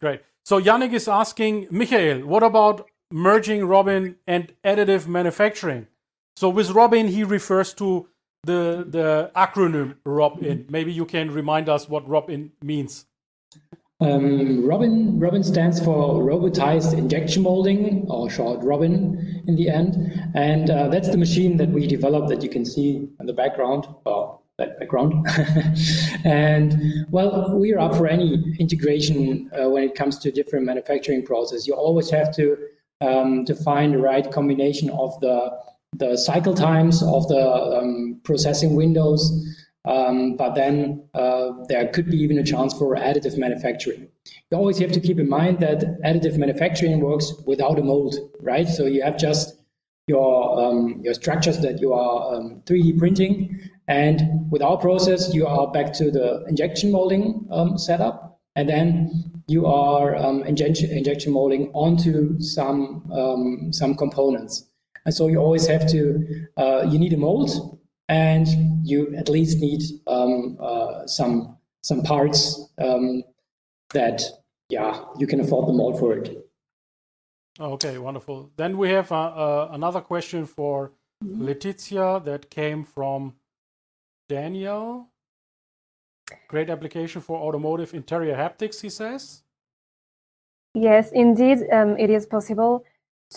Great. 0.00 0.20
So 0.44 0.60
Yannick 0.60 0.92
is 0.92 1.08
asking, 1.08 1.66
Michael, 1.70 2.20
what 2.20 2.42
about 2.42 2.88
merging 3.10 3.64
Robin 3.64 4.16
and 4.26 4.52
additive 4.62 5.08
manufacturing? 5.08 5.88
So 6.36 6.48
with 6.48 6.70
Robin, 6.70 7.08
he 7.08 7.24
refers 7.24 7.74
to 7.74 8.08
the 8.44 8.86
the 8.88 9.30
acronym 9.36 9.96
ROBIN. 10.04 10.66
Maybe 10.70 10.92
you 10.92 11.04
can 11.04 11.30
remind 11.30 11.68
us 11.68 11.88
what 11.88 12.08
ROBIN 12.08 12.52
means. 12.62 13.06
Um, 14.00 14.66
Robin, 14.66 15.18
Robin 15.18 15.42
stands 15.42 15.82
for 15.82 16.22
robotized 16.22 16.98
injection 16.98 17.42
molding, 17.42 18.06
or 18.10 18.28
short 18.28 18.62
Robin 18.62 19.42
in 19.46 19.56
the 19.56 19.70
end. 19.70 19.94
And 20.34 20.68
uh, 20.68 20.88
that's 20.88 21.08
the 21.08 21.16
machine 21.16 21.56
that 21.58 21.70
we 21.70 21.86
developed 21.86 22.28
that 22.28 22.42
you 22.42 22.50
can 22.50 22.64
see 22.64 23.08
in 23.18 23.26
the 23.26 23.32
background, 23.32 23.86
or 24.04 24.40
that 24.58 24.78
background. 24.78 25.26
and 26.24 27.06
well, 27.10 27.56
we 27.56 27.72
are 27.72 27.78
up 27.78 27.94
for 27.94 28.06
any 28.06 28.56
integration 28.58 29.50
uh, 29.58 29.70
when 29.70 29.84
it 29.84 29.94
comes 29.94 30.18
to 30.18 30.30
different 30.30 30.66
manufacturing 30.66 31.24
process. 31.24 31.66
You 31.66 31.74
always 31.74 32.10
have 32.10 32.34
to 32.36 32.58
um, 33.00 33.44
to 33.44 33.54
find 33.54 33.94
the 33.94 33.98
right 33.98 34.30
combination 34.30 34.90
of 34.90 35.18
the 35.20 35.56
the 35.98 36.16
cycle 36.16 36.54
times 36.54 37.02
of 37.02 37.26
the 37.28 37.40
um, 37.40 38.20
processing 38.24 38.74
windows 38.74 39.30
um, 39.86 40.36
but 40.36 40.54
then 40.54 41.06
uh, 41.14 41.50
there 41.68 41.88
could 41.88 42.10
be 42.10 42.16
even 42.16 42.38
a 42.38 42.44
chance 42.44 42.72
for 42.72 42.96
additive 42.96 43.36
manufacturing. 43.36 44.08
You 44.50 44.56
always 44.56 44.78
have 44.78 44.92
to 44.92 45.00
keep 45.00 45.18
in 45.18 45.28
mind 45.28 45.60
that 45.60 46.00
additive 46.02 46.38
manufacturing 46.38 47.00
works 47.00 47.32
without 47.46 47.78
a 47.78 47.82
mold, 47.82 48.16
right? 48.40 48.66
So 48.66 48.86
you 48.86 49.02
have 49.02 49.18
just 49.18 49.60
your 50.06 50.58
um, 50.58 51.00
your 51.02 51.14
structures 51.14 51.58
that 51.60 51.80
you 51.80 51.92
are 51.92 52.34
um, 52.34 52.62
3D 52.64 52.98
printing, 52.98 53.60
and 53.88 54.50
with 54.50 54.62
our 54.62 54.78
process, 54.78 55.34
you 55.34 55.46
are 55.46 55.70
back 55.70 55.92
to 55.94 56.10
the 56.10 56.44
injection 56.48 56.90
molding 56.90 57.46
um, 57.50 57.76
setup, 57.76 58.40
and 58.56 58.66
then 58.68 59.30
you 59.48 59.66
are 59.66 60.16
um, 60.16 60.42
injection 60.44 60.90
injection 60.90 61.32
molding 61.32 61.70
onto 61.74 62.40
some 62.40 63.10
um, 63.12 63.70
some 63.70 63.94
components. 63.94 64.70
And 65.04 65.14
so 65.14 65.28
you 65.28 65.38
always 65.38 65.66
have 65.66 65.86
to 65.90 66.46
uh, 66.56 66.86
you 66.88 66.98
need 66.98 67.12
a 67.12 67.16
mold 67.16 67.78
and 68.08 68.46
you 68.82 69.14
at 69.16 69.28
least 69.28 69.60
need 69.60 69.82
um, 70.06 70.56
uh, 70.60 71.06
some 71.06 71.56
some 71.82 72.02
parts 72.02 72.68
um, 72.78 73.22
that 73.92 74.22
yeah 74.68 75.04
you 75.18 75.26
can 75.26 75.40
afford 75.40 75.68
the 75.68 75.72
mold 75.72 75.98
for 75.98 76.14
it. 76.14 76.44
Okay, 77.60 77.98
wonderful. 77.98 78.50
Then 78.56 78.76
we 78.76 78.90
have 78.90 79.12
uh, 79.12 79.26
uh, 79.26 79.68
another 79.72 80.00
question 80.00 80.44
for 80.44 80.92
Letizia 81.24 82.24
that 82.24 82.50
came 82.50 82.82
from 82.82 83.34
Daniel. 84.28 85.08
Great 86.48 86.68
application 86.68 87.20
for 87.20 87.38
automotive 87.38 87.94
interior 87.94 88.34
haptics, 88.34 88.80
he 88.80 88.88
says. 88.88 89.42
Yes, 90.74 91.12
indeed, 91.12 91.58
um, 91.70 91.96
it 91.96 92.10
is 92.10 92.26
possible 92.26 92.84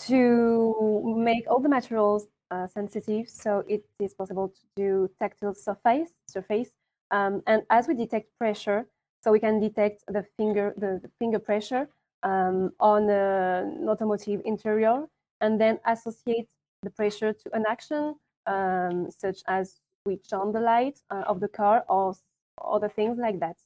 to 0.06 1.14
make 1.16 1.44
all 1.50 1.60
the 1.60 1.68
materials 1.68 2.26
uh, 2.50 2.66
sensitive, 2.66 3.28
so 3.28 3.64
it 3.68 3.84
is 4.00 4.14
possible 4.14 4.48
to 4.48 4.60
do 4.76 5.10
tactile 5.18 5.54
surface, 5.54 6.10
surface. 6.28 6.70
Um, 7.10 7.42
and 7.46 7.62
as 7.70 7.88
we 7.88 7.94
detect 7.94 8.28
pressure, 8.38 8.86
so 9.22 9.32
we 9.32 9.40
can 9.40 9.60
detect 9.60 10.04
the 10.06 10.24
finger, 10.36 10.74
the, 10.76 11.00
the 11.02 11.10
finger 11.18 11.38
pressure 11.38 11.88
um, 12.22 12.72
on 12.80 13.10
a, 13.10 13.64
an 13.66 13.88
automotive 13.88 14.42
interior, 14.44 15.06
and 15.40 15.60
then 15.60 15.78
associate 15.86 16.48
the 16.82 16.90
pressure 16.90 17.32
to 17.32 17.54
an 17.54 17.64
action, 17.68 18.14
um, 18.46 19.10
such 19.10 19.40
as 19.46 19.80
switch 20.02 20.32
on 20.32 20.52
the 20.52 20.60
light 20.60 21.00
uh, 21.10 21.24
of 21.26 21.40
the 21.40 21.48
car 21.48 21.84
or 21.88 22.14
other 22.62 22.88
things 22.88 23.18
like 23.18 23.40
that. 23.40 23.56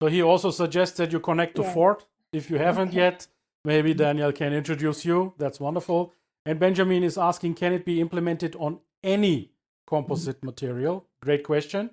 So 0.00 0.08
he 0.08 0.22
also 0.22 0.50
suggests 0.50 0.96
that 0.98 1.12
you 1.12 1.20
connect 1.20 1.56
to 1.56 1.62
yeah. 1.62 1.72
Ford. 1.72 2.04
If 2.32 2.50
you 2.50 2.58
haven't 2.58 2.92
yet, 3.04 3.26
maybe 3.66 3.92
Daniel 3.92 4.32
can 4.32 4.52
introduce 4.54 5.04
you. 5.04 5.34
That's 5.36 5.58
wonderful. 5.58 6.14
And 6.46 6.60
Benjamin 6.60 7.02
is 7.02 7.18
asking, 7.18 7.54
can 7.54 7.72
it 7.72 7.84
be 7.84 8.00
implemented 8.00 8.54
on 8.56 8.78
any 9.02 9.50
composite 9.86 10.42
material? 10.44 11.04
Great 11.20 11.42
question. 11.42 11.90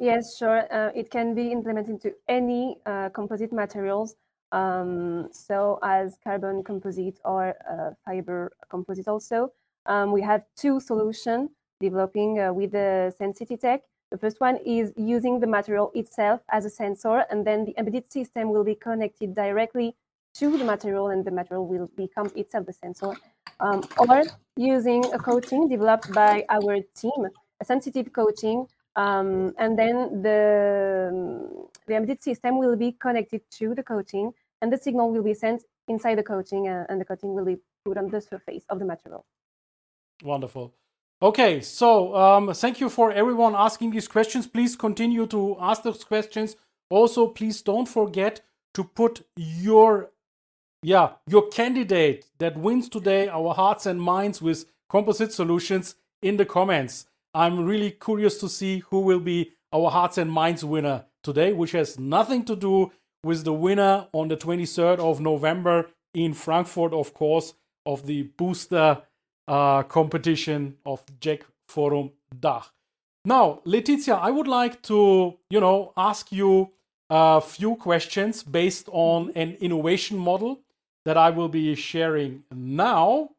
Yes, 0.00 0.36
sure. 0.38 0.64
Uh, 0.72 0.90
it 0.94 1.10
can 1.10 1.34
be 1.34 1.52
implemented 1.52 1.90
into 1.90 2.14
any 2.26 2.78
uh, 2.86 3.10
composite 3.10 3.52
materials. 3.52 4.16
Um, 4.52 5.28
so 5.30 5.78
as 5.82 6.16
carbon 6.24 6.64
composite 6.64 7.20
or 7.24 7.54
uh, 7.70 7.90
fiber 8.04 8.50
composite 8.70 9.06
also. 9.06 9.52
Um, 9.86 10.12
we 10.12 10.22
have 10.22 10.42
two 10.56 10.80
solutions 10.80 11.50
developing 11.80 12.40
uh, 12.40 12.52
with 12.52 12.72
the 12.72 13.14
Sensity 13.20 13.60
Tech. 13.60 13.82
The 14.10 14.18
first 14.18 14.40
one 14.40 14.56
is 14.66 14.92
using 14.96 15.38
the 15.40 15.46
material 15.46 15.92
itself 15.94 16.40
as 16.50 16.64
a 16.64 16.70
sensor, 16.70 17.24
and 17.30 17.46
then 17.46 17.64
the 17.64 17.74
embedded 17.78 18.10
system 18.10 18.50
will 18.50 18.64
be 18.64 18.74
connected 18.74 19.34
directly 19.34 19.94
to 20.34 20.56
the 20.56 20.64
material, 20.64 21.08
and 21.08 21.24
the 21.24 21.30
material 21.30 21.66
will 21.66 21.88
become 21.96 22.30
itself 22.36 22.66
the 22.66 22.72
sensor 22.72 23.14
um, 23.60 23.82
or 23.98 24.22
using 24.56 25.04
a 25.12 25.18
coating 25.18 25.68
developed 25.68 26.12
by 26.12 26.44
our 26.48 26.78
team, 26.94 27.26
a 27.60 27.64
sensitive 27.64 28.12
coating, 28.12 28.66
um, 28.96 29.54
and 29.58 29.78
then 29.78 30.22
the, 30.22 31.66
the 31.86 31.94
embedded 31.94 32.22
system 32.22 32.58
will 32.58 32.76
be 32.76 32.92
connected 32.92 33.42
to 33.50 33.74
the 33.74 33.82
coating, 33.82 34.32
and 34.62 34.72
the 34.72 34.78
signal 34.78 35.10
will 35.10 35.22
be 35.22 35.34
sent 35.34 35.62
inside 35.88 36.16
the 36.16 36.22
coating, 36.22 36.68
uh, 36.68 36.84
and 36.88 37.00
the 37.00 37.04
coating 37.04 37.34
will 37.34 37.44
be 37.44 37.56
put 37.84 37.96
on 37.96 38.08
the 38.08 38.20
surface 38.20 38.64
of 38.68 38.78
the 38.78 38.84
material. 38.84 39.24
Wonderful. 40.22 40.74
Okay, 41.22 41.60
so 41.60 42.16
um, 42.16 42.54
thank 42.54 42.80
you 42.80 42.88
for 42.88 43.12
everyone 43.12 43.54
asking 43.54 43.90
these 43.90 44.08
questions. 44.08 44.46
Please 44.46 44.74
continue 44.74 45.26
to 45.26 45.56
ask 45.60 45.82
those 45.82 46.02
questions. 46.02 46.56
Also, 46.88 47.26
please 47.26 47.60
don't 47.62 47.86
forget 47.86 48.40
to 48.72 48.84
put 48.84 49.22
your 49.36 50.10
yeah 50.82 51.10
your 51.26 51.48
candidate 51.48 52.26
that 52.38 52.56
wins 52.56 52.88
today 52.88 53.28
our 53.28 53.54
hearts 53.54 53.86
and 53.86 54.00
minds 54.00 54.40
with 54.40 54.64
composite 54.90 55.32
solutions 55.32 55.94
in 56.20 56.36
the 56.36 56.44
comments. 56.44 57.06
I'm 57.32 57.64
really 57.64 57.92
curious 57.92 58.38
to 58.40 58.48
see 58.48 58.80
who 58.90 59.00
will 59.00 59.20
be 59.20 59.52
our 59.72 59.90
hearts 59.90 60.18
and 60.18 60.30
minds 60.30 60.64
winner 60.64 61.04
today, 61.22 61.52
which 61.52 61.72
has 61.72 61.98
nothing 61.98 62.44
to 62.46 62.56
do 62.56 62.92
with 63.22 63.44
the 63.44 63.52
winner 63.52 64.08
on 64.12 64.28
the 64.28 64.36
23rd 64.36 64.98
of 64.98 65.20
November 65.20 65.90
in 66.12 66.34
Frankfurt, 66.34 66.92
of 66.92 67.14
course, 67.14 67.54
of 67.86 68.06
the 68.06 68.22
booster 68.22 69.00
uh, 69.46 69.82
competition 69.84 70.76
of 70.84 71.04
JEC 71.20 71.42
Forum 71.68 72.10
Dach. 72.34 72.64
Now, 73.24 73.60
Letizia, 73.64 74.18
I 74.18 74.30
would 74.30 74.48
like 74.48 74.82
to, 74.82 75.38
you 75.50 75.60
know, 75.60 75.92
ask 75.96 76.32
you 76.32 76.72
a 77.10 77.40
few 77.40 77.76
questions 77.76 78.42
based 78.42 78.88
on 78.90 79.30
an 79.36 79.56
innovation 79.60 80.18
model 80.18 80.62
that 81.04 81.16
I 81.16 81.30
will 81.30 81.48
be 81.48 81.74
sharing 81.74 82.44
now. 82.54 83.30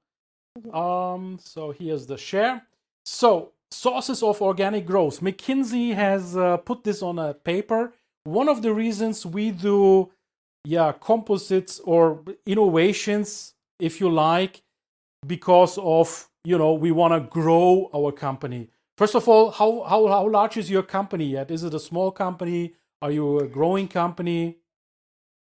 Um, 0.73 1.37
so 1.41 1.71
here's 1.71 2.05
the 2.05 2.17
share. 2.17 2.63
So 3.05 3.51
sources 3.71 4.21
of 4.21 4.41
organic 4.41 4.85
growth. 4.85 5.21
McKinsey 5.21 5.93
has 5.95 6.35
uh, 6.35 6.57
put 6.57 6.83
this 6.83 7.01
on 7.01 7.17
a 7.19 7.33
paper. 7.33 7.93
One 8.23 8.49
of 8.49 8.61
the 8.61 8.73
reasons 8.73 9.25
we 9.25 9.51
do, 9.51 10.11
yeah, 10.65 10.91
composites 10.91 11.79
or 11.79 12.23
innovations, 12.45 13.53
if 13.79 13.99
you 13.99 14.09
like, 14.09 14.61
because 15.25 15.77
of 15.77 16.27
you 16.43 16.57
know 16.57 16.73
we 16.73 16.91
want 16.91 17.13
to 17.13 17.29
grow 17.29 17.89
our 17.93 18.11
company. 18.11 18.69
First 18.97 19.15
of 19.15 19.27
all, 19.27 19.51
how 19.51 19.83
how 19.83 20.07
how 20.07 20.29
large 20.29 20.57
is 20.57 20.69
your 20.69 20.83
company 20.83 21.25
yet? 21.25 21.49
Is 21.49 21.63
it 21.63 21.73
a 21.73 21.79
small 21.79 22.11
company? 22.11 22.73
Are 23.01 23.11
you 23.11 23.39
a 23.39 23.47
growing 23.47 23.87
company? 23.87 24.57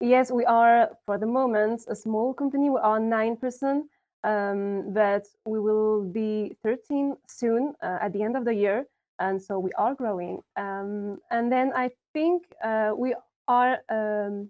Yes, 0.06 0.32
we 0.32 0.46
are 0.46 0.92
for 1.08 1.18
the 1.18 1.26
moment 1.26 1.86
a 1.88 1.96
small 1.96 2.32
company. 2.32 2.70
We 2.70 2.78
are 2.78 3.00
nine 3.00 3.38
percent 3.38 3.88
um, 4.24 4.94
but 4.94 5.26
we 5.46 5.60
will 5.60 6.04
be 6.04 6.56
13 6.62 7.16
soon 7.28 7.74
uh, 7.82 7.98
at 8.02 8.14
the 8.14 8.22
end 8.22 8.38
of 8.38 8.46
the 8.46 8.54
year. 8.54 8.86
And 9.18 9.42
so 9.42 9.58
we 9.58 9.72
are 9.80 9.96
growing. 9.96 10.42
Um, 10.58 11.18
and 11.32 11.52
then 11.52 11.72
I 11.76 11.90
think 12.14 12.44
uh, 12.64 12.92
we 12.96 13.16
are 13.48 13.80
um, 13.90 14.50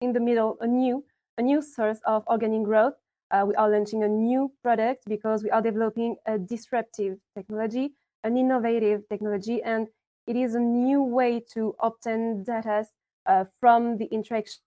in 0.00 0.12
the 0.12 0.18
middle, 0.18 0.56
a 0.60 0.66
new, 0.66 1.04
a 1.38 1.42
new 1.42 1.62
source 1.62 2.00
of 2.04 2.26
organic 2.26 2.64
growth. 2.64 2.94
Uh, 3.30 3.44
we 3.46 3.54
are 3.54 3.70
launching 3.70 4.02
a 4.02 4.08
new 4.08 4.50
product 4.60 5.04
because 5.06 5.44
we 5.44 5.50
are 5.50 5.62
developing 5.62 6.16
a 6.26 6.36
disruptive 6.36 7.18
technology, 7.36 7.92
an 8.24 8.36
innovative 8.36 9.08
technology, 9.08 9.62
and 9.62 9.86
it 10.26 10.34
is 10.34 10.56
a 10.56 10.60
new 10.60 11.00
way 11.00 11.40
to 11.54 11.76
obtain 11.78 12.42
data 12.42 12.86
uh, 13.26 13.44
from 13.60 13.98
the 13.98 14.06
interaction 14.06 14.65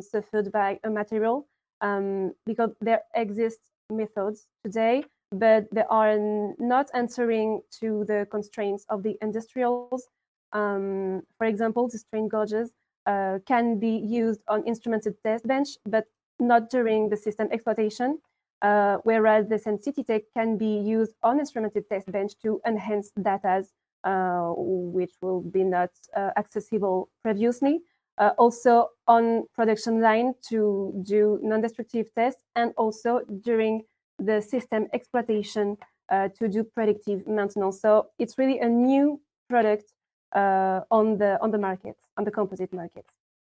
suffered 0.00 0.52
by 0.52 0.78
a 0.84 0.90
material 0.90 1.46
um, 1.80 2.32
because 2.46 2.70
there 2.80 3.02
exist 3.14 3.60
methods 3.90 4.46
today, 4.64 5.04
but 5.30 5.66
they 5.72 5.84
are 5.90 6.18
not 6.58 6.90
answering 6.94 7.62
to 7.80 8.04
the 8.06 8.26
constraints 8.30 8.84
of 8.88 9.02
the 9.02 9.16
industrials. 9.20 10.08
Um, 10.52 11.22
for 11.38 11.46
example, 11.46 11.88
the 11.88 11.98
strain 11.98 12.28
gauges 12.28 12.70
uh, 13.06 13.38
can 13.46 13.78
be 13.78 13.96
used 13.96 14.40
on 14.48 14.62
instrumented 14.64 15.14
test 15.24 15.46
bench, 15.46 15.68
but 15.86 16.04
not 16.38 16.70
during 16.70 17.08
the 17.08 17.16
system 17.16 17.48
exploitation. 17.50 18.18
Uh, 18.62 18.98
whereas 19.02 19.48
the 19.48 19.56
Sensititech 19.56 20.22
can 20.36 20.56
be 20.56 20.78
used 20.78 21.14
on 21.24 21.40
instrumented 21.40 21.88
test 21.88 22.10
bench 22.12 22.34
to 22.40 22.60
enhance 22.64 23.10
data 23.20 23.64
uh, 24.04 24.52
which 24.56 25.12
will 25.20 25.40
be 25.40 25.64
not 25.64 25.90
uh, 26.16 26.30
accessible 26.36 27.08
previously. 27.22 27.80
Uh, 28.22 28.32
also 28.38 28.90
on 29.08 29.44
production 29.52 30.00
line 30.00 30.32
to 30.48 30.92
do 31.02 31.40
non-destructive 31.42 32.06
tests 32.14 32.44
and 32.54 32.72
also 32.76 33.20
during 33.40 33.82
the 34.20 34.40
system 34.40 34.86
exploitation 34.92 35.76
uh, 36.08 36.28
to 36.28 36.48
do 36.48 36.62
predictive 36.62 37.26
maintenance. 37.26 37.80
So 37.80 38.10
it's 38.20 38.38
really 38.38 38.60
a 38.60 38.68
new 38.68 39.20
product 39.48 39.92
uh, 40.36 40.82
on 40.88 41.18
the 41.18 41.36
on 41.42 41.50
the 41.50 41.58
market, 41.58 41.96
on 42.16 42.22
the 42.22 42.30
composite 42.30 42.72
market. 42.72 43.06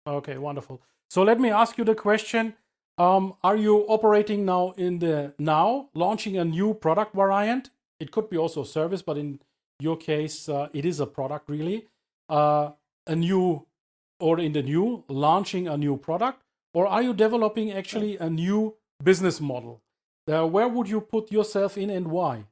Okay, 0.05 0.37
wonderful. 0.37 0.81
So 1.09 1.23
let 1.23 1.39
me 1.39 1.49
ask 1.49 1.77
you 1.77 1.85
the 1.85 1.95
question: 1.95 2.53
um, 2.97 3.35
Are 3.45 3.55
you 3.55 3.85
operating 3.87 4.43
now 4.43 4.73
in 4.75 4.99
the 4.99 5.33
now 5.39 5.87
launching 5.93 6.35
a 6.35 6.43
new 6.43 6.73
product 6.73 7.15
variant? 7.15 7.69
It 8.01 8.11
could 8.11 8.29
be 8.29 8.37
also 8.37 8.63
a 8.63 8.65
service, 8.65 9.01
but 9.01 9.17
in 9.17 9.39
your 9.79 9.95
case, 9.95 10.49
uh, 10.49 10.67
it 10.73 10.83
is 10.83 10.99
a 10.99 11.07
product 11.07 11.47
really. 11.47 11.87
Uh, 12.27 12.71
a 13.09 13.15
new 13.15 13.65
or 14.19 14.39
in 14.39 14.53
the 14.53 14.63
new 14.63 15.03
launching 15.07 15.67
a 15.67 15.77
new 15.77 15.97
product, 15.97 16.41
or 16.73 16.87
are 16.87 17.01
you 17.01 17.13
developing 17.13 17.71
actually 17.71 18.17
a 18.17 18.29
new 18.29 18.75
business 19.03 19.39
model? 19.39 19.81
Uh, 20.27 20.45
where 20.45 20.67
would 20.67 20.89
you 20.89 20.99
put 21.01 21.31
yourself 21.31 21.77
in 21.77 21.89
and 21.89 22.07
why? 22.07 22.45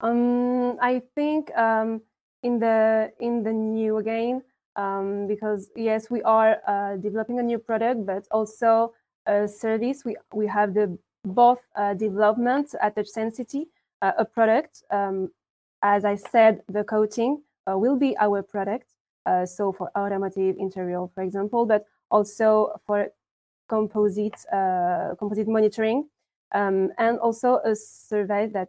Um, 0.00 0.78
I 0.80 1.02
think 1.14 1.56
um, 1.56 2.02
in 2.42 2.58
the 2.58 3.12
in 3.20 3.42
the 3.42 3.52
new 3.52 3.98
again 3.98 4.42
um, 4.76 5.26
because 5.26 5.70
yes, 5.76 6.10
we 6.10 6.22
are 6.22 6.58
uh, 6.66 6.96
developing 6.96 7.38
a 7.38 7.42
new 7.42 7.58
product, 7.58 8.06
but 8.06 8.26
also 8.30 8.92
a 9.26 9.46
service. 9.46 10.04
We 10.04 10.16
we 10.32 10.46
have 10.46 10.74
the 10.74 10.98
both 11.24 11.60
uh, 11.76 11.94
development 11.94 12.74
at 12.80 12.96
TouchSensity, 12.96 13.66
uh, 14.02 14.12
a 14.18 14.24
product. 14.24 14.82
Um, 14.90 15.30
as 15.82 16.04
I 16.04 16.16
said, 16.16 16.62
the 16.68 16.84
coating 16.84 17.42
uh, 17.70 17.78
will 17.78 17.96
be 17.96 18.16
our 18.18 18.42
product. 18.42 18.88
Uh, 19.26 19.46
so 19.46 19.72
for 19.72 19.90
automotive 19.96 20.56
interior, 20.58 21.06
for 21.14 21.22
example, 21.22 21.66
but 21.66 21.86
also 22.10 22.80
for 22.86 23.08
composite 23.68 24.44
composite 25.18 25.48
monitoring 25.48 26.08
um, 26.52 26.90
and 26.98 27.18
also 27.18 27.60
a 27.64 27.74
survey 27.74 28.46
that 28.48 28.68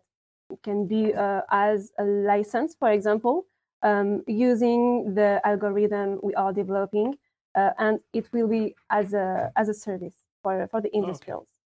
can 0.64 0.88
be 0.88 1.14
uh, 1.14 1.42
as 1.52 1.92
a 2.00 2.04
license, 2.04 2.76
for 2.78 2.92
example, 2.92 3.46
um, 3.82 4.24
using 4.28 5.14
the 5.14 5.42
algorithm 5.44 6.20
we 6.24 6.34
are 6.36 6.54
developing, 6.54 7.16
uh, 7.56 7.72
and 7.80 8.00
it 8.14 8.32
will 8.32 8.48
be 8.48 8.76
as 8.90 9.14
a 9.14 9.52
as 9.56 9.70
a 9.70 9.74
service 9.74 10.16
for 10.42 10.68
for 10.68 10.82
the 10.82 10.96
industrials. 10.96 11.44
Okay. 11.44 11.60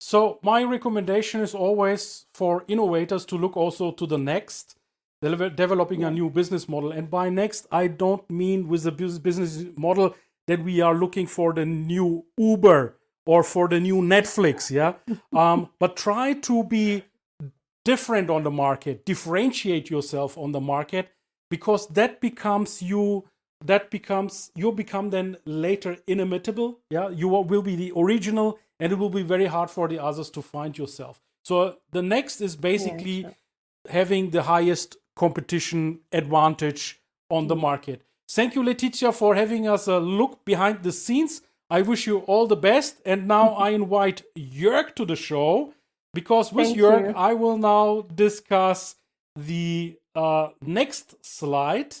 So 0.00 0.38
my 0.42 0.62
recommendation 0.62 1.40
is 1.40 1.54
always 1.54 2.26
for 2.32 2.64
innovators 2.68 3.24
to 3.26 3.36
look 3.36 3.56
also 3.56 3.90
to 3.92 4.06
the 4.06 4.18
next, 4.18 4.76
developing 5.20 6.04
a 6.04 6.10
new 6.10 6.30
business 6.30 6.68
model. 6.68 6.92
And 6.92 7.10
by 7.10 7.28
next, 7.28 7.66
I 7.70 7.88
don't 7.88 8.28
mean 8.30 8.68
with 8.68 8.84
the 8.84 8.92
business 8.92 9.64
model 9.76 10.14
that 10.46 10.62
we 10.64 10.80
are 10.80 10.94
looking 10.94 11.26
for 11.26 11.52
the 11.52 11.64
new 11.64 12.24
Uber 12.36 12.96
or 13.26 13.42
for 13.42 13.68
the 13.68 13.78
new 13.78 13.96
Netflix, 13.96 14.70
yeah. 14.70 14.94
Um, 15.38 15.68
but 15.78 15.96
try 15.96 16.32
to 16.32 16.64
be 16.64 17.04
different 17.84 18.30
on 18.30 18.42
the 18.42 18.50
market, 18.50 19.04
differentiate 19.04 19.90
yourself 19.90 20.38
on 20.38 20.52
the 20.52 20.60
market, 20.60 21.10
because 21.50 21.86
that 21.88 22.20
becomes 22.20 22.82
you. 22.82 23.24
That 23.64 23.90
becomes 23.90 24.50
you 24.54 24.70
become 24.72 25.10
then 25.10 25.36
later 25.44 25.98
inimitable. 26.06 26.78
Yeah, 26.90 27.08
you 27.08 27.28
will 27.28 27.62
be 27.62 27.76
the 27.76 27.92
original, 27.96 28.58
and 28.80 28.92
it 28.92 28.98
will 28.98 29.10
be 29.10 29.22
very 29.22 29.46
hard 29.46 29.70
for 29.70 29.88
the 29.88 29.98
others 30.02 30.30
to 30.30 30.42
find 30.42 30.78
yourself. 30.78 31.20
So 31.44 31.76
the 31.90 32.02
next 32.02 32.40
is 32.40 32.56
basically 32.56 33.22
yeah, 33.22 33.28
sure. 33.28 33.36
having 33.90 34.30
the 34.30 34.42
highest 34.44 34.96
competition 35.18 36.00
advantage 36.12 37.00
on 37.28 37.48
the 37.48 37.56
market. 37.56 38.02
Thank 38.30 38.54
you, 38.54 38.62
Letizia, 38.62 39.12
for 39.12 39.34
having 39.34 39.68
us 39.68 39.86
a 39.88 39.98
look 39.98 40.44
behind 40.44 40.82
the 40.82 40.92
scenes 40.92 41.42
I 41.70 41.82
wish 41.82 42.06
you 42.06 42.18
all 42.20 42.46
the 42.46 42.56
best. 42.56 42.96
And 43.04 43.28
now 43.28 43.50
I 43.66 43.70
invite 43.70 44.22
Jörg 44.36 44.94
to 44.96 45.04
the 45.04 45.16
show 45.16 45.74
because 46.14 46.52
with 46.52 46.68
Thank 46.68 46.78
Jörg, 46.78 47.08
you. 47.08 47.14
I 47.14 47.34
will 47.34 47.58
now 47.58 48.06
discuss 48.14 48.96
the 49.36 49.96
uh, 50.14 50.48
next 50.62 51.24
slide. 51.24 51.94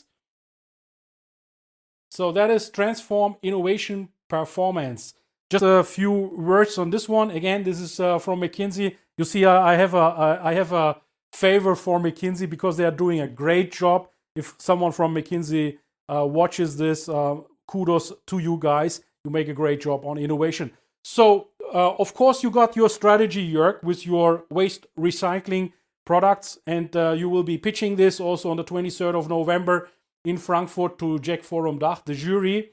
So 2.10 2.32
that 2.32 2.50
is 2.50 2.70
transform 2.70 3.36
innovation 3.42 4.08
performance. 4.28 5.14
Just 5.50 5.64
a 5.64 5.84
few 5.84 6.12
words 6.12 6.76
on 6.78 6.90
this 6.90 7.08
one. 7.08 7.30
Again, 7.30 7.62
this 7.62 7.80
is 7.80 8.00
uh, 8.00 8.18
from 8.18 8.40
McKinsey. 8.40 8.96
You 9.16 9.24
see, 9.24 9.44
uh, 9.44 9.60
I 9.60 9.74
have 9.74 9.94
a 9.94 10.40
I 10.42 10.52
have 10.52 10.72
a 10.72 11.00
favor 11.32 11.74
for 11.74 11.98
McKinsey 11.98 12.48
because 12.48 12.76
they 12.76 12.84
are 12.84 12.90
doing 12.90 13.20
a 13.20 13.28
great 13.28 13.72
job. 13.72 14.08
If 14.34 14.54
someone 14.58 14.92
from 14.92 15.14
McKinsey 15.14 15.78
uh, 16.08 16.26
watches 16.26 16.76
this, 16.76 17.08
uh, 17.08 17.36
kudos 17.66 18.12
to 18.26 18.38
you 18.38 18.58
guys 18.60 19.02
you 19.24 19.30
make 19.30 19.48
a 19.48 19.54
great 19.54 19.80
job 19.80 20.04
on 20.04 20.18
innovation. 20.18 20.72
So, 21.04 21.48
uh, 21.74 21.94
of 21.96 22.14
course, 22.14 22.42
you 22.42 22.50
got 22.50 22.76
your 22.76 22.88
strategy, 22.88 23.52
Jörg, 23.52 23.82
with 23.82 24.06
your 24.06 24.44
waste 24.50 24.86
recycling 24.98 25.72
products, 26.04 26.58
and 26.66 26.94
uh, 26.96 27.12
you 27.12 27.28
will 27.28 27.42
be 27.42 27.58
pitching 27.58 27.96
this 27.96 28.20
also 28.20 28.50
on 28.50 28.56
the 28.56 28.64
23rd 28.64 29.14
of 29.14 29.28
November 29.28 29.88
in 30.24 30.38
Frankfurt 30.38 30.98
to 30.98 31.18
JEC 31.18 31.44
Forum 31.44 31.78
Dach, 31.78 32.04
the 32.04 32.14
jury. 32.14 32.72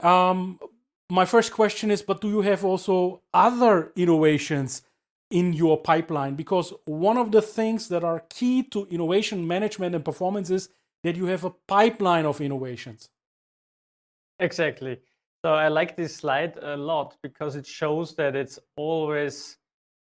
Um, 0.00 0.58
my 1.10 1.24
first 1.24 1.52
question 1.52 1.90
is, 1.90 2.02
but 2.02 2.20
do 2.20 2.28
you 2.28 2.42
have 2.42 2.64
also 2.64 3.22
other 3.34 3.92
innovations 3.96 4.82
in 5.30 5.52
your 5.52 5.76
pipeline 5.76 6.34
because 6.34 6.72
one 6.86 7.18
of 7.18 7.32
the 7.32 7.42
things 7.42 7.88
that 7.88 8.02
are 8.02 8.24
key 8.30 8.62
to 8.62 8.86
innovation 8.90 9.46
management 9.46 9.94
and 9.94 10.04
performance 10.04 10.50
is 10.50 10.70
that 11.04 11.16
you 11.16 11.26
have 11.26 11.44
a 11.44 11.50
pipeline 11.66 12.24
of 12.24 12.40
innovations. 12.40 13.10
Exactly. 14.40 14.98
So 15.44 15.54
I 15.54 15.68
like 15.68 15.96
this 15.96 16.16
slide 16.16 16.58
a 16.62 16.76
lot 16.76 17.16
because 17.22 17.56
it 17.56 17.66
shows 17.66 18.14
that 18.16 18.34
it's 18.34 18.58
always 18.76 19.58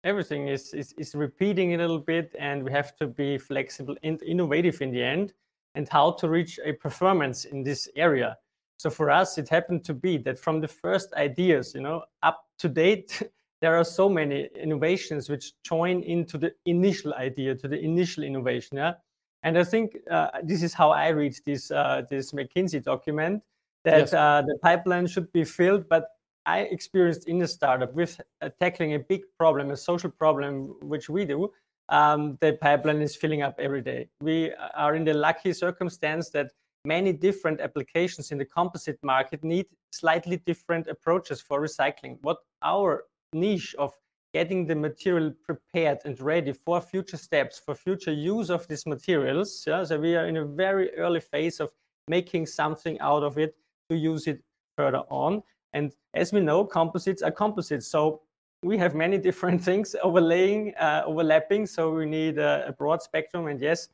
everything 0.02 0.48
is, 0.48 0.72
is, 0.72 0.92
is 0.98 1.14
repeating 1.14 1.74
a 1.74 1.78
little 1.78 1.98
bit 1.98 2.34
and 2.38 2.62
we 2.62 2.72
have 2.72 2.96
to 2.96 3.06
be 3.06 3.38
flexible 3.38 3.96
and 4.02 4.22
innovative 4.22 4.80
in 4.80 4.90
the 4.90 5.02
end 5.02 5.34
and 5.74 5.88
how 5.88 6.12
to 6.12 6.28
reach 6.28 6.58
a 6.64 6.72
performance 6.72 7.44
in 7.44 7.62
this 7.62 7.88
area. 7.96 8.36
So 8.78 8.88
for 8.90 9.10
us, 9.10 9.36
it 9.36 9.48
happened 9.48 9.84
to 9.84 9.94
be 9.94 10.16
that 10.18 10.38
from 10.38 10.60
the 10.60 10.68
first 10.68 11.12
ideas, 11.12 11.74
you 11.74 11.82
know, 11.82 12.02
up 12.22 12.46
to 12.58 12.68
date, 12.68 13.22
there 13.60 13.76
are 13.76 13.84
so 13.84 14.08
many 14.08 14.48
innovations 14.60 15.28
which 15.28 15.52
join 15.62 16.02
into 16.02 16.38
the 16.38 16.52
initial 16.64 17.14
idea, 17.14 17.54
to 17.54 17.68
the 17.68 17.78
initial 17.78 18.24
innovation. 18.24 18.76
Yeah? 18.76 18.94
And 19.42 19.58
I 19.58 19.64
think 19.64 19.96
uh, 20.10 20.28
this 20.42 20.62
is 20.62 20.74
how 20.74 20.90
I 20.90 21.08
read 21.08 21.34
this 21.46 21.70
uh, 21.70 22.02
this 22.10 22.32
McKinsey 22.32 22.82
document 22.82 23.42
that 23.84 23.98
yes. 23.98 24.12
uh, 24.12 24.42
the 24.46 24.58
pipeline 24.62 25.06
should 25.06 25.32
be 25.32 25.44
filled. 25.44 25.88
But 25.88 26.08
I 26.46 26.60
experienced 26.60 27.28
in 27.28 27.42
a 27.42 27.48
startup 27.48 27.94
with 27.94 28.20
uh, 28.42 28.50
tackling 28.60 28.94
a 28.94 28.98
big 28.98 29.22
problem, 29.38 29.70
a 29.70 29.76
social 29.76 30.10
problem, 30.10 30.74
which 30.82 31.08
we 31.08 31.24
do. 31.24 31.50
Um, 31.88 32.38
the 32.40 32.52
pipeline 32.60 33.02
is 33.02 33.16
filling 33.16 33.42
up 33.42 33.56
every 33.58 33.82
day. 33.82 34.08
We 34.20 34.52
are 34.74 34.94
in 34.94 35.04
the 35.04 35.14
lucky 35.14 35.52
circumstance 35.52 36.30
that 36.30 36.52
many 36.84 37.12
different 37.12 37.60
applications 37.60 38.30
in 38.30 38.38
the 38.38 38.44
composite 38.44 38.98
market 39.02 39.42
need 39.42 39.66
slightly 39.92 40.36
different 40.36 40.86
approaches 40.86 41.40
for 41.40 41.60
recycling. 41.60 42.18
What 42.22 42.38
our 42.62 43.04
niche 43.32 43.74
of 43.78 43.92
getting 44.32 44.66
the 44.66 44.74
material 44.74 45.32
prepared 45.44 45.98
and 46.04 46.20
ready 46.20 46.52
for 46.52 46.80
future 46.80 47.16
steps, 47.16 47.58
for 47.58 47.74
future 47.74 48.12
use 48.12 48.50
of 48.50 48.66
these 48.68 48.86
materials. 48.86 49.64
Yeah? 49.66 49.84
So 49.84 49.98
we 49.98 50.14
are 50.16 50.26
in 50.26 50.36
a 50.36 50.44
very 50.44 50.94
early 50.96 51.20
phase 51.20 51.60
of 51.60 51.70
making 52.08 52.46
something 52.46 52.98
out 53.00 53.22
of 53.22 53.38
it 53.38 53.56
to 53.88 53.96
use 53.96 54.26
it 54.26 54.42
further 54.76 55.02
on. 55.10 55.42
And 55.72 55.92
as 56.14 56.32
we 56.32 56.40
know, 56.40 56.64
composites 56.64 57.22
are 57.22 57.30
composites. 57.30 57.86
So 57.88 58.22
we 58.62 58.78
have 58.78 58.94
many 58.94 59.18
different 59.28 59.62
things 59.62 59.96
overlaying, 60.02 60.74
uh, 60.78 61.02
overlapping. 61.06 61.66
So 61.66 61.92
we 61.92 62.06
need 62.06 62.38
a, 62.38 62.66
a, 62.68 62.72
broad 62.72 63.02
spectrum. 63.02 63.48
And 63.48 63.60
yes, 63.60 63.88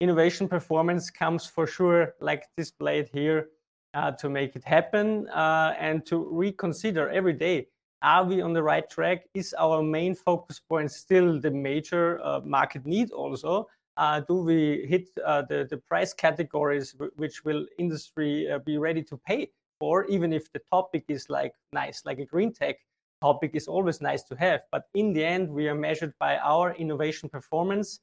innovation 0.00 0.48
performance 0.48 1.10
comes 1.10 1.46
for 1.46 1.66
sure, 1.66 2.14
like 2.20 2.44
displayed 2.56 3.08
here, 3.12 3.48
uh, 3.94 4.12
to 4.12 4.28
make 4.28 4.54
it 4.56 4.64
happen 4.64 5.28
uh, 5.28 5.74
and 5.78 6.06
to 6.06 6.28
reconsider 6.30 7.08
every 7.10 7.32
day 7.32 7.66
are 8.02 8.24
we 8.24 8.40
on 8.40 8.52
the 8.52 8.62
right 8.62 8.88
track? 8.88 9.26
Is 9.34 9.54
our 9.58 9.82
main 9.82 10.14
focus 10.14 10.60
point 10.60 10.90
still 10.90 11.40
the 11.40 11.50
major 11.50 12.20
uh, 12.24 12.40
market 12.44 12.86
need 12.86 13.10
also? 13.10 13.68
Uh, 13.96 14.20
do 14.20 14.34
we 14.36 14.86
hit 14.88 15.10
uh, 15.26 15.42
the, 15.42 15.80
price 15.86 16.14
categories 16.14 16.94
which 17.16 17.44
will 17.44 17.66
industry 17.78 18.48
be 18.64 18.78
ready 18.78 19.02
to 19.02 19.16
pay 19.26 19.50
for, 19.78 20.06
even 20.06 20.32
if 20.32 20.52
the 20.52 20.60
topic 20.70 21.04
is 21.08 21.28
like 21.28 21.52
nice, 21.72 22.02
like 22.04 22.18
a 22.18 22.24
green 22.24 22.52
tech 22.52 22.76
topic 23.20 23.50
is 23.54 23.68
always 23.68 24.00
nice 24.00 24.22
to 24.24 24.34
have. 24.36 24.60
But 24.70 24.84
in 24.94 25.12
the 25.12 25.24
end, 25.24 25.50
we 25.50 25.68
are 25.68 25.74
measured 25.74 26.14
by 26.18 26.38
our 26.38 26.74
innovation 26.74 27.28
performance. 27.28 28.00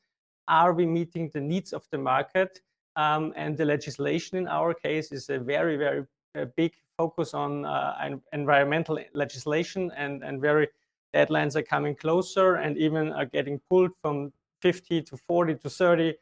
Are 0.48 0.74
we 0.74 0.86
meeting 0.86 1.30
the 1.34 1.42
needs 1.42 1.74
of 1.74 1.86
the 1.92 1.98
market? 1.98 2.60
Um, 2.96 3.34
and 3.36 3.56
the 3.56 3.66
legislation 3.66 4.38
in 4.38 4.48
our 4.48 4.74
case 4.74 5.12
is 5.12 5.30
a 5.30 5.38
very, 5.40 5.78
very 5.78 6.06
uh, 6.38 6.46
big 6.56 6.74
focus 6.98 7.34
on 7.34 7.66
uh, 7.66 8.18
environmental 8.34 9.00
legislation 9.14 9.92
and, 9.96 10.24
and 10.24 10.42
very 10.42 10.68
deadlines 11.14 11.56
are 11.56 11.64
coming 11.64 11.96
closer 11.96 12.56
and 12.56 12.78
even 12.78 13.12
are 13.14 13.26
getting 13.26 13.60
pulled 13.70 13.92
from 14.02 14.32
50 14.62 15.04
to 15.04 15.18
40 15.18 15.56
to 15.56 15.70
30. 15.70 16.14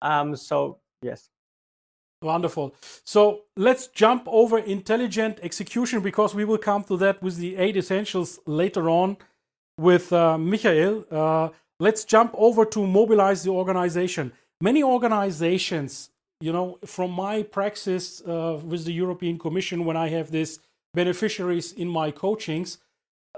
Um, 0.00 0.36
so, 0.36 0.78
yes. 1.02 1.30
Wonderful. 2.22 2.74
So 3.04 3.42
let's 3.56 3.88
jump 3.88 4.22
over 4.26 4.58
intelligent 4.58 5.40
execution 5.42 6.00
because 6.00 6.34
we 6.34 6.44
will 6.44 6.58
come 6.58 6.84
to 6.84 6.96
that 6.98 7.20
with 7.22 7.36
the 7.36 7.56
eight 7.56 7.76
essentials 7.76 8.38
later 8.46 8.88
on 8.88 9.16
with 9.76 10.12
uh, 10.12 10.38
Michael. 10.38 11.04
Uh, 11.10 11.48
let's 11.80 12.04
jump 12.04 12.32
over 12.36 12.64
to 12.64 12.86
mobilize 12.86 13.42
the 13.42 13.50
organization. 13.50 14.32
Many 14.60 14.84
organizations 14.84 16.10
you 16.42 16.52
know, 16.52 16.78
from 16.84 17.12
my 17.12 17.44
praxis 17.44 18.20
uh, 18.22 18.60
with 18.64 18.84
the 18.84 18.92
European 18.92 19.38
Commission, 19.38 19.84
when 19.84 19.96
I 19.96 20.08
have 20.08 20.32
these 20.32 20.58
beneficiaries 20.92 21.72
in 21.72 21.88
my 21.88 22.10
coachings, 22.10 22.78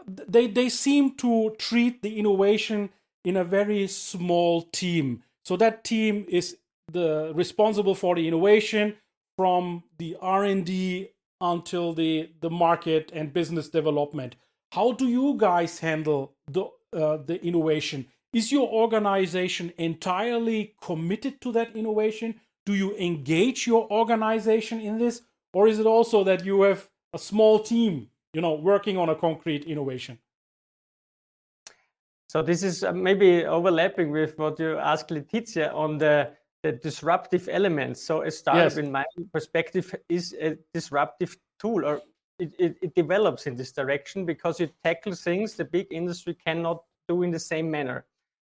they, 0.06 0.46
they 0.46 0.70
seem 0.70 1.14
to 1.16 1.54
treat 1.58 2.00
the 2.00 2.18
innovation 2.18 2.88
in 3.22 3.36
a 3.36 3.44
very 3.44 3.86
small 3.88 4.62
team. 4.72 5.22
So 5.44 5.54
that 5.58 5.84
team 5.84 6.24
is 6.28 6.56
the 6.90 7.32
responsible 7.34 7.94
for 7.94 8.14
the 8.14 8.26
innovation 8.26 8.96
from 9.36 9.82
the 9.98 10.16
R&D 10.22 11.10
until 11.42 11.92
the, 11.92 12.30
the 12.40 12.50
market 12.50 13.10
and 13.14 13.34
business 13.34 13.68
development. 13.68 14.36
How 14.72 14.92
do 14.92 15.08
you 15.08 15.34
guys 15.36 15.78
handle 15.78 16.32
the, 16.50 16.64
uh, 16.94 17.18
the 17.18 17.38
innovation? 17.44 18.06
Is 18.32 18.50
your 18.50 18.66
organization 18.68 19.74
entirely 19.76 20.74
committed 20.80 21.42
to 21.42 21.52
that 21.52 21.76
innovation? 21.76 22.40
Do 22.66 22.74
you 22.74 22.94
engage 22.96 23.66
your 23.66 23.90
organization 23.90 24.80
in 24.80 24.98
this 24.98 25.22
or 25.52 25.68
is 25.68 25.78
it 25.78 25.86
also 25.86 26.24
that 26.24 26.44
you 26.44 26.62
have 26.62 26.88
a 27.12 27.18
small 27.18 27.58
team 27.58 28.08
you 28.32 28.40
know 28.40 28.54
working 28.54 28.96
on 28.96 29.08
a 29.08 29.14
concrete 29.14 29.64
innovation 29.64 30.18
so 32.34 32.42
this 32.42 32.64
is 32.64 32.82
uh, 32.82 32.92
maybe 32.92 33.44
overlapping 33.44 34.10
with 34.10 34.36
what 34.40 34.58
you 34.58 34.76
asked 34.76 35.10
Letizia 35.10 35.72
on 35.72 35.98
the, 35.98 36.32
the 36.64 36.72
disruptive 36.72 37.48
elements. 37.48 38.02
So 38.02 38.22
a 38.22 38.30
startup, 38.32 38.72
yes. 38.72 38.76
in 38.76 38.90
my 38.90 39.04
perspective, 39.32 39.94
is 40.08 40.34
a 40.40 40.58
disruptive 40.72 41.36
tool, 41.60 41.84
or 41.84 42.00
it, 42.40 42.52
it, 42.58 42.76
it, 42.82 42.94
develops 42.96 43.46
in 43.46 43.54
this 43.54 43.70
direction 43.70 44.26
because 44.26 44.58
it 44.58 44.72
tackles 44.82 45.22
things 45.22 45.54
the 45.54 45.64
big 45.64 45.86
industry 45.92 46.34
cannot 46.34 46.82
do 47.06 47.22
in 47.22 47.30
the 47.30 47.38
same 47.38 47.70
manner. 47.70 48.04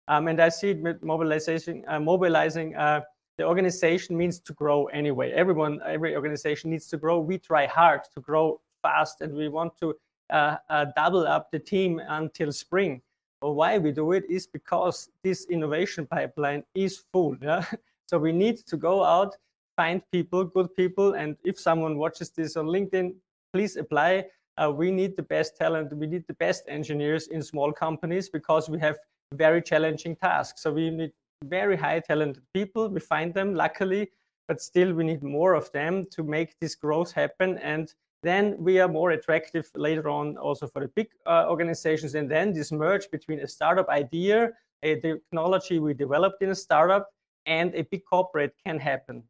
Um, 0.08 0.28
and 0.28 0.40
I 0.40 0.50
see 0.50 0.70
it 0.70 0.82
with 0.84 1.02
mobilization, 1.02 1.84
uh, 1.88 2.00
mobilizing 2.00 2.76
uh, 2.76 3.02
the 3.42 3.48
organization 3.48 4.16
means 4.16 4.40
to 4.40 4.54
grow 4.54 4.86
anyway. 4.86 5.32
Everyone, 5.32 5.80
every 5.84 6.16
organization 6.16 6.70
needs 6.70 6.86
to 6.90 6.98
grow. 6.98 7.20
We 7.20 7.40
try 7.40 7.66
hard 7.66 8.02
to 8.14 8.22
grow 8.22 8.62
fast, 8.84 9.22
and 9.22 9.34
we 9.34 9.50
want 9.50 9.76
to 9.80 9.96
uh, 10.30 10.58
uh, 10.70 10.86
double 10.96 11.26
up 11.26 11.50
the 11.50 11.58
team 11.58 12.00
until 12.08 12.52
spring. 12.52 13.02
But 13.42 13.54
why 13.54 13.80
we 13.80 13.92
do 13.94 14.12
it 14.12 14.26
is 14.30 14.46
because 14.46 15.10
this 15.24 15.48
innovation 15.50 16.06
pipeline 16.06 16.64
is 16.76 17.04
full. 17.12 17.36
Yeah? 17.42 17.66
so 18.08 18.20
we 18.20 18.32
need 18.32 18.58
to 18.68 18.78
go 18.78 19.04
out, 19.04 19.36
find 19.76 20.04
people, 20.12 20.44
good 20.44 20.76
people, 20.76 21.14
and 21.14 21.36
if 21.44 21.60
someone 21.60 21.98
watches 21.98 22.30
this 22.30 22.56
on 22.56 22.68
LinkedIn, 22.68 23.16
please 23.54 23.76
apply. 23.76 24.26
Uh, 24.62 24.72
we 24.72 24.92
need 24.92 25.18
the 25.18 25.24
best 25.24 25.58
talent. 25.58 25.92
We 25.98 26.06
need 26.06 26.28
the 26.28 26.36
best 26.36 26.66
engineers 26.68 27.26
in 27.30 27.42
small 27.42 27.74
companies 27.74 28.30
because 28.30 28.70
we 28.70 28.80
have 28.82 28.98
very 29.34 29.64
challenging 29.64 30.16
tasks. 30.16 30.62
So 30.62 30.72
we 30.72 30.92
need 30.92 31.12
very 31.44 31.76
high 31.76 32.00
talented 32.00 32.44
people. 32.54 32.90
We 32.90 33.00
find 33.00 33.34
them, 33.34 33.54
luckily, 33.54 34.12
but 34.48 34.62
still 34.62 34.94
we 34.94 35.04
need 35.04 35.24
more 35.24 35.54
of 35.54 35.72
them 35.72 36.06
to 36.12 36.24
make 36.24 36.60
this 36.60 36.76
growth 36.76 37.12
happen. 37.12 37.58
And 37.60 37.94
then 38.24 38.56
we 38.60 38.80
are 38.80 38.88
more 38.88 39.12
attractive 39.12 39.70
later 39.76 40.10
on 40.10 40.38
also 40.38 40.68
for 40.68 40.82
the 40.82 40.88
big 40.90 41.08
uh, 41.26 41.46
organizations. 41.50 42.16
And 42.16 42.30
then 42.30 42.54
this 42.54 42.72
merge 42.72 43.10
between 43.10 43.40
a 43.40 43.48
startup 43.48 43.90
idea, 43.90 44.52
a 44.84 45.00
technology 45.00 45.80
we 45.80 45.94
developed 45.94 46.42
in 46.42 46.50
a 46.52 46.56
startup, 46.56 47.10
and 47.46 47.74
a 47.74 47.84
big 47.84 48.04
corporate 48.06 48.54
can 48.64 48.80
happen. 48.80 49.24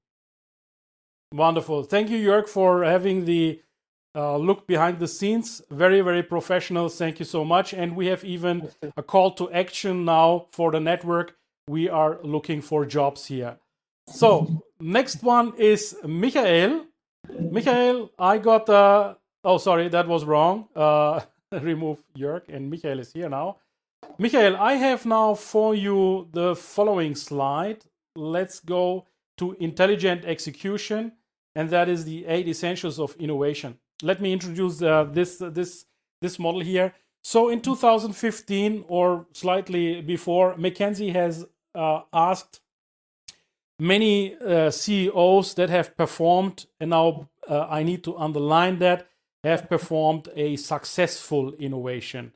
Wonderful. 1.34 1.84
Thank 1.84 2.10
you, 2.10 2.18
Jörg, 2.18 2.50
for 2.50 2.84
having 2.84 3.24
the 3.24 3.62
uh, 4.14 4.36
look 4.36 4.68
behind 4.68 5.00
the 5.00 5.08
scenes. 5.08 5.62
Very, 5.72 6.02
very 6.02 6.24
professional. 6.24 6.90
Thank 6.90 7.20
you 7.20 7.26
so 7.26 7.46
much. 7.46 7.74
And 7.74 7.96
we 7.96 8.08
have 8.08 8.26
even 8.26 8.68
a 8.98 9.04
call 9.04 9.32
to 9.32 9.50
action 9.52 10.04
now 10.04 10.48
for 10.52 10.72
the 10.72 10.82
network 10.82 11.38
we 11.72 11.88
are 11.88 12.20
looking 12.24 12.62
for 12.62 12.86
jobs 12.86 13.26
here. 13.26 13.58
So 14.08 14.64
next 14.80 15.24
one 15.24 15.54
is 15.58 15.96
Michael. 16.04 16.86
Michael, 17.52 18.12
I 18.20 18.38
got. 18.38 18.70
Uh, 18.70 19.16
oh, 19.44 19.58
sorry, 19.58 19.88
that 19.90 20.08
was 20.08 20.26
wrong. 20.26 20.68
Uh, 20.76 21.22
remove 21.52 22.04
Jörg, 22.18 22.44
and 22.50 22.70
Michael 22.70 23.00
is 23.00 23.14
here 23.14 23.30
now. 23.30 23.58
Michael, 24.18 24.58
I 24.58 24.74
have 24.74 25.06
now 25.06 25.34
for 25.34 25.74
you 25.74 26.28
the 26.34 26.56
following 26.56 27.16
slide. 27.16 27.86
Let's 28.16 28.60
go 28.60 29.06
to 29.38 29.56
intelligent 29.60 30.26
execution, 30.26 31.14
and 31.56 31.70
that 31.70 31.88
is 31.88 32.04
the 32.04 32.26
eight 32.26 32.48
essentials 32.48 33.00
of 33.00 33.16
innovation. 33.16 33.78
Let 34.04 34.20
me 34.22 34.34
introduce 34.34 34.82
uh, 34.82 35.06
this 35.06 35.42
uh, 35.42 35.50
this 35.50 35.86
this 36.22 36.38
model 36.38 36.62
here. 36.62 36.94
So 37.24 37.50
in 37.50 37.62
2015 37.62 38.86
or 38.88 39.28
slightly 39.34 40.02
before, 40.02 40.56
McKinsey 40.56 41.14
has 41.14 41.46
uh, 41.76 42.02
asked 42.14 42.62
many 43.80 44.36
uh, 44.38 44.70
CEOs 44.70 45.56
that 45.56 45.70
have 45.70 45.98
performed, 45.98 46.66
and 46.80 46.92
now 46.92 47.30
uh, 47.50 47.68
I 47.70 47.84
need 47.84 48.04
to 48.04 48.18
underline 48.18 48.80
that, 48.80 49.08
have 49.44 49.68
performed 49.70 50.30
a 50.36 50.56
successful 50.56 51.54
innovation. 51.54 52.32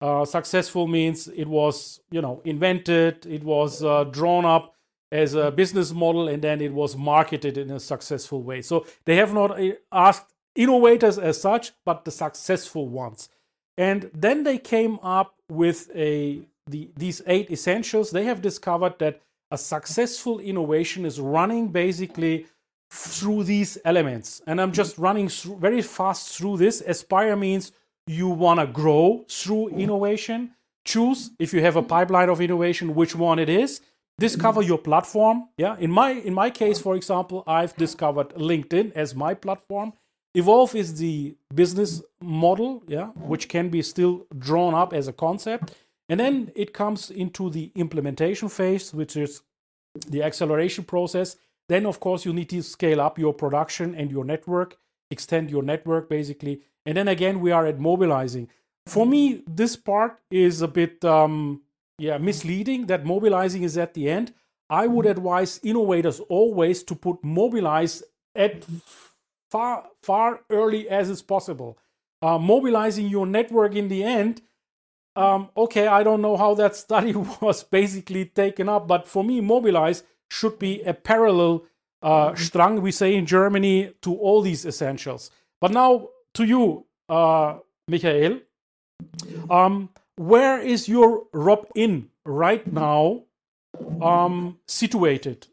Uh, 0.00 0.24
successful 0.24 0.86
means 0.86 1.28
it 1.28 1.46
was, 1.46 2.00
you 2.10 2.20
know, 2.20 2.40
invented, 2.44 3.26
it 3.26 3.42
was 3.42 3.82
uh, 3.82 4.04
drawn 4.04 4.44
up 4.44 4.74
as 5.12 5.34
a 5.34 5.50
business 5.50 5.92
model, 5.92 6.28
and 6.28 6.42
then 6.42 6.60
it 6.60 6.72
was 6.72 6.96
marketed 6.96 7.58
in 7.58 7.70
a 7.70 7.80
successful 7.80 8.42
way. 8.42 8.62
So 8.62 8.86
they 9.04 9.16
have 9.16 9.32
not 9.32 9.58
uh, 9.60 9.72
asked 9.90 10.32
innovators 10.54 11.18
as 11.18 11.40
such, 11.40 11.72
but 11.84 12.04
the 12.04 12.10
successful 12.10 12.88
ones. 12.88 13.28
And 13.76 14.10
then 14.12 14.44
they 14.44 14.58
came 14.58 14.98
up 15.02 15.34
with 15.48 15.90
a 15.94 16.42
the, 16.70 16.90
these 16.96 17.22
eight 17.26 17.50
essentials. 17.50 18.10
They 18.10 18.24
have 18.24 18.40
discovered 18.40 18.98
that 18.98 19.20
a 19.50 19.58
successful 19.58 20.38
innovation 20.38 21.04
is 21.04 21.20
running 21.20 21.68
basically 21.68 22.46
through 22.90 23.44
these 23.44 23.78
elements. 23.84 24.42
And 24.46 24.60
I'm 24.60 24.72
just 24.72 24.94
mm-hmm. 24.94 25.02
running 25.02 25.28
through, 25.28 25.58
very 25.58 25.82
fast 25.82 26.36
through 26.36 26.58
this. 26.58 26.82
Aspire 26.86 27.36
means 27.36 27.72
you 28.06 28.28
want 28.28 28.60
to 28.60 28.66
grow 28.66 29.24
through 29.28 29.66
mm-hmm. 29.66 29.80
innovation. 29.80 30.52
Choose 30.84 31.30
if 31.38 31.52
you 31.52 31.60
have 31.62 31.76
a 31.76 31.80
mm-hmm. 31.80 31.88
pipeline 31.88 32.28
of 32.28 32.40
innovation, 32.40 32.94
which 32.94 33.14
one 33.14 33.38
it 33.38 33.48
is. 33.48 33.80
Discover 34.18 34.62
your 34.62 34.78
platform. 34.78 35.48
Yeah. 35.56 35.76
In 35.78 35.90
my 35.90 36.10
in 36.10 36.34
my 36.34 36.50
case, 36.50 36.78
for 36.78 36.94
example, 36.94 37.42
I've 37.46 37.74
discovered 37.76 38.28
LinkedIn 38.30 38.92
as 38.92 39.14
my 39.14 39.32
platform. 39.34 39.94
Evolve 40.34 40.74
is 40.74 40.98
the 40.98 41.34
business 41.54 42.02
model, 42.20 42.82
yeah, 42.86 43.06
which 43.16 43.48
can 43.48 43.68
be 43.70 43.82
still 43.82 44.26
drawn 44.38 44.74
up 44.74 44.92
as 44.92 45.08
a 45.08 45.12
concept. 45.12 45.74
And 46.10 46.18
then 46.18 46.50
it 46.56 46.74
comes 46.74 47.08
into 47.08 47.50
the 47.50 47.70
implementation 47.76 48.48
phase, 48.48 48.92
which 48.92 49.16
is 49.16 49.42
the 50.08 50.24
acceleration 50.24 50.82
process. 50.82 51.36
Then, 51.68 51.86
of 51.86 52.00
course, 52.00 52.24
you 52.24 52.32
need 52.32 52.50
to 52.50 52.62
scale 52.62 53.00
up 53.00 53.16
your 53.16 53.32
production 53.32 53.94
and 53.94 54.10
your 54.10 54.24
network, 54.24 54.76
extend 55.12 55.50
your 55.50 55.62
network 55.62 56.08
basically. 56.08 56.62
And 56.84 56.96
then 56.96 57.06
again, 57.06 57.38
we 57.38 57.52
are 57.52 57.64
at 57.64 57.78
mobilizing. 57.78 58.48
For 58.86 59.06
me, 59.06 59.44
this 59.46 59.76
part 59.76 60.18
is 60.32 60.62
a 60.62 60.68
bit 60.68 61.04
um, 61.04 61.62
yeah, 61.96 62.18
misleading 62.18 62.86
that 62.86 63.06
mobilizing 63.06 63.62
is 63.62 63.78
at 63.78 63.94
the 63.94 64.10
end. 64.10 64.34
I 64.68 64.88
would 64.88 65.06
advise 65.06 65.60
innovators 65.62 66.18
always 66.28 66.82
to 66.84 66.96
put 66.96 67.22
mobilize 67.22 68.02
at 68.34 68.64
far 69.48 69.84
far 70.02 70.40
early 70.50 70.88
as 70.88 71.08
is 71.08 71.22
possible. 71.22 71.78
Uh, 72.20 72.38
mobilizing 72.38 73.08
your 73.08 73.26
network 73.26 73.76
in 73.76 73.86
the 73.86 74.02
end. 74.02 74.42
Um, 75.16 75.50
okay, 75.56 75.86
I 75.86 76.02
don't 76.02 76.22
know 76.22 76.36
how 76.36 76.54
that 76.54 76.76
study 76.84 77.12
was 77.12 77.62
basically 77.62 78.26
taken 78.26 78.68
up, 78.68 78.86
but 78.86 79.06
for 79.06 79.24
me, 79.24 79.40
mobilize 79.40 80.02
should 80.30 80.58
be 80.58 80.82
a 80.82 80.94
parallel 80.94 81.64
uh, 82.02 82.34
strang, 82.34 82.80
we 82.80 82.92
say 82.92 83.14
in 83.14 83.26
Germany, 83.26 83.92
to 84.02 84.14
all 84.14 84.40
these 84.42 84.64
essentials. 84.64 85.30
But 85.60 85.72
now 85.72 86.08
to 86.34 86.44
you, 86.44 86.86
uh, 87.08 87.58
Michael. 87.88 88.40
Um, 89.50 89.90
where 90.16 90.60
is 90.60 90.88
your 90.88 91.24
Robin 91.32 92.10
right 92.24 92.70
now 92.70 93.24
um, 94.00 94.58
situated? 94.66 95.46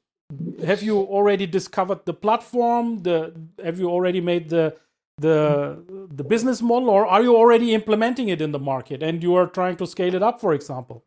have 0.66 0.84
you 0.84 0.98
already 0.98 1.48
discovered 1.48 2.06
the 2.06 2.14
platform? 2.14 3.04
The 3.04 3.34
have 3.64 3.80
you 3.80 3.90
already 3.90 4.22
made 4.22 4.50
the 4.50 4.76
the 5.18 5.84
the 6.14 6.24
business 6.24 6.62
model, 6.62 6.90
or 6.90 7.06
are 7.06 7.24
you 7.24 7.36
already 7.36 7.74
implementing 7.74 8.30
it 8.30 8.42
in 8.42 8.52
the 8.52 8.60
market 8.60 9.04
and 9.04 9.24
you 9.24 9.36
are 9.36 9.48
trying 9.48 9.76
to 9.78 9.88
scale 9.88 10.14
it 10.14 10.24
up, 10.24 10.40
for 10.40 10.54
example? 10.54 11.04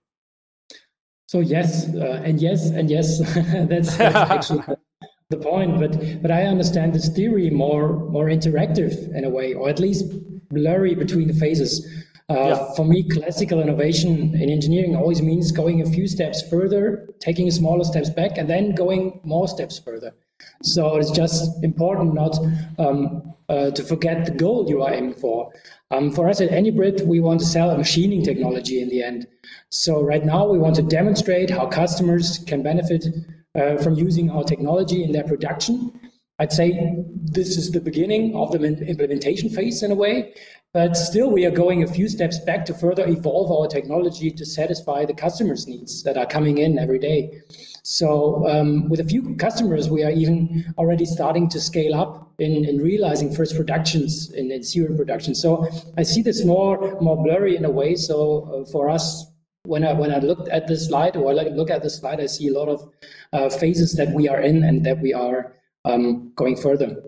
So 1.26 1.38
yes, 1.38 1.88
uh, 1.94 2.22
and 2.24 2.40
yes, 2.40 2.70
and 2.70 2.90
yes. 2.90 3.18
that's, 3.68 3.96
that's 3.96 4.16
actually 4.30 4.64
the 5.28 5.36
point. 5.36 5.78
But 5.78 6.22
but 6.22 6.30
I 6.30 6.42
understand 6.42 6.92
this 6.92 7.08
theory 7.08 7.50
more 7.50 8.00
more 8.10 8.26
interactive 8.26 9.14
in 9.14 9.24
a 9.24 9.30
way, 9.30 9.54
or 9.54 9.68
at 9.68 9.78
least 9.78 10.06
blurry 10.50 10.94
between 10.94 11.28
the 11.28 11.34
phases. 11.34 11.86
Uh, 12.28 12.34
yeah. 12.34 12.74
For 12.74 12.84
me, 12.84 13.08
classical 13.08 13.60
innovation 13.60 14.34
in 14.34 14.50
engineering 14.50 14.94
always 14.94 15.20
means 15.20 15.50
going 15.50 15.82
a 15.82 15.86
few 15.86 16.06
steps 16.06 16.48
further, 16.48 17.08
taking 17.18 17.50
smaller 17.50 17.84
steps 17.84 18.10
back, 18.10 18.38
and 18.38 18.48
then 18.48 18.74
going 18.74 19.20
more 19.24 19.48
steps 19.48 19.78
further. 19.78 20.12
So 20.62 20.96
it's 20.96 21.10
just 21.10 21.62
important 21.64 22.14
not 22.14 22.38
um, 22.78 23.34
uh, 23.48 23.70
to 23.72 23.82
forget 23.82 24.24
the 24.24 24.30
goal 24.30 24.68
you 24.68 24.82
are 24.82 24.92
aiming 24.92 25.14
for. 25.14 25.52
Um, 25.90 26.12
for 26.12 26.28
us 26.28 26.40
at 26.40 26.50
Anybrid, 26.50 27.02
we 27.06 27.18
want 27.18 27.40
to 27.40 27.46
sell 27.46 27.70
a 27.70 27.76
machining 27.76 28.22
technology 28.22 28.80
in 28.80 28.88
the 28.88 29.02
end. 29.02 29.26
So 29.70 30.02
right 30.02 30.24
now, 30.24 30.46
we 30.46 30.58
want 30.58 30.76
to 30.76 30.82
demonstrate 30.82 31.50
how 31.50 31.66
customers 31.66 32.38
can 32.46 32.62
benefit 32.62 33.06
uh, 33.56 33.76
from 33.78 33.94
using 33.94 34.30
our 34.30 34.44
technology 34.44 35.02
in 35.02 35.10
their 35.10 35.24
production. 35.24 35.92
I'd 36.38 36.52
say 36.52 36.96
this 37.22 37.58
is 37.58 37.70
the 37.70 37.80
beginning 37.80 38.34
of 38.34 38.52
the 38.52 38.62
implementation 38.62 39.50
phase 39.50 39.82
in 39.82 39.90
a 39.90 39.94
way, 39.94 40.32
but 40.72 40.96
still 40.96 41.30
we 41.30 41.44
are 41.44 41.50
going 41.50 41.82
a 41.82 41.86
few 41.86 42.08
steps 42.08 42.38
back 42.38 42.64
to 42.64 42.74
further 42.74 43.06
evolve 43.08 43.50
our 43.50 43.66
technology 43.66 44.30
to 44.30 44.46
satisfy 44.46 45.04
the 45.04 45.14
customers' 45.14 45.66
needs 45.66 46.02
that 46.04 46.16
are 46.16 46.26
coming 46.26 46.58
in 46.58 46.78
every 46.78 46.98
day. 46.98 47.42
So 47.82 48.48
um, 48.48 48.88
with 48.88 49.00
a 49.00 49.04
few 49.04 49.34
customers, 49.36 49.88
we 49.88 50.04
are 50.04 50.10
even 50.10 50.72
already 50.78 51.04
starting 51.04 51.48
to 51.48 51.60
scale 51.60 51.94
up 51.94 52.32
in, 52.38 52.64
in 52.64 52.78
realizing 52.78 53.34
first 53.34 53.56
productions 53.56 54.30
in, 54.32 54.52
in 54.52 54.62
serial 54.62 54.96
production. 54.96 55.34
So 55.34 55.66
I 55.96 56.04
see 56.04 56.22
this 56.22 56.44
more 56.44 56.98
more 57.00 57.20
blurry 57.22 57.56
in 57.56 57.64
a 57.64 57.70
way. 57.70 57.96
So 57.96 58.62
uh, 58.62 58.70
for 58.70 58.88
us, 58.88 59.26
when 59.64 59.84
I 59.84 59.92
when 59.92 60.12
I 60.12 60.18
looked 60.18 60.48
at 60.48 60.68
this 60.68 60.86
slide 60.86 61.16
or 61.16 61.30
I 61.30 61.48
look 61.48 61.70
at 61.70 61.82
the 61.82 61.90
slide, 61.90 62.20
I 62.20 62.26
see 62.26 62.48
a 62.48 62.52
lot 62.52 62.68
of 62.68 62.88
uh, 63.32 63.48
phases 63.48 63.94
that 63.94 64.14
we 64.14 64.28
are 64.28 64.40
in 64.40 64.62
and 64.62 64.86
that 64.86 65.00
we 65.00 65.12
are 65.12 65.56
um, 65.84 66.32
going 66.36 66.56
further. 66.56 67.02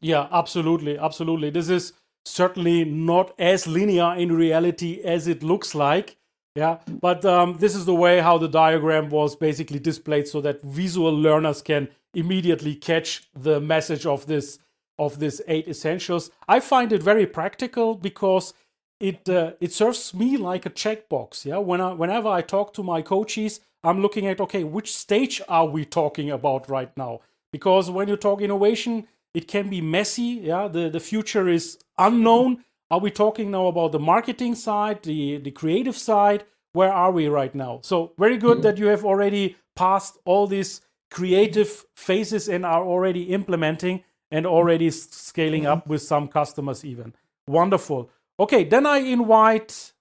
Yeah, 0.00 0.28
absolutely, 0.30 0.98
absolutely. 0.98 1.50
This 1.50 1.70
is 1.70 1.92
certainly 2.28 2.84
not 2.84 3.34
as 3.38 3.66
linear 3.66 4.14
in 4.14 4.32
reality 4.32 5.00
as 5.02 5.26
it 5.26 5.42
looks 5.42 5.74
like. 5.74 6.16
Yeah, 6.54 6.78
but 6.88 7.24
um, 7.24 7.58
this 7.58 7.76
is 7.76 7.84
the 7.84 7.94
way 7.94 8.20
how 8.20 8.38
the 8.38 8.48
diagram 8.48 9.10
was 9.10 9.36
basically 9.36 9.78
displayed, 9.78 10.26
so 10.26 10.40
that 10.40 10.62
visual 10.62 11.12
learners 11.12 11.62
can 11.62 11.88
immediately 12.14 12.74
catch 12.74 13.28
the 13.32 13.60
message 13.60 14.06
of 14.06 14.26
this 14.26 14.58
of 14.98 15.20
this 15.20 15.40
eight 15.46 15.68
essentials. 15.68 16.30
I 16.48 16.58
find 16.58 16.92
it 16.92 17.02
very 17.02 17.26
practical 17.26 17.94
because 17.94 18.54
it 18.98 19.28
uh, 19.28 19.52
it 19.60 19.72
serves 19.72 20.12
me 20.12 20.36
like 20.36 20.66
a 20.66 20.70
checkbox. 20.70 21.44
Yeah, 21.44 21.58
when 21.58 21.80
I, 21.80 21.92
whenever 21.92 22.28
I 22.28 22.42
talk 22.42 22.74
to 22.74 22.82
my 22.82 23.02
coaches, 23.02 23.60
I'm 23.84 24.02
looking 24.02 24.26
at 24.26 24.40
okay, 24.40 24.64
which 24.64 24.96
stage 24.96 25.40
are 25.48 25.66
we 25.66 25.84
talking 25.84 26.30
about 26.30 26.68
right 26.68 26.90
now? 26.96 27.20
because 27.52 27.90
when 27.90 28.08
you 28.08 28.16
talk 28.16 28.40
innovation 28.40 29.06
it 29.38 29.46
can 29.46 29.70
be 29.70 29.80
messy 29.80 30.30
yeah? 30.50 30.66
The, 30.66 30.90
the 30.90 31.00
future 31.00 31.48
is 31.48 31.78
unknown. 31.96 32.64
Are 32.90 32.98
we 32.98 33.10
talking 33.10 33.50
now 33.50 33.66
about 33.68 33.92
the 33.92 33.98
marketing 33.98 34.54
side 34.56 35.02
the, 35.04 35.38
the 35.38 35.52
creative 35.52 35.96
side? 35.96 36.44
Where 36.72 36.92
are 36.92 37.12
we 37.12 37.28
right 37.28 37.54
now? 37.54 37.80
So 37.82 38.12
very 38.18 38.36
good 38.36 38.62
that 38.62 38.78
you 38.78 38.86
have 38.86 39.04
already 39.04 39.56
passed 39.76 40.18
all 40.24 40.46
these 40.46 40.80
creative 41.10 41.84
phases 41.94 42.48
and 42.48 42.66
are 42.66 42.84
already 42.84 43.22
implementing 43.38 44.02
and 44.30 44.44
already 44.46 44.90
scaling 44.90 45.66
up 45.66 45.86
with 45.86 46.02
some 46.02 46.28
customers 46.28 46.84
even. 46.84 47.14
Wonderful. 47.46 48.10
Okay 48.40 48.64
then 48.64 48.86
i 48.86 48.98
invite 48.98 49.92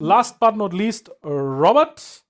last 0.00 0.40
but 0.40 0.56
not 0.56 0.72
least 0.72 1.08
robert. 1.22 2.22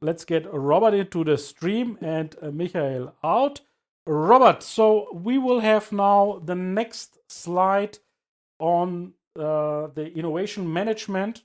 Let's 0.00 0.24
get 0.24 0.46
robert 0.52 0.94
into 0.94 1.24
the 1.24 1.36
stream 1.36 1.98
and 2.00 2.28
uh, 2.40 2.50
michael 2.50 3.12
out 3.24 3.60
Robert, 4.06 4.62
so 4.62 5.08
we 5.12 5.38
will 5.38 5.60
have 5.60 5.90
now 5.90 6.40
the 6.44 6.54
next 6.54 7.18
slide 7.28 7.98
on 8.60 9.12
uh, 9.38 9.88
the 9.94 10.12
innovation 10.14 10.72
management. 10.72 11.42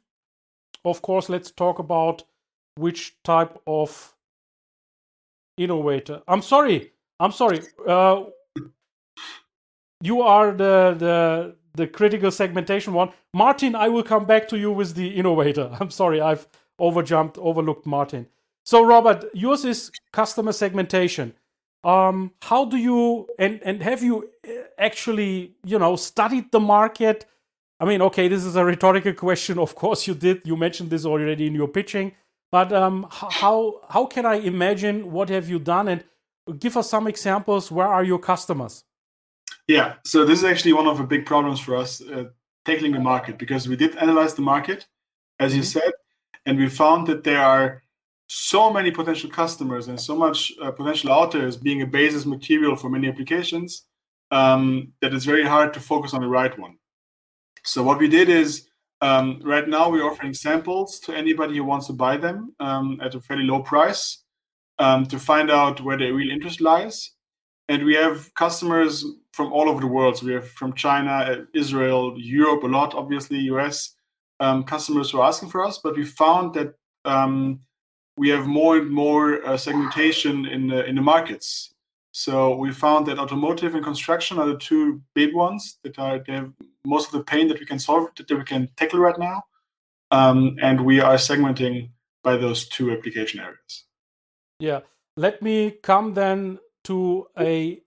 Of 0.85 1.01
course, 1.01 1.27
let's 1.27 1.51
talk 1.51 1.79
about 1.79 2.23
which 2.75 3.15
type 3.23 3.59
of 3.65 4.15
innovator. 5.57 6.21
I'm 6.27 6.41
sorry. 6.41 6.91
I'm 7.19 7.31
sorry. 7.31 7.61
Uh, 7.87 8.25
you 10.01 10.21
are 10.21 10.51
the 10.51 10.95
the 10.97 11.55
the 11.73 11.87
critical 11.87 12.31
segmentation 12.31 12.93
one. 12.93 13.09
Martin, 13.33 13.75
I 13.75 13.87
will 13.87 14.03
come 14.03 14.25
back 14.25 14.47
to 14.49 14.57
you 14.57 14.71
with 14.71 14.95
the 14.95 15.09
innovator. 15.09 15.75
I'm 15.79 15.89
sorry, 15.91 16.21
I've 16.21 16.47
overjumped, 16.79 17.37
overlooked 17.37 17.85
Martin. 17.85 18.27
So, 18.63 18.85
Robert, 18.85 19.25
yours 19.33 19.65
is 19.65 19.91
customer 20.11 20.51
segmentation 20.51 21.33
um, 21.83 22.31
how 22.41 22.65
do 22.65 22.77
you 22.77 23.27
and 23.39 23.59
and 23.63 23.81
have 23.81 24.03
you 24.03 24.29
uh, 24.47 24.51
actually 24.77 25.55
you 25.63 25.79
know 25.79 25.95
studied 25.95 26.51
the 26.51 26.59
market? 26.59 27.25
I 27.79 27.85
mean 27.85 28.01
okay 28.03 28.27
this 28.27 28.43
is 28.43 28.55
a 28.55 28.65
rhetorical 28.65 29.13
question. 29.13 29.57
Of 29.59 29.75
course 29.75 30.07
you 30.07 30.13
did. 30.13 30.41
You 30.45 30.55
mentioned 30.55 30.89
this 30.89 31.05
already 31.05 31.47
in 31.47 31.55
your 31.55 31.67
pitching. 31.67 32.13
But 32.51 32.73
um, 32.73 33.07
how 33.09 33.81
how 33.89 34.05
can 34.05 34.25
i 34.25 34.35
imagine 34.35 35.11
what 35.11 35.29
have 35.29 35.49
you 35.49 35.57
done? 35.57 35.87
And 35.87 36.03
give 36.59 36.77
us 36.77 36.89
some 36.89 37.07
examples. 37.07 37.71
Where 37.71 37.87
are 37.87 38.03
your 38.03 38.19
customers? 38.19 38.83
Yeah. 39.67 39.95
So 40.03 40.25
this 40.25 40.39
is 40.39 40.45
actually 40.45 40.73
one 40.73 40.87
of 40.87 40.97
the 40.97 41.03
big 41.03 41.25
problems 41.25 41.59
for 41.59 41.75
us 41.77 42.01
uh, 42.01 42.25
tackling 42.65 42.91
the 42.91 42.99
market 42.99 43.37
because 43.37 43.67
we 43.67 43.75
did 43.75 43.95
analyze 43.95 44.33
the 44.33 44.41
market 44.41 44.87
as 45.39 45.55
you 45.55 45.61
mm-hmm. 45.61 45.79
said 45.79 45.91
and 46.45 46.57
we 46.57 46.67
found 46.67 47.07
that 47.07 47.23
there 47.23 47.41
are 47.41 47.83
so 48.33 48.71
many 48.71 48.91
potential 48.91 49.29
customers 49.29 49.87
and 49.89 49.99
so 49.99 50.15
much 50.15 50.37
uh, 50.61 50.71
potential 50.71 51.11
out 51.11 51.35
being 51.61 51.81
a 51.81 51.85
basis 51.85 52.25
material 52.25 52.75
for 52.77 52.89
many 52.89 53.07
applications 53.09 53.69
um, 54.39 54.93
that 55.01 55.13
it's 55.13 55.25
very 55.25 55.45
hard 55.53 55.73
to 55.73 55.79
focus 55.79 56.13
on 56.13 56.21
the 56.21 56.27
right 56.39 56.55
one. 56.57 56.75
So 57.63 57.83
what 57.83 57.99
we 57.99 58.07
did 58.07 58.29
is 58.29 58.51
Um, 59.01 59.41
right 59.43 59.67
now, 59.67 59.89
we're 59.89 60.05
offering 60.11 60.33
samples 60.33 60.99
to 61.05 61.13
anybody 61.13 61.57
who 61.57 61.63
wants 61.63 61.87
to 61.87 61.93
buy 61.93 62.17
them 62.17 62.37
um, 62.59 62.99
at 63.01 63.15
a 63.15 63.19
fairly 63.19 63.43
low 63.43 63.61
price 63.63 64.23
um, 64.77 65.05
to 65.07 65.17
find 65.17 65.49
out 65.49 65.81
where 65.81 65.97
their 65.97 66.13
real 66.13 66.31
interest 66.31 66.61
lies. 66.61 67.15
And 67.67 67.83
we 67.83 67.95
have 67.95 68.31
customers 68.35 69.03
from 69.33 69.51
all 69.53 69.67
over 69.69 69.81
the 69.81 69.87
world. 69.87 70.17
So 70.17 70.25
we 70.27 70.33
have 70.33 70.49
from 70.59 70.73
China, 70.73 71.45
Israel, 71.53 72.13
Europe, 72.17 72.63
a 72.63 72.67
lot, 72.67 72.93
obviously, 72.93 73.39
US 73.53 73.95
um, 74.39 74.63
customers 74.63 75.09
who 75.09 75.19
are 75.19 75.27
asking 75.27 75.49
for 75.49 75.65
us. 75.65 75.79
But 75.83 75.95
we 75.95 76.05
found 76.05 76.53
that 76.53 76.69
um, 77.03 77.61
we 78.21 78.29
have 78.29 78.45
more 78.45 78.77
and 78.77 78.91
more 78.91 79.43
uh, 79.47 79.57
segmentation 79.57 80.45
in 80.45 80.67
the 80.67 80.85
in 80.85 80.95
the 80.95 81.01
markets. 81.01 81.73
So 82.11 82.55
we 82.55 82.71
found 82.71 83.07
that 83.07 83.17
automotive 83.17 83.73
and 83.73 83.83
construction 83.83 84.37
are 84.37 84.45
the 84.45 84.59
two 84.69 85.01
big 85.15 85.33
ones 85.33 85.79
that 85.83 85.97
are 85.97 86.23
most 86.85 87.07
of 87.07 87.13
the 87.13 87.23
pain 87.23 87.47
that 87.47 87.59
we 87.59 87.65
can 87.65 87.79
solve 87.79 88.09
that 88.17 88.29
we 88.29 88.43
can 88.43 88.69
tackle 88.77 88.99
right 88.99 89.17
now, 89.17 89.41
um, 90.11 90.55
and 90.61 90.85
we 90.85 90.99
are 90.99 91.17
segmenting 91.17 91.89
by 92.23 92.37
those 92.37 92.67
two 92.67 92.91
application 92.91 93.39
areas. 93.39 93.85
Yeah, 94.59 94.81
let 95.17 95.41
me 95.41 95.71
come 95.81 96.13
then 96.13 96.59
to 96.83 97.27
a 97.39 97.81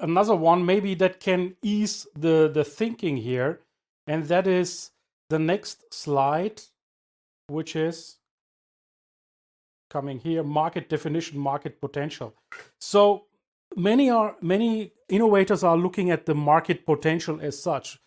another 0.00 0.36
one 0.36 0.66
maybe 0.66 0.94
that 0.96 1.18
can 1.18 1.56
ease 1.62 2.06
the 2.14 2.50
the 2.52 2.64
thinking 2.64 3.16
here, 3.16 3.60
and 4.06 4.28
that 4.28 4.46
is 4.46 4.90
the 5.30 5.38
next 5.38 5.94
slide, 5.94 6.60
which 7.46 7.74
is 7.74 8.17
coming 9.88 10.18
here 10.18 10.42
market 10.42 10.88
definition 10.88 11.38
market 11.38 11.80
potential. 11.80 12.34
So 12.78 13.24
many 13.76 14.10
are 14.10 14.36
many 14.40 14.92
innovators 15.08 15.64
are 15.64 15.76
looking 15.76 16.10
at 16.10 16.26
the 16.26 16.34
market 16.34 16.86
potential 16.86 17.38
as 17.40 17.60
such. 17.62 17.98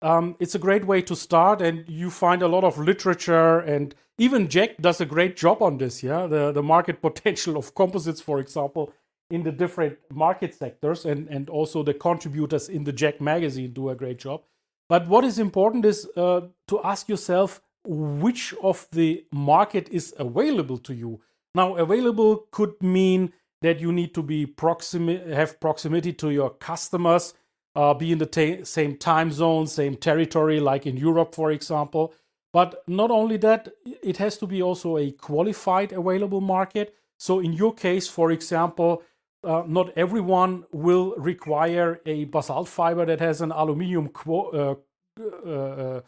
Um, 0.00 0.36
it's 0.38 0.54
a 0.54 0.58
great 0.58 0.84
way 0.84 1.02
to 1.02 1.16
start 1.16 1.60
and 1.60 1.84
you 1.88 2.10
find 2.10 2.42
a 2.42 2.48
lot 2.48 2.64
of 2.64 2.78
literature 2.78 3.58
and 3.60 3.94
even 4.16 4.48
JEC 4.48 4.76
does 4.80 5.00
a 5.00 5.06
great 5.06 5.36
job 5.36 5.60
on 5.60 5.78
this 5.78 6.02
yeah? 6.02 6.26
The, 6.26 6.52
the 6.52 6.62
market 6.62 7.02
potential 7.08 7.56
of 7.56 7.74
composites 7.74 8.20
for 8.20 8.38
example 8.38 8.92
in 9.30 9.42
the 9.42 9.52
different 9.52 9.98
market 10.12 10.54
sectors 10.54 11.04
and, 11.04 11.28
and 11.28 11.50
also 11.50 11.82
the 11.82 11.94
contributors 11.94 12.68
in 12.68 12.84
the 12.84 12.92
JEC 12.92 13.20
magazine 13.20 13.72
do 13.72 13.90
a 13.90 13.94
great 13.94 14.18
job. 14.18 14.42
But 14.88 15.06
what 15.06 15.24
is 15.24 15.38
important 15.38 15.84
is 15.84 16.08
uh, 16.16 16.42
to 16.68 16.82
ask 16.82 17.08
yourself 17.08 17.60
which 17.84 18.54
of 18.62 18.86
the 18.92 19.24
market 19.32 19.88
is 19.90 20.14
available 20.18 20.78
to 20.78 20.94
you 20.94 21.20
now, 21.54 21.76
available 21.76 22.46
could 22.50 22.80
mean 22.82 23.32
that 23.62 23.80
you 23.80 23.92
need 23.92 24.14
to 24.14 24.22
be 24.22 24.46
proximate, 24.46 25.26
have 25.26 25.58
proximity 25.60 26.12
to 26.12 26.30
your 26.30 26.50
customers, 26.50 27.34
uh, 27.74 27.94
be 27.94 28.12
in 28.12 28.18
the 28.18 28.60
same 28.64 28.96
time 28.96 29.32
zone, 29.32 29.66
same 29.66 29.96
territory, 29.96 30.60
like 30.60 30.86
in 30.86 30.96
Europe, 30.96 31.34
for 31.34 31.50
example. 31.50 32.14
But 32.52 32.82
not 32.86 33.10
only 33.10 33.36
that, 33.38 33.68
it 34.02 34.18
has 34.18 34.38
to 34.38 34.46
be 34.46 34.62
also 34.62 34.96
a 34.98 35.10
qualified 35.10 35.92
available 35.92 36.40
market. 36.40 36.94
So, 37.18 37.40
in 37.40 37.52
your 37.52 37.74
case, 37.74 38.06
for 38.06 38.30
example, 38.30 39.02
uh, 39.42 39.64
not 39.66 39.92
everyone 39.96 40.64
will 40.72 41.14
require 41.16 42.00
a 42.06 42.24
basalt 42.26 42.68
fiber 42.68 43.04
that 43.06 43.20
has 43.20 43.40
an 43.40 43.52
aluminium 43.52 44.08
qu- 44.08 44.50
uh, 44.50 46.00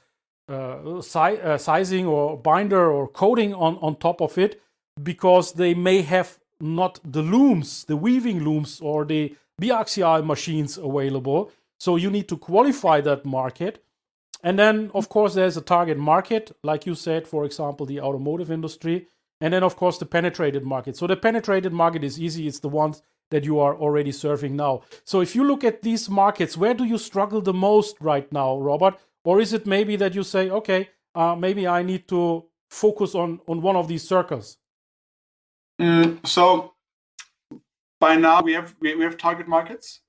uh, 0.51 1.01
uh, 1.01 1.19
uh 1.19 1.59
sizing 1.59 2.07
or 2.07 2.37
binder 2.37 2.91
or 2.91 3.09
coating 3.09 3.55
on, 3.55 3.79
on 3.81 3.97
top 3.97 4.21
of 4.21 4.37
it 4.37 4.61
because 5.03 5.53
they 5.53 5.75
may 5.75 6.03
have 6.03 6.39
not 6.61 7.01
the 7.05 7.23
looms, 7.23 7.85
the 7.85 7.97
weaving 7.97 8.45
looms, 8.45 8.81
or 8.81 9.05
the 9.05 9.35
biaxial 9.61 10.25
machines 10.25 10.77
available. 10.77 11.51
So 11.79 11.97
you 11.97 12.11
need 12.11 12.29
to 12.29 12.37
qualify 12.37 13.01
that 13.03 13.25
market. 13.25 13.83
And 14.43 14.59
then, 14.59 14.91
of 14.95 15.09
course, 15.09 15.35
there's 15.35 15.57
a 15.57 15.63
target 15.63 15.99
market, 15.99 16.57
like 16.63 16.87
you 16.87 16.95
said, 16.95 17.27
for 17.27 17.45
example, 17.45 17.87
the 17.87 18.01
automotive 18.01 18.51
industry. 18.51 19.07
And 19.41 19.55
then, 19.55 19.63
of 19.63 19.77
course, 19.77 19.99
the 19.99 20.07
penetrated 20.07 20.65
market. 20.65 20.97
So 20.97 21.07
the 21.07 21.17
penetrated 21.17 21.73
market 21.73 22.05
is 22.05 22.21
easy, 22.21 22.47
it's 22.47 22.61
the 22.61 22.69
ones 22.69 23.03
that 23.31 23.45
you 23.45 23.59
are 23.61 23.77
already 23.77 24.13
serving 24.13 24.57
now. 24.57 24.83
So 25.05 25.21
if 25.21 25.35
you 25.35 25.45
look 25.45 25.65
at 25.65 25.83
these 25.83 26.11
markets, 26.11 26.57
where 26.57 26.75
do 26.75 26.85
you 26.85 26.99
struggle 26.99 27.41
the 27.41 27.55
most 27.55 27.97
right 28.01 28.31
now, 28.33 28.59
Robert? 28.59 28.99
Or 29.25 29.41
is 29.41 29.53
it 29.53 29.67
maybe 29.67 29.97
that 29.97 30.15
you 30.15 30.23
say, 30.23 30.51
okay, 30.51 30.89
uh, 31.15 31.35
maybe 31.35 31.67
I 31.67 31.83
need 31.83 32.09
to 32.09 32.47
focus 32.71 33.15
on, 33.15 33.41
on 33.47 33.61
one 33.61 33.77
of 33.77 33.89
these 33.89 34.07
circles? 34.07 34.57
Mm, 35.81 36.27
so 36.27 36.75
by 38.01 38.17
now 38.17 38.43
we 38.43 38.53
have 38.53 38.75
we, 38.81 38.95
we 38.95 39.05
have 39.05 39.17
target 39.17 39.49
markets, 39.49 40.01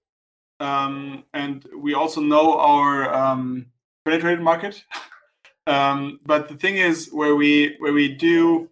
um, 0.59 1.23
and 1.33 1.65
we 1.75 1.93
also 1.93 2.21
know 2.21 2.57
our 2.57 3.13
um, 3.13 3.65
penetrated 4.05 4.41
market. 4.41 4.83
um, 5.67 6.19
but 6.25 6.49
the 6.49 6.55
thing 6.55 6.77
is, 6.77 7.09
where 7.11 7.35
we 7.35 7.75
where 7.79 7.93
we 7.93 8.09
do 8.09 8.69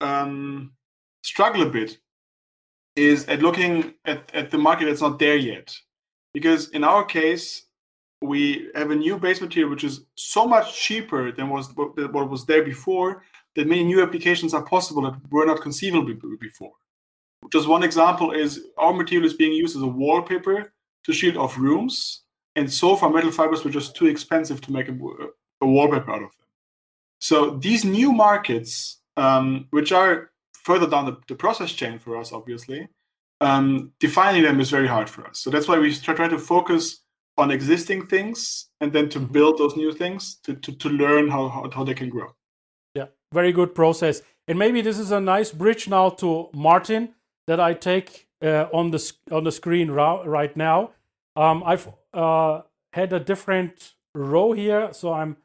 um, 0.00 0.72
struggle 1.22 1.62
a 1.62 1.70
bit 1.70 1.98
is 2.96 3.26
at 3.26 3.42
looking 3.42 3.94
at, 4.04 4.30
at 4.34 4.50
the 4.50 4.58
market 4.58 4.86
that's 4.86 5.00
not 5.00 5.18
there 5.18 5.36
yet, 5.36 5.76
because 6.32 6.68
in 6.70 6.84
our 6.84 7.04
case 7.04 7.63
we 8.26 8.70
have 8.74 8.90
a 8.90 8.94
new 8.94 9.18
base 9.18 9.40
material 9.40 9.70
which 9.70 9.84
is 9.84 10.04
so 10.14 10.46
much 10.46 10.80
cheaper 10.80 11.32
than 11.32 11.50
was 11.50 11.74
what 11.76 12.30
was 12.30 12.44
there 12.46 12.62
before 12.62 13.22
that 13.54 13.68
many 13.68 13.84
new 13.84 14.02
applications 14.02 14.54
are 14.54 14.64
possible 14.64 15.02
that 15.02 15.20
were 15.30 15.46
not 15.46 15.60
conceivable 15.60 16.14
before. 16.40 16.72
Just 17.52 17.68
one 17.68 17.82
example 17.82 18.32
is 18.32 18.66
our 18.78 18.92
material 18.92 19.26
is 19.26 19.34
being 19.34 19.52
used 19.52 19.76
as 19.76 19.82
a 19.82 19.86
wallpaper 19.86 20.72
to 21.04 21.12
shield 21.12 21.36
off 21.36 21.58
rooms, 21.58 22.22
and 22.56 22.72
so 22.72 22.96
far 22.96 23.10
metal 23.10 23.30
fibers 23.30 23.64
were 23.64 23.70
just 23.70 23.94
too 23.94 24.06
expensive 24.06 24.60
to 24.62 24.72
make 24.72 24.88
a, 24.88 24.96
a 25.60 25.66
wallpaper 25.66 26.10
out 26.10 26.22
of 26.22 26.30
them. 26.38 26.48
So 27.18 27.50
these 27.56 27.84
new 27.84 28.12
markets, 28.12 29.00
um, 29.16 29.66
which 29.70 29.92
are 29.92 30.30
further 30.52 30.88
down 30.88 31.06
the, 31.06 31.16
the, 31.28 31.34
process 31.34 31.72
chain 31.72 31.98
for 31.98 32.16
us, 32.16 32.32
obviously, 32.32 32.88
um, 33.40 33.92
defining 34.00 34.42
them 34.42 34.60
is 34.60 34.70
very 34.70 34.86
hard 34.88 35.10
for 35.10 35.26
us. 35.26 35.40
So 35.40 35.50
that's 35.50 35.68
why 35.68 35.78
we 35.78 35.94
try, 35.94 36.14
try 36.14 36.28
to 36.28 36.38
focus 36.38 37.03
on 37.36 37.50
existing 37.50 38.06
things 38.06 38.68
and 38.80 38.92
then 38.92 39.08
to 39.08 39.18
mm-hmm. 39.18 39.32
build 39.32 39.58
those 39.58 39.76
new 39.76 39.92
things 39.92 40.36
to, 40.36 40.54
to, 40.54 40.72
to 40.72 40.88
learn 40.88 41.28
how, 41.28 41.48
how, 41.48 41.68
how 41.70 41.84
they 41.84 41.94
can 41.94 42.08
grow 42.08 42.32
Yeah, 42.94 43.06
very 43.32 43.52
good 43.52 43.74
process. 43.74 44.22
And 44.46 44.58
maybe 44.58 44.82
this 44.82 44.98
is 44.98 45.10
a 45.10 45.20
nice 45.20 45.50
bridge 45.50 45.88
now 45.88 46.10
to 46.10 46.48
Martin 46.52 47.14
that 47.46 47.60
I 47.60 47.74
take 47.74 48.28
uh, 48.42 48.66
on 48.72 48.90
the 48.90 49.12
on 49.30 49.44
the 49.44 49.52
screen 49.52 49.90
right 49.90 50.56
now. 50.56 50.90
Um, 51.34 51.62
I've 51.64 51.88
uh, 52.12 52.60
had 52.92 53.12
a 53.12 53.20
different 53.20 53.94
row 54.14 54.52
here, 54.52 54.92
so 54.92 55.12
I'm 55.12 55.36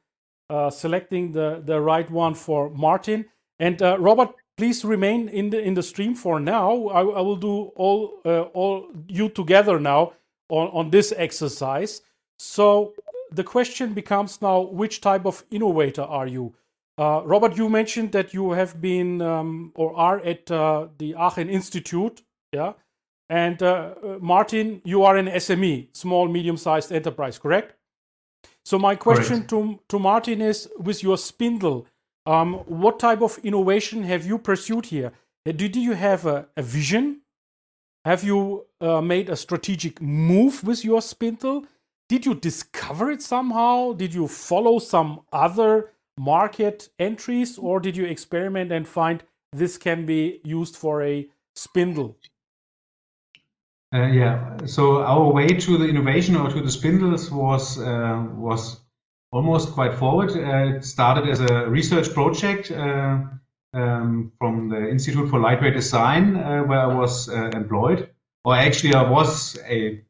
uh, 0.49 0.69
selecting 0.69 1.31
the 1.31 1.61
the 1.65 1.79
right 1.79 2.09
one 2.11 2.35
for 2.35 2.69
Martin. 2.69 3.25
And 3.57 3.81
uh, 3.81 3.97
Robert, 3.99 4.29
please 4.57 4.83
remain 4.83 5.29
in 5.29 5.49
the 5.49 5.59
in 5.61 5.75
the 5.75 5.83
stream 5.83 6.13
for 6.13 6.39
now. 6.39 6.87
I, 6.87 7.01
I 7.01 7.21
will 7.21 7.37
do 7.37 7.71
all 7.75 8.21
uh, 8.25 8.41
all 8.53 8.91
you 9.07 9.29
together 9.29 9.79
now 9.79 10.13
on 10.49 10.67
on 10.69 10.89
this 10.89 11.13
exercise. 11.15 12.01
So 12.37 12.93
the 13.31 13.43
question 13.43 13.93
becomes 13.93 14.41
now: 14.41 14.61
Which 14.61 15.01
type 15.01 15.25
of 15.25 15.43
innovator 15.51 16.03
are 16.03 16.27
you? 16.27 16.53
Uh, 16.97 17.21
Robert, 17.23 17.55
you 17.55 17.69
mentioned 17.69 18.11
that 18.11 18.33
you 18.33 18.51
have 18.51 18.81
been 18.81 19.21
um, 19.21 19.71
or 19.75 19.95
are 19.95 20.19
at 20.19 20.51
uh, 20.51 20.87
the 20.97 21.15
Aachen 21.15 21.49
Institute, 21.49 22.21
yeah. 22.51 22.73
And 23.29 23.61
uh, 23.61 23.93
uh 24.03 24.17
Martin, 24.19 24.81
you 24.83 25.03
are 25.03 25.15
an 25.15 25.27
SME, 25.27 25.95
small 25.95 26.27
medium-sized 26.27 26.91
enterprise, 26.91 27.37
correct? 27.37 27.75
So 28.65 28.77
my 28.77 28.95
question 28.95 29.47
to 29.47 29.79
to 29.87 29.99
Martin 29.99 30.41
is: 30.41 30.69
with 30.77 31.03
your 31.03 31.17
spindle, 31.17 31.87
um, 32.25 32.55
what 32.67 32.99
type 32.99 33.21
of 33.21 33.39
innovation 33.43 34.03
have 34.03 34.25
you 34.25 34.37
pursued 34.37 34.87
here? 34.87 35.11
Uh, 35.47 35.51
did 35.51 35.75
you 35.75 35.93
have 35.93 36.25
a, 36.25 36.47
a 36.57 36.61
vision? 36.61 37.21
Have 38.05 38.23
you 38.23 38.65
uh, 38.79 39.01
made 39.01 39.29
a 39.29 39.35
strategic 39.35 40.01
move 40.01 40.63
with 40.63 40.85
your 40.85 41.01
spindle? 41.01 41.65
Did 42.07 42.25
you 42.25 42.33
discover 42.33 43.11
it 43.11 43.21
somehow? 43.21 43.93
Did 43.93 44.13
you 44.13 44.27
follow 44.27 44.79
some 44.79 45.21
other 45.33 45.91
market 46.17 46.89
entries, 46.97 47.57
or 47.57 47.79
did 47.79 47.95
you 47.95 48.05
experiment 48.05 48.71
and 48.71 48.87
find 48.87 49.23
this 49.53 49.77
can 49.77 50.05
be 50.05 50.39
used 50.43 50.75
for 50.75 51.03
a 51.03 51.27
spindle? 51.55 52.17
Uh, 53.93 54.07
yeah, 54.07 54.57
so 54.65 55.01
our 55.01 55.31
way 55.31 55.47
to 55.47 55.77
the 55.77 55.85
innovation 55.85 56.35
or 56.35 56.49
to 56.49 56.61
the 56.61 56.69
spindles 56.69 57.31
was 57.31 57.79
uh, 57.79 58.23
was 58.35 58.81
almost 59.31 59.71
quite 59.71 59.95
forward. 59.95 60.29
Uh, 60.31 60.75
it 60.75 60.85
started 60.85 61.27
as 61.27 61.39
a 61.39 61.67
research 61.67 62.13
project 62.13 62.71
uh, 62.71 63.19
um, 63.73 64.31
from 64.37 64.69
the 64.69 64.89
Institute 64.89 65.29
for 65.29 65.39
Lightweight 65.39 65.73
Design, 65.73 66.35
uh, 66.35 66.63
where 66.63 66.79
I 66.79 66.87
was 66.87 67.29
uh, 67.29 67.51
employed, 67.53 68.09
or 68.43 68.55
actually 68.55 68.93
I 68.93 69.09
was 69.09 69.57
a 69.67 70.01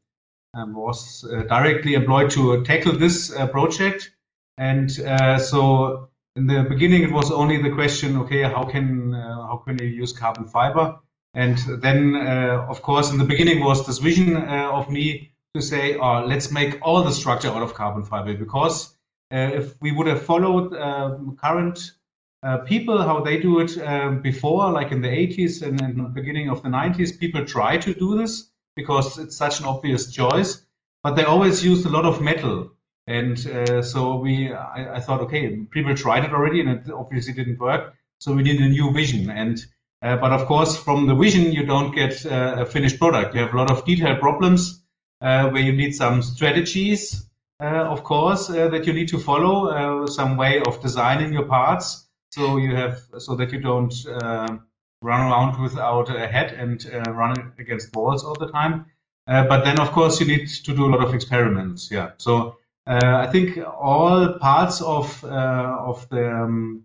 um, 0.52 0.74
was 0.74 1.22
directly 1.48 1.94
employed 1.94 2.30
to 2.30 2.64
tackle 2.64 2.92
this 2.92 3.30
project. 3.52 4.10
And 4.58 4.90
uh, 5.00 5.38
so 5.38 6.08
in 6.36 6.46
the 6.46 6.62
beginning, 6.62 7.02
it 7.02 7.12
was 7.12 7.30
only 7.30 7.62
the 7.62 7.70
question, 7.70 8.16
okay, 8.18 8.42
how 8.42 8.64
can 8.64 9.14
uh, 9.14 9.46
how 9.46 9.62
can 9.64 9.78
you 9.78 9.86
use 9.86 10.12
carbon 10.12 10.46
fiber? 10.46 10.98
And 11.34 11.58
then, 11.80 12.16
uh, 12.16 12.66
of 12.68 12.82
course, 12.82 13.10
in 13.10 13.18
the 13.18 13.24
beginning 13.24 13.64
was 13.64 13.86
this 13.86 13.98
vision 13.98 14.36
uh, 14.36 14.70
of 14.72 14.90
me 14.90 15.32
to 15.54 15.62
say, 15.62 15.96
oh, 15.96 16.24
let's 16.24 16.50
make 16.50 16.78
all 16.82 17.02
the 17.02 17.12
structure 17.12 17.48
out 17.48 17.62
of 17.62 17.74
carbon 17.74 18.02
fiber 18.02 18.34
because 18.34 18.96
uh, 19.32 19.50
if 19.54 19.80
we 19.80 19.92
would 19.92 20.06
have 20.06 20.22
followed 20.22 20.74
um, 20.74 21.36
current 21.40 21.92
uh, 22.42 22.58
people 22.58 23.02
how 23.02 23.20
they 23.20 23.38
do 23.38 23.60
it 23.60 23.76
um, 23.86 24.22
before, 24.22 24.70
like 24.70 24.92
in 24.92 25.02
the 25.02 25.08
80s 25.08 25.62
and 25.62 25.78
the 25.78 26.08
beginning 26.08 26.48
of 26.48 26.62
the 26.62 26.68
90s, 26.68 27.18
people 27.18 27.44
try 27.44 27.76
to 27.76 27.92
do 27.92 28.16
this 28.16 28.50
because 28.76 29.18
it's 29.18 29.36
such 29.36 29.60
an 29.60 29.66
obvious 29.66 30.10
choice, 30.10 30.64
but 31.02 31.16
they 31.16 31.24
always 31.24 31.64
used 31.64 31.84
a 31.84 31.90
lot 31.90 32.06
of 32.06 32.22
metal. 32.22 32.70
And 33.06 33.46
uh, 33.46 33.82
so 33.82 34.16
we, 34.16 34.52
I, 34.52 34.96
I, 34.96 35.00
thought, 35.00 35.20
okay, 35.22 35.56
people 35.70 35.94
tried 35.94 36.24
it 36.24 36.32
already, 36.32 36.60
and 36.60 36.70
it 36.70 36.90
obviously 36.90 37.34
didn't 37.34 37.58
work. 37.58 37.94
So 38.20 38.32
we 38.32 38.42
need 38.42 38.60
a 38.60 38.68
new 38.68 38.92
vision. 38.92 39.28
And 39.30 39.62
uh, 40.02 40.16
but 40.16 40.32
of 40.32 40.46
course, 40.46 40.76
from 40.76 41.06
the 41.06 41.14
vision, 41.14 41.52
you 41.52 41.66
don't 41.66 41.94
get 41.94 42.24
uh, 42.24 42.56
a 42.60 42.66
finished 42.66 42.98
product. 42.98 43.34
You 43.34 43.42
have 43.42 43.52
a 43.52 43.56
lot 43.56 43.70
of 43.70 43.84
detailed 43.84 44.20
problems 44.20 44.82
uh, 45.20 45.50
where 45.50 45.62
you 45.62 45.72
need 45.72 45.94
some 45.94 46.22
strategies, 46.22 47.26
of 47.58 48.02
course, 48.04 48.46
that 48.46 48.86
you 48.86 48.94
need 48.94 49.08
to 49.08 49.18
follow, 49.18 50.06
some 50.06 50.38
way 50.38 50.62
of 50.62 50.80
designing 50.80 51.34
your 51.34 51.44
parts 51.44 52.06
so 52.30 52.56
you 52.56 52.74
have 52.74 53.00
so 53.18 53.34
that 53.36 53.52
you 53.52 53.60
don't 53.60 53.94
uh, 54.06 54.58
run 55.02 55.20
around 55.20 55.60
without 55.60 56.14
a 56.14 56.26
head 56.26 56.52
and 56.52 56.88
uh, 56.92 57.10
run 57.12 57.52
against 57.58 57.94
walls 57.94 58.24
all 58.24 58.34
the 58.34 58.50
time. 58.50 58.86
Uh, 59.26 59.46
but 59.46 59.64
then, 59.64 59.78
of 59.78 59.92
course, 59.92 60.20
you 60.20 60.26
need 60.26 60.48
to 60.48 60.74
do 60.74 60.86
a 60.86 60.90
lot 60.90 61.04
of 61.04 61.14
experiments. 61.14 61.90
Yeah. 61.90 62.10
So 62.18 62.56
uh, 62.86 63.24
I 63.24 63.26
think 63.26 63.58
all 63.64 64.38
parts 64.40 64.80
of 64.80 65.22
uh, 65.24 65.76
of 65.80 66.08
the 66.10 66.30
um, 66.30 66.84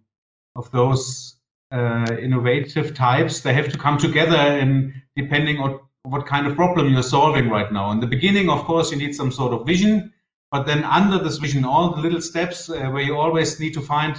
of 0.55 0.69
those 0.71 1.35
uh, 1.71 2.07
innovative 2.19 2.93
types 2.93 3.41
they 3.41 3.53
have 3.53 3.69
to 3.71 3.77
come 3.77 3.97
together 3.97 4.37
in 4.37 4.93
depending 5.15 5.57
on 5.57 5.79
what 6.03 6.27
kind 6.27 6.45
of 6.45 6.55
problem 6.55 6.93
you're 6.93 7.03
solving 7.03 7.49
right 7.49 7.71
now. 7.71 7.91
In 7.91 7.99
the 7.99 8.07
beginning, 8.07 8.49
of 8.49 8.63
course, 8.65 8.91
you 8.91 8.97
need 8.97 9.15
some 9.15 9.31
sort 9.31 9.53
of 9.53 9.65
vision. 9.65 10.13
But 10.51 10.67
then 10.67 10.83
under 10.83 11.17
this 11.17 11.37
vision, 11.37 11.65
all 11.65 11.95
the 11.95 12.01
little 12.01 12.21
steps 12.21 12.69
where 12.69 13.01
you 13.01 13.17
always 13.17 13.59
need 13.59 13.73
to 13.73 13.81
find 13.81 14.15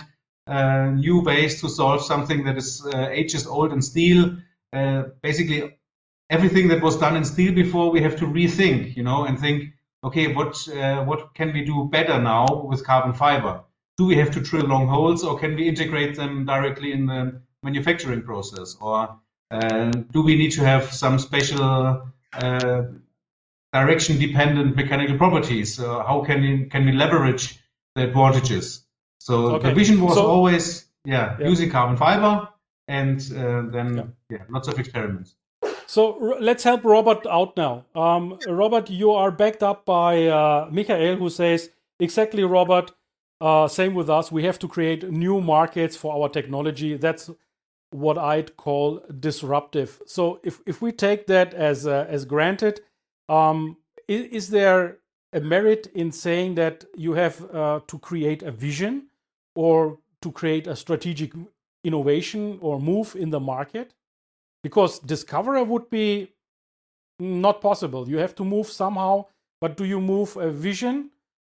new 0.48 1.20
ways 1.20 1.60
to 1.60 1.68
solve 1.68 2.02
something 2.04 2.44
that 2.44 2.56
is 2.56 2.84
uh, 2.86 3.08
ages 3.10 3.46
old 3.46 3.72
in 3.72 3.82
steel. 3.82 4.36
Uh, 4.72 5.04
basically, 5.22 5.76
everything 6.30 6.68
that 6.68 6.82
was 6.82 6.96
done 6.96 7.16
in 7.16 7.24
steel 7.24 7.52
before, 7.52 7.90
we 7.90 8.00
have 8.02 8.16
to 8.16 8.26
rethink, 8.26 8.96
you 8.96 9.02
know, 9.02 9.24
and 9.24 9.38
think, 9.38 9.72
okay, 10.04 10.32
what 10.32 10.68
uh, 10.68 11.04
what 11.04 11.34
can 11.34 11.52
we 11.52 11.64
do 11.64 11.88
better 11.90 12.20
now 12.20 12.46
with 12.64 12.84
carbon 12.84 13.12
fiber? 13.12 13.62
Do 13.98 14.06
we 14.06 14.16
have 14.16 14.30
to 14.32 14.40
drill 14.40 14.66
long 14.66 14.88
holes, 14.88 15.24
or 15.24 15.38
can 15.38 15.56
we 15.56 15.68
integrate 15.68 16.16
them 16.16 16.44
directly 16.44 16.92
in 16.92 17.06
the 17.06 17.40
manufacturing 17.62 18.22
process, 18.22 18.76
or 18.80 19.18
uh, 19.50 19.90
do 20.12 20.22
we 20.22 20.36
need 20.36 20.52
to 20.52 20.64
have 20.64 20.92
some 20.92 21.18
special 21.18 22.06
uh, 22.34 22.82
direction-dependent 23.72 24.76
mechanical 24.76 25.16
properties? 25.16 25.76
how 25.78 26.22
can 26.24 26.40
we 26.42 26.64
can 26.66 26.84
we 26.84 26.92
leverage 26.92 27.58
the 27.94 28.04
advantages? 28.04 28.85
So 29.18 29.56
okay. 29.56 29.68
the 29.68 29.74
vision 29.74 30.00
was 30.00 30.14
so, 30.14 30.26
always, 30.26 30.86
yeah, 31.04 31.36
yeah, 31.38 31.48
using 31.48 31.70
carbon 31.70 31.96
fiber 31.96 32.48
and 32.88 33.20
uh, 33.32 33.62
then, 33.70 33.96
yeah. 33.96 34.38
yeah. 34.38 34.44
lots 34.48 34.68
of 34.68 34.78
experiments. 34.78 35.36
So 35.86 36.36
let's 36.40 36.64
help 36.64 36.84
Robert 36.84 37.26
out 37.26 37.56
now. 37.56 37.84
Um, 37.94 38.38
Robert, 38.48 38.90
you 38.90 39.12
are 39.12 39.30
backed 39.30 39.62
up 39.62 39.84
by 39.84 40.26
uh, 40.26 40.68
Michael, 40.70 41.16
who 41.16 41.30
says, 41.30 41.70
exactly, 42.00 42.42
Robert, 42.42 42.92
uh, 43.40 43.68
same 43.68 43.94
with 43.94 44.10
us. 44.10 44.32
We 44.32 44.44
have 44.44 44.58
to 44.60 44.68
create 44.68 45.08
new 45.10 45.40
markets 45.40 45.96
for 45.96 46.12
our 46.14 46.28
technology. 46.28 46.96
That's 46.96 47.30
what 47.90 48.18
I'd 48.18 48.56
call 48.56 49.00
disruptive. 49.20 50.02
So 50.06 50.40
if, 50.42 50.60
if 50.66 50.82
we 50.82 50.92
take 50.92 51.26
that 51.28 51.54
as, 51.54 51.86
uh, 51.86 52.06
as 52.08 52.24
granted, 52.24 52.80
um, 53.28 53.76
is, 54.08 54.26
is, 54.26 54.50
there 54.50 54.98
a 55.36 55.40
merit 55.40 55.86
in 55.94 56.10
saying 56.10 56.54
that 56.54 56.84
you 56.96 57.12
have 57.12 57.54
uh, 57.54 57.80
to 57.86 57.98
create 57.98 58.42
a 58.42 58.50
vision 58.50 59.08
or 59.54 59.98
to 60.22 60.32
create 60.32 60.66
a 60.66 60.74
strategic 60.74 61.32
innovation 61.84 62.58
or 62.60 62.80
move 62.80 63.14
in 63.14 63.30
the 63.30 63.38
market 63.38 63.92
because 64.62 64.98
discoverer 65.00 65.62
would 65.62 65.88
be 65.90 66.32
not 67.20 67.60
possible. 67.60 68.08
You 68.08 68.18
have 68.18 68.34
to 68.36 68.44
move 68.44 68.66
somehow 68.66 69.26
but 69.60 69.76
do 69.76 69.84
you 69.84 70.00
move 70.00 70.36
a 70.36 70.50
vision 70.50 71.10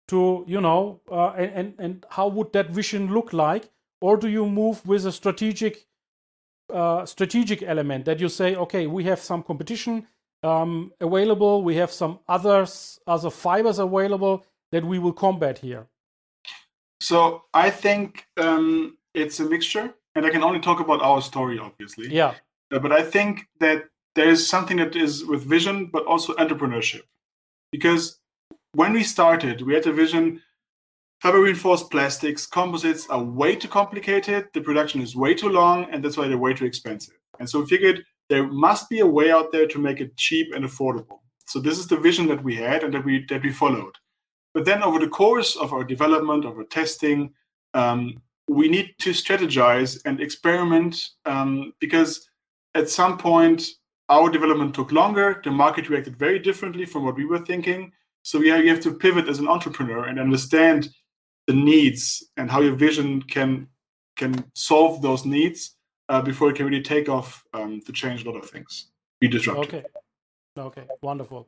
to 0.10 0.44
you 0.48 0.62
know 0.62 1.00
uh, 1.12 1.30
and 1.30 1.74
and 1.80 2.06
how 2.10 2.28
would 2.28 2.54
that 2.54 2.70
vision 2.70 3.14
look 3.14 3.34
like? 3.34 3.70
Or 4.02 4.18
do 4.18 4.30
you 4.30 4.46
move 4.46 4.86
with 4.86 5.06
a 5.06 5.12
strategic 5.12 5.86
uh, 6.74 7.06
strategic 7.06 7.64
element 7.64 8.06
that 8.06 8.20
you 8.20 8.30
say 8.30 8.56
okay 8.56 8.88
we 8.88 9.04
have 9.06 9.20
some 9.20 9.44
competition 9.44 10.08
um, 10.44 10.92
available 11.02 11.64
we 11.64 11.76
have 11.76 11.92
some 11.92 12.20
others 12.28 13.00
other 13.08 13.30
fibers 13.30 13.80
available 13.80 14.46
that 14.72 14.84
we 14.84 15.00
will 15.00 15.14
combat 15.14 15.58
here 15.58 15.88
so 17.02 17.44
I 17.54 17.70
think 17.70 18.26
um, 18.38 18.98
it's 19.14 19.40
a 19.40 19.46
mixture, 19.46 19.94
and 20.16 20.26
I 20.26 20.30
can 20.30 20.44
only 20.44 20.60
talk 20.60 20.80
about 20.80 21.02
our 21.02 21.22
story, 21.22 21.58
obviously. 21.58 22.14
Yeah. 22.14 22.36
Uh, 22.72 22.80
but 22.80 22.92
I 22.92 23.02
think 23.02 23.48
that 23.60 23.86
there 24.16 24.30
is 24.30 24.48
something 24.48 24.78
that 24.78 24.96
is 24.96 25.26
with 25.26 25.44
vision, 25.44 25.90
but 25.92 26.06
also 26.06 26.34
entrepreneurship, 26.36 27.04
because 27.72 28.20
when 28.74 28.94
we 28.94 29.04
started, 29.04 29.62
we 29.62 29.74
had 29.74 29.88
a 29.88 29.94
vision. 29.94 30.42
Fiber 31.22 31.42
reinforced 31.42 31.92
plastics, 31.92 32.46
composites 32.46 33.10
are 33.10 33.22
way 33.22 33.54
too 33.54 33.68
complicated. 33.68 34.48
The 34.54 34.62
production 34.62 35.02
is 35.02 35.18
way 35.18 35.34
too 35.34 35.50
long, 35.50 35.86
and 35.92 36.04
that's 36.04 36.16
why 36.16 36.30
they're 36.30 36.38
way 36.38 36.54
too 36.54 36.64
expensive. 36.64 37.16
And 37.40 37.50
so 37.50 37.60
we 37.60 37.66
figured 37.66 38.06
there 38.30 38.48
must 38.48 38.90
be 38.90 39.00
a 39.00 39.08
way 39.08 39.32
out 39.32 39.52
there 39.52 39.68
to 39.68 39.80
make 39.80 40.00
it 40.00 40.16
cheap 40.16 40.54
and 40.54 40.64
affordable. 40.64 41.20
So 41.48 41.60
this 41.60 41.80
is 41.80 41.88
the 41.88 41.98
vision 41.98 42.28
that 42.28 42.44
we 42.44 42.56
had 42.56 42.84
and 42.84 42.94
that 42.94 43.04
we 43.04 43.26
that 43.26 43.44
we 43.44 43.52
followed. 43.52 43.96
But 44.54 44.66
then 44.66 44.84
over 44.84 45.00
the 45.00 45.08
course 45.08 45.56
of 45.56 45.74
our 45.74 45.84
development, 45.84 46.46
of 46.46 46.58
our 46.58 46.64
testing, 46.64 47.34
um, 47.74 48.22
we 48.48 48.68
need 48.68 48.96
to 49.00 49.12
strategize 49.12 50.00
and 50.06 50.20
experiment 50.20 50.96
um, 51.26 51.74
because 51.80 52.28
at 52.76 52.90
some 52.90 53.18
point 53.18 53.64
our 54.10 54.30
development 54.30 54.74
took 54.74 54.92
longer. 54.92 55.40
The 55.44 55.52
market 55.52 55.90
reacted 55.90 56.18
very 56.18 56.40
differently 56.40 56.86
from 56.86 57.06
what 57.06 57.16
we 57.16 57.26
were 57.26 57.46
thinking. 57.46 57.92
So 58.24 58.40
we 58.40 58.50
have, 58.50 58.64
you 58.64 58.70
have 58.70 58.82
to 58.82 58.94
pivot 58.94 59.28
as 59.28 59.40
an 59.40 59.48
entrepreneur 59.48 60.06
and 60.06 60.20
understand 60.20 60.90
the 61.48 61.54
needs 61.54 62.28
and 62.38 62.50
how 62.50 62.62
your 62.62 62.76
vision 62.76 63.22
can 63.24 63.68
can 64.18 64.44
solve 64.54 65.02
those 65.02 65.26
needs 65.26 65.78
uh, 66.10 66.22
before 66.22 66.50
it 66.50 66.56
can 66.56 66.66
really 66.66 66.82
take 66.82 67.08
off 67.08 67.46
um, 67.54 67.82
to 67.82 67.92
change 67.92 68.26
a 68.26 68.30
lot 68.30 68.38
of 68.44 68.50
things. 68.50 68.88
Be 69.20 69.28
disruptive. 69.28 69.74
Okay. 69.74 69.86
Okay. 70.58 70.84
Wonderful. 71.02 71.48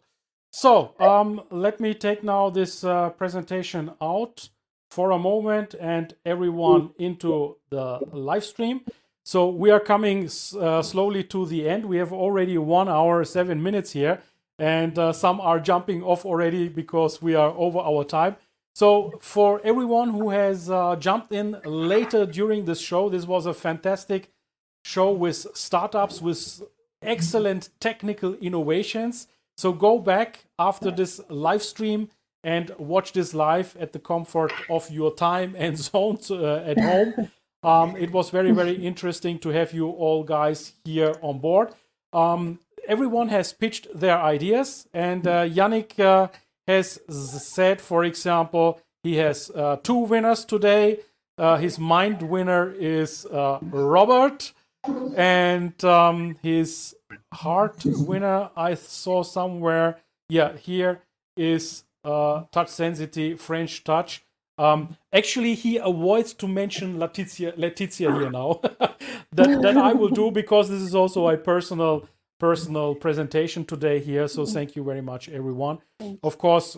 So 0.51 0.93
um, 0.99 1.41
let 1.49 1.80
me 1.80 1.93
take 1.93 2.24
now 2.24 2.49
this 2.49 2.84
uh, 2.84 3.09
presentation 3.09 3.91
out 4.01 4.49
for 4.89 5.12
a 5.12 5.20
moment 5.20 5.76
and 5.80 6.14
everyone 6.26 6.91
into 6.99 7.57
the 7.70 7.99
live 8.12 8.43
stream. 8.43 8.82
So 9.24 9.49
we 9.49 9.72
are 9.72 9.80
coming 9.80 10.30
uh, 10.59 10.82
slowly 10.82 11.24
to 11.26 11.45
the 11.45 11.68
end. 11.70 11.86
We 11.86 11.97
have 11.97 12.12
already 12.12 12.57
one 12.57 12.89
hour, 12.89 13.24
seven 13.24 13.64
minutes 13.64 13.91
here, 13.91 14.22
and 14.59 14.97
uh, 14.99 15.14
some 15.14 15.39
are 15.39 15.59
jumping 15.59 16.03
off 16.03 16.26
already 16.26 16.68
because 16.68 17.22
we 17.22 17.36
are 17.36 17.51
over 17.51 17.80
our 17.80 18.03
time. 18.03 18.36
So 18.74 19.14
for 19.22 19.62
everyone 19.64 20.09
who 20.09 20.30
has 20.30 20.70
uh, 20.70 20.95
jumped 20.97 21.32
in 21.32 21.57
later 21.64 22.26
during 22.26 22.66
this 22.66 22.82
show, 22.82 23.09
this 23.09 23.26
was 23.26 23.45
a 23.45 23.53
fantastic 23.53 24.32
show 24.84 25.12
with 25.12 25.48
startups 25.54 26.22
with 26.22 26.64
excellent 27.02 27.70
technical 27.80 28.36
innovations. 28.36 29.28
So 29.58 29.74
go 29.74 29.99
back 29.99 30.45
after 30.58 30.91
this 30.91 31.20
live 31.30 31.64
stream 31.64 32.10
and 32.44 32.72
watch 32.78 33.14
this 33.14 33.34
live 33.34 33.76
at 33.80 33.94
the 33.94 33.99
comfort 33.99 34.52
of 34.70 34.90
your 34.90 35.14
time 35.14 35.56
and 35.58 35.78
zone 35.90 36.18
uh, 36.30 36.56
at 36.56 36.80
home. 36.80 37.30
Um, 37.64 37.95
it 37.95 38.12
was 38.12 38.32
very, 38.32 38.52
very 38.52 38.74
interesting 38.74 39.38
to 39.40 39.49
have 39.49 39.72
you 39.72 39.90
all 39.90 40.24
guys 40.24 40.74
here 40.84 41.14
on 41.22 41.40
board. 41.40 41.70
Um, 42.12 42.60
everyone 42.88 43.30
has 43.30 43.53
pitched 43.53 43.88
their 43.94 44.20
ideas, 44.20 44.88
and 44.94 45.28
uh, 45.28 45.44
Yannick 45.44 45.99
uh, 45.99 46.30
has 46.68 46.99
said, 47.08 47.80
for 47.80 48.03
example, 48.03 48.82
he 49.03 49.16
has 49.18 49.52
uh, 49.52 49.78
two 49.84 49.98
winners 49.98 50.45
today. 50.45 50.99
Uh, 51.38 51.58
his 51.58 51.80
mind 51.80 52.24
winner 52.24 52.72
is 52.72 53.26
uh, 53.28 53.60
Robert, 53.62 54.53
and 55.16 55.84
um, 55.84 56.38
his 56.41 56.95
heart 57.34 57.82
winner 57.86 58.49
I 58.56 58.76
saw 58.76 59.24
somewhere. 59.24 59.99
Yeah, 60.30 60.56
here 60.58 61.02
is 61.38 61.84
uh, 62.03 62.44
TouchSensity 62.53 63.40
French 63.40 63.84
touch. 63.84 64.24
Um, 64.58 64.98
actually, 65.12 65.56
he 65.56 65.78
avoids 65.78 66.34
to 66.36 66.48
mention 66.48 66.98
Letizia, 66.98 67.58
Letizia 67.58 68.16
here 68.20 68.30
now. 68.30 68.60
that, 69.32 69.62
that 69.62 69.78
I 69.78 69.94
will 69.94 70.10
do 70.10 70.30
because 70.30 70.70
this 70.70 70.82
is 70.82 70.94
also 70.94 71.28
a 71.30 71.38
personal 71.38 72.08
personal 72.40 72.95
presentation 72.95 73.64
today 73.64 73.99
here. 73.99 74.28
So 74.28 74.45
thank 74.45 74.76
you 74.76 74.84
very 74.84 75.02
much, 75.02 75.30
everyone. 75.30 75.78
Of 76.24 76.40
course, 76.40 76.76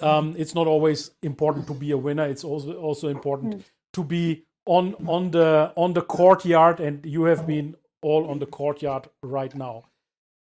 um, 0.00 0.34
it's 0.38 0.54
not 0.54 0.66
always 0.66 1.10
important 1.22 1.66
to 1.66 1.74
be 1.74 1.90
a 1.90 1.96
winner. 1.98 2.26
It's 2.26 2.44
also 2.44 2.72
also 2.74 3.08
important 3.08 3.58
mm. 3.58 3.64
to 3.92 4.02
be 4.02 4.44
on 4.68 4.94
on 5.06 5.30
the 5.30 5.72
on 5.76 5.94
the 5.94 6.02
courtyard, 6.02 6.80
and 6.80 7.04
you 7.04 7.24
have 7.24 7.46
been 7.46 7.74
all 8.02 8.30
on 8.30 8.38
the 8.38 8.46
courtyard 8.46 9.08
right 9.22 9.54
now. 9.54 9.84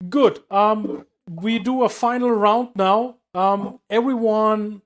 Good. 0.09 0.41
Um, 0.51 1.07
we 1.31 1.59
do 1.59 1.85
a 1.85 1.89
final 1.89 2.31
round 2.31 2.71
now. 2.75 3.17
Um, 3.35 3.81
everyone, 3.91 4.83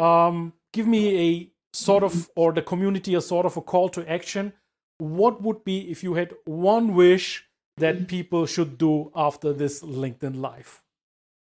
um, 0.00 0.52
give 0.72 0.86
me 0.86 1.02
a 1.28 1.50
sort 1.74 2.02
of, 2.02 2.30
or 2.34 2.52
the 2.52 2.62
community 2.62 3.14
a 3.14 3.20
sort 3.20 3.46
of 3.46 3.56
a 3.56 3.60
call 3.60 3.88
to 3.90 4.10
action, 4.10 4.52
what 4.98 5.42
would 5.42 5.64
be 5.64 5.90
if 5.90 6.02
you 6.02 6.14
had 6.14 6.34
one 6.44 6.94
wish 6.94 7.44
that 7.76 8.06
people 8.06 8.46
should 8.46 8.78
do 8.78 9.10
after 9.14 9.52
this 9.52 9.82
LinkedIn 9.82 10.40
Live? 10.40 10.82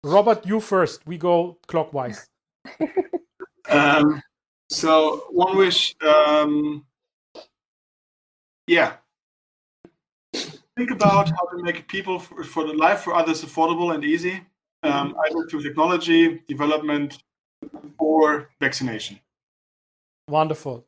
Robert, 0.04 0.46
you 0.48 0.60
first. 0.60 1.06
We 1.06 1.18
go 1.18 1.58
clockwise. 1.68 2.28
um, 3.70 4.22
so 4.70 5.26
one 5.30 5.58
wish, 5.58 5.96
um, 6.02 6.86
yeah. 8.72 8.94
Think 10.78 10.92
about 10.92 11.30
how 11.30 11.46
to 11.52 11.62
make 11.62 11.88
people 11.90 12.20
for, 12.20 12.44
for 12.44 12.64
the 12.66 12.74
life 12.74 13.02
for 13.02 13.14
others 13.14 13.44
affordable 13.44 13.94
and 13.94 14.04
easy, 14.04 14.42
um, 14.84 15.16
either 15.26 15.46
through 15.48 15.62
technology, 15.62 16.42
development, 16.48 17.22
or 18.00 18.50
vaccination. 18.62 19.20
Wonderful. 20.30 20.86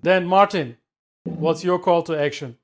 Then, 0.00 0.26
Martin, 0.26 0.78
what's 1.24 1.62
your 1.62 1.78
call 1.78 2.02
to 2.04 2.18
action? 2.18 2.56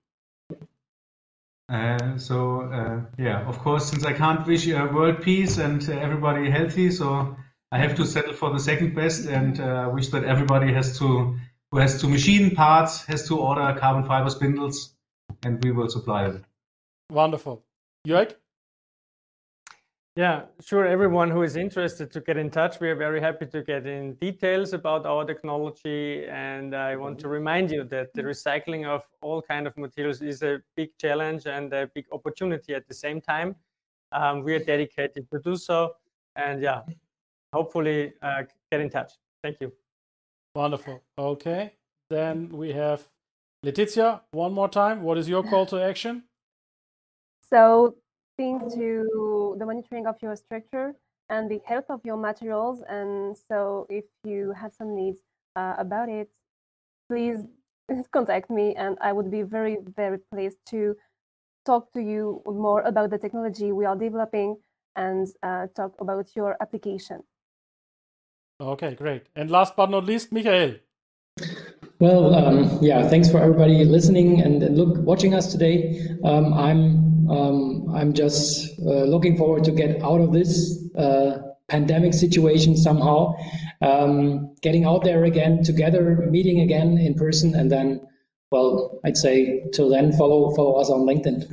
Uh, 1.68 2.16
so 2.16 2.62
uh, 2.78 3.00
yeah, 3.18 3.46
of 3.46 3.58
course, 3.58 3.90
since 3.90 4.04
I 4.06 4.14
can't 4.14 4.46
wish 4.46 4.66
uh, 4.68 4.88
world 4.94 5.20
peace 5.20 5.58
and 5.58 5.86
everybody 5.90 6.48
healthy, 6.48 6.90
so 6.90 7.36
I 7.72 7.78
have 7.78 7.94
to 7.96 8.06
settle 8.06 8.32
for 8.32 8.50
the 8.52 8.60
second 8.60 8.94
best 8.94 9.26
and 9.26 9.60
uh, 9.60 9.90
wish 9.92 10.08
that 10.08 10.24
everybody 10.24 10.72
has 10.72 10.98
to 11.00 11.36
who 11.70 11.78
has 11.78 12.00
to 12.00 12.08
machine 12.08 12.54
parts 12.54 13.04
has 13.06 13.26
to 13.28 13.38
order 13.38 13.78
carbon 13.78 14.04
fiber 14.04 14.30
spindles, 14.30 14.94
and 15.44 15.62
we 15.64 15.72
will 15.72 15.88
supply 15.88 16.28
them. 16.28 16.44
Wonderful, 17.10 17.62
Jörg. 18.06 18.34
Yeah, 20.16 20.44
sure. 20.62 20.86
Everyone 20.86 21.30
who 21.30 21.42
is 21.42 21.56
interested 21.56 22.10
to 22.12 22.22
get 22.22 22.38
in 22.38 22.48
touch, 22.48 22.80
we 22.80 22.88
are 22.88 22.96
very 22.96 23.20
happy 23.20 23.44
to 23.44 23.62
get 23.62 23.86
in 23.86 24.14
details 24.14 24.72
about 24.72 25.04
our 25.04 25.26
technology. 25.26 26.24
And 26.26 26.74
I 26.74 26.96
want 26.96 27.18
to 27.18 27.28
remind 27.28 27.70
you 27.70 27.84
that 27.84 28.14
the 28.14 28.22
recycling 28.22 28.86
of 28.86 29.02
all 29.20 29.42
kind 29.42 29.66
of 29.66 29.76
materials 29.76 30.22
is 30.22 30.42
a 30.42 30.62
big 30.74 30.96
challenge 30.98 31.44
and 31.44 31.70
a 31.74 31.90
big 31.94 32.06
opportunity 32.12 32.74
at 32.74 32.88
the 32.88 32.94
same 32.94 33.20
time. 33.20 33.56
Um, 34.10 34.42
we 34.42 34.54
are 34.54 34.64
dedicated 34.64 35.30
to 35.30 35.38
do 35.38 35.54
so. 35.54 35.96
And 36.34 36.62
yeah, 36.62 36.80
hopefully 37.52 38.14
uh, 38.22 38.44
get 38.72 38.80
in 38.80 38.88
touch. 38.88 39.12
Thank 39.42 39.58
you. 39.60 39.70
Wonderful. 40.56 41.02
Okay. 41.18 41.74
Then 42.08 42.48
we 42.48 42.72
have 42.72 43.06
Letizia, 43.62 44.22
one 44.30 44.54
more 44.54 44.70
time. 44.70 45.02
What 45.02 45.18
is 45.18 45.28
your 45.28 45.42
call 45.42 45.66
to 45.66 45.76
action? 45.82 46.22
So 47.50 47.96
think 48.38 48.62
to 48.72 49.56
the 49.58 49.66
monitoring 49.66 50.06
of 50.06 50.16
your 50.22 50.34
structure 50.34 50.94
and 51.28 51.50
the 51.50 51.60
health 51.66 51.84
of 51.90 52.00
your 52.04 52.16
materials. 52.16 52.82
And 52.88 53.36
so 53.36 53.86
if 53.90 54.04
you 54.24 54.54
have 54.58 54.72
some 54.72 54.96
needs 54.96 55.18
uh, 55.56 55.74
about 55.76 56.08
it, 56.08 56.30
please 57.10 57.40
contact 58.12 58.48
me 58.48 58.74
and 58.76 58.96
I 59.02 59.12
would 59.12 59.30
be 59.30 59.42
very, 59.42 59.76
very 59.94 60.18
pleased 60.32 60.56
to 60.70 60.96
talk 61.66 61.92
to 61.92 62.00
you 62.00 62.40
more 62.46 62.80
about 62.80 63.10
the 63.10 63.18
technology 63.18 63.72
we 63.72 63.84
are 63.84 63.96
developing 63.96 64.56
and 64.94 65.28
uh, 65.42 65.66
talk 65.76 65.92
about 66.00 66.34
your 66.34 66.56
application. 66.62 67.20
Okay, 68.60 68.94
great. 68.94 69.24
And 69.36 69.50
last 69.50 69.76
but 69.76 69.90
not 69.90 70.04
least, 70.04 70.32
Michael. 70.32 70.76
Well, 71.98 72.34
um, 72.34 72.78
yeah, 72.80 73.06
thanks 73.08 73.30
for 73.30 73.38
everybody 73.38 73.84
listening 73.84 74.40
and, 74.40 74.62
and 74.62 74.76
look 74.76 74.96
watching 74.98 75.34
us 75.34 75.52
today. 75.52 76.00
Um, 76.24 76.54
I'm 76.54 77.30
um, 77.30 77.92
I'm 77.94 78.12
just 78.12 78.78
uh, 78.80 79.04
looking 79.04 79.36
forward 79.36 79.64
to 79.64 79.72
get 79.72 80.02
out 80.02 80.20
of 80.20 80.32
this 80.32 80.78
uh, 80.96 81.38
pandemic 81.68 82.14
situation 82.14 82.76
somehow, 82.76 83.34
um, 83.82 84.54
getting 84.62 84.84
out 84.84 85.04
there 85.04 85.24
again 85.24 85.62
together, 85.62 86.26
meeting 86.30 86.60
again 86.60 86.98
in 86.98 87.14
person, 87.14 87.54
and 87.54 87.70
then, 87.70 88.00
well, 88.52 89.00
I'd 89.04 89.16
say 89.16 89.64
till 89.72 89.88
then, 89.88 90.12
follow 90.12 90.54
follow 90.54 90.74
us 90.80 90.88
on 90.88 91.00
LinkedIn. 91.00 91.44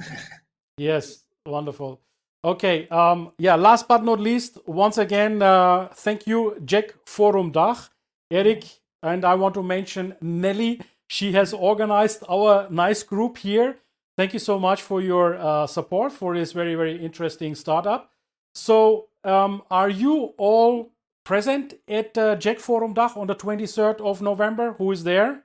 yes, 0.77 1.23
wonderful. 1.45 2.01
Okay, 2.45 2.87
um, 2.89 3.31
yeah. 3.37 3.55
Last 3.55 3.87
but 3.87 4.03
not 4.03 4.19
least, 4.19 4.57
once 4.65 4.97
again, 4.97 5.41
uh, 5.41 5.87
thank 5.93 6.27
you, 6.27 6.57
JEC 6.65 6.91
Forum 7.05 7.51
Dach, 7.53 7.89
Eric 8.29 8.65
and 9.03 9.25
I 9.25 9.35
want 9.35 9.53
to 9.55 9.63
mention 9.63 10.15
Nelly. 10.21 10.81
She 11.07 11.33
has 11.33 11.53
organized 11.53 12.23
our 12.27 12.67
nice 12.69 13.03
group 13.03 13.37
here. 13.37 13.77
Thank 14.17 14.33
you 14.33 14.39
so 14.39 14.57
much 14.57 14.81
for 14.81 15.01
your 15.01 15.35
uh, 15.35 15.67
support 15.67 16.11
for 16.11 16.33
this 16.33 16.53
very, 16.53 16.75
very 16.75 16.95
interesting 16.95 17.53
startup. 17.53 18.09
So, 18.55 19.07
um, 19.23 19.63
are 19.69 19.89
you 19.89 20.33
all 20.37 20.91
present 21.23 21.73
at 21.87 22.17
uh, 22.17 22.35
JEC 22.35 22.59
Forum 22.59 22.93
Dach 22.93 23.17
on 23.17 23.27
the 23.27 23.35
23rd 23.35 24.01
of 24.01 24.21
November? 24.21 24.73
Who 24.73 24.91
is 24.91 25.03
there? 25.03 25.43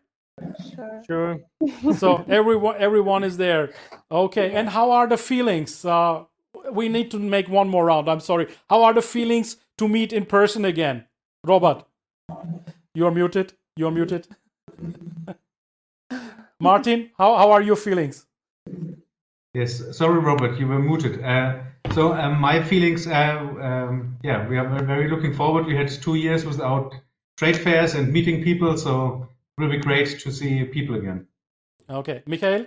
Sure. 0.75 1.03
Sure. 1.07 1.95
so 1.97 2.25
everyone, 2.29 2.77
everyone 2.79 3.25
is 3.25 3.37
there. 3.37 3.73
Okay. 4.11 4.53
And 4.53 4.69
how 4.69 4.91
are 4.93 5.07
the 5.07 5.17
feelings? 5.17 5.85
Uh, 5.85 6.25
we 6.73 6.89
need 6.89 7.11
to 7.11 7.19
make 7.19 7.49
one 7.49 7.69
more 7.69 7.87
round. 7.87 8.09
I'm 8.09 8.21
sorry. 8.21 8.49
How 8.69 8.85
are 8.85 8.95
the 8.95 9.03
feelings 9.03 9.57
to 9.79 9.89
meet 9.89 10.13
in 10.13 10.27
person 10.27 10.65
again, 10.65 11.07
Robert? 11.45 11.85
You're 12.95 13.11
muted. 13.11 13.53
You're 13.77 13.91
muted. 13.91 14.27
Martin, 16.61 17.11
how, 17.17 17.37
how 17.37 17.51
are 17.53 17.63
your 17.63 17.77
feelings? 17.77 18.27
Yes, 19.55 19.97
sorry, 19.97 20.19
Robert, 20.19 20.59
you 20.59 20.67
were 20.67 20.79
muted. 20.79 21.25
Uh, 21.25 21.61
so 21.93 22.13
um, 22.13 22.41
my 22.41 22.63
feelings, 22.63 23.07
uh, 23.07 23.39
um, 23.61 24.17
yeah, 24.23 24.47
we 24.49 24.59
are 24.59 24.85
very 24.85 25.09
looking 25.09 25.35
forward. 25.35 25.67
We 25.67 25.77
had 25.77 25.89
two 25.89 26.17
years 26.17 26.45
without 26.45 26.95
trade 27.37 27.57
fairs 27.57 27.95
and 27.95 28.13
meeting 28.13 28.43
people, 28.43 28.77
so 28.77 29.29
it 29.57 29.63
will 29.63 29.71
be 29.71 29.79
great 29.79 30.21
to 30.21 30.33
see 30.33 30.65
people 30.65 30.97
again. 30.97 31.27
Okay, 31.89 32.23
Michael. 32.27 32.67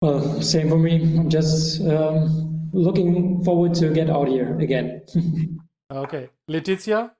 Well, 0.00 0.40
same 0.40 0.68
for 0.68 0.78
me. 0.78 1.18
I'm 1.18 1.28
just 1.28 1.80
um, 1.80 2.70
looking 2.72 3.42
forward 3.42 3.74
to 3.74 3.92
get 3.92 4.08
out 4.08 4.28
here 4.28 4.56
again. 4.60 5.02
okay, 5.92 6.30
Letizia. 6.48 7.10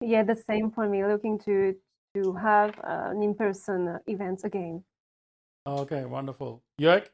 Yeah, 0.00 0.22
the 0.22 0.34
same 0.34 0.70
for 0.70 0.88
me. 0.88 1.04
Looking 1.04 1.38
to 1.40 1.74
to 2.14 2.32
have 2.34 2.70
uh, 2.78 3.10
an 3.10 3.22
in-person 3.22 3.88
uh, 3.88 3.98
event 4.06 4.44
again. 4.44 4.82
Okay, 5.66 6.04
wonderful. 6.04 6.62
Jörg? 6.80 7.04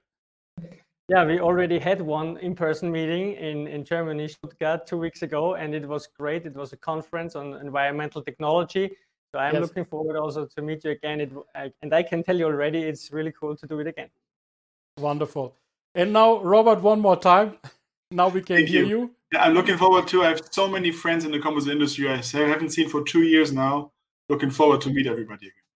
Yeah, 1.09 1.25
we 1.25 1.41
already 1.41 1.79
had 1.79 2.01
one 2.01 2.37
in-person 2.39 2.91
meeting 2.91 3.33
in, 3.35 3.67
in 3.67 3.85
Germany, 3.85 4.29
Stuttgart, 4.29 4.87
two 4.87 4.99
weeks 4.99 5.23
ago, 5.23 5.55
and 5.55 5.75
it 5.75 5.87
was 5.89 6.07
great. 6.07 6.47
It 6.47 6.55
was 6.55 6.73
a 6.73 6.77
conference 6.77 7.37
on 7.37 7.55
environmental 7.55 8.23
technology. 8.23 8.91
So 9.33 9.39
I'm 9.39 9.55
yes. 9.55 9.63
looking 9.63 9.85
forward 9.85 10.17
also 10.17 10.47
to 10.47 10.63
meet 10.63 10.85
you 10.85 10.91
again. 10.91 11.21
It, 11.21 11.33
I, 11.55 11.73
and 11.83 11.95
I 11.95 12.03
can 12.03 12.23
tell 12.23 12.37
you 12.37 12.47
already, 12.47 12.83
it's 12.83 13.13
really 13.13 13.33
cool 13.33 13.57
to 13.57 13.67
do 13.67 13.79
it 13.81 13.87
again. 13.87 14.11
Wonderful. 14.99 15.55
And 15.95 16.13
now, 16.13 16.43
Robert, 16.43 16.83
one 16.83 17.01
more 17.01 17.17
time. 17.17 17.57
Now 18.11 18.29
we 18.29 18.41
can 18.41 18.57
Thank 18.57 18.69
hear 18.69 18.85
you. 18.85 19.01
you. 19.01 19.11
Yeah, 19.35 19.43
I'm 19.43 19.53
looking 19.53 19.77
forward 19.77 20.09
to. 20.09 20.23
I 20.23 20.29
have 20.29 20.41
so 20.51 20.67
many 20.67 20.91
friends 20.91 21.27
in 21.27 21.31
the 21.31 21.39
composite 21.39 21.73
industry 21.73 22.09
I 22.09 22.17
haven't 22.17 22.71
seen 22.71 22.89
for 22.89 23.05
two 23.05 23.23
years 23.23 23.53
now. 23.53 23.93
Looking 24.31 24.49
forward 24.49 24.81
to 24.83 24.91
meet 24.91 25.07
everybody 25.07 25.49
again. 25.49 25.69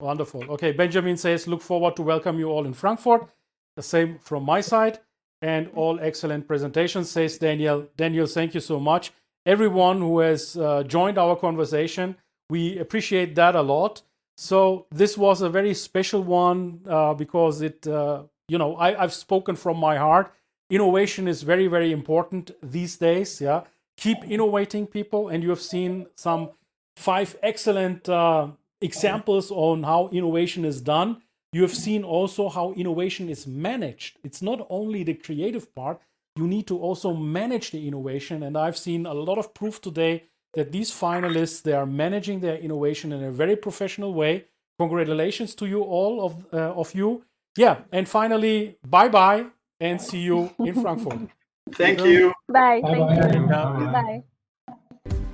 Wonderful. 0.00 0.50
Okay, 0.52 0.72
Benjamin 0.72 1.18
says, 1.18 1.46
look 1.46 1.60
forward 1.60 1.94
to 1.96 2.02
welcome 2.02 2.38
you 2.38 2.48
all 2.48 2.64
in 2.64 2.72
Frankfurt. 2.72 3.28
The 3.76 3.82
same 3.82 4.18
from 4.18 4.44
my 4.44 4.62
side. 4.62 5.00
And 5.42 5.70
all 5.74 6.00
excellent 6.00 6.48
presentations, 6.48 7.10
says 7.10 7.36
Daniel. 7.36 7.86
Daniel, 7.96 8.26
thank 8.26 8.54
you 8.54 8.60
so 8.60 8.80
much. 8.80 9.12
Everyone 9.44 9.98
who 9.98 10.20
has 10.20 10.56
uh, 10.56 10.84
joined 10.84 11.18
our 11.18 11.36
conversation, 11.36 12.16
we 12.48 12.78
appreciate 12.78 13.34
that 13.34 13.56
a 13.56 13.62
lot. 13.62 14.02
So 14.36 14.86
this 14.90 15.18
was 15.18 15.42
a 15.42 15.50
very 15.50 15.74
special 15.74 16.22
one 16.22 16.80
uh, 16.88 17.14
because 17.14 17.60
it, 17.60 17.86
uh, 17.86 18.22
you 18.52 18.58
know, 18.58 18.76
I, 18.76 18.88
I've 19.02 19.14
spoken 19.26 19.56
from 19.56 19.76
my 19.88 19.96
heart. 19.96 20.26
Innovation 20.70 21.28
is 21.32 21.42
very 21.52 21.68
very 21.76 21.90
important 21.92 22.44
these 22.76 22.94
days 22.96 23.40
yeah. 23.40 23.60
Keep 24.04 24.18
innovating 24.24 24.86
people 24.86 25.28
and 25.30 25.42
you 25.42 25.50
have 25.50 25.60
seen 25.74 26.06
some 26.14 26.50
five 26.96 27.36
excellent 27.42 28.08
uh, 28.08 28.48
examples 28.80 29.50
on 29.50 29.82
how 29.82 30.08
innovation 30.12 30.64
is 30.64 30.80
done. 30.80 31.10
You 31.52 31.62
have 31.62 31.76
seen 31.86 32.02
also 32.02 32.48
how 32.48 32.72
innovation 32.72 33.28
is 33.28 33.46
managed. 33.46 34.18
It's 34.24 34.42
not 34.50 34.66
only 34.70 35.02
the 35.04 35.14
creative 35.14 35.74
part 35.74 36.00
you 36.36 36.46
need 36.46 36.66
to 36.66 36.78
also 36.78 37.12
manage 37.12 37.72
the 37.72 37.86
innovation 37.86 38.42
and 38.42 38.56
i've 38.56 38.78
seen 38.78 39.04
a 39.04 39.12
lot 39.12 39.36
of 39.36 39.52
proof 39.52 39.82
today 39.82 40.14
that 40.54 40.72
these 40.72 40.90
finalists 40.90 41.62
they 41.62 41.72
are 41.72 41.86
managing 41.86 42.40
their 42.40 42.56
innovation 42.56 43.12
in 43.12 43.22
a 43.24 43.30
very 43.30 43.56
professional 43.56 44.14
way. 44.14 44.44
Congratulations 44.78 45.54
to 45.56 45.66
you 45.66 45.82
all 45.82 46.24
of, 46.24 46.46
uh, 46.52 46.72
of 46.74 46.94
you 46.94 47.24
yeah 47.56 47.78
and 47.92 48.08
finally 48.08 48.78
bye 48.84 49.08
bye 49.08 49.46
and 49.80 50.00
see 50.00 50.22
you 50.22 50.50
in 50.58 50.74
Frankfurt. 50.74 51.28
Thank 51.76 52.04
you. 52.04 52.32
Bye. 52.48 52.80
Thank 52.84 53.34
you. 53.34 53.46
Bye. 53.46 54.22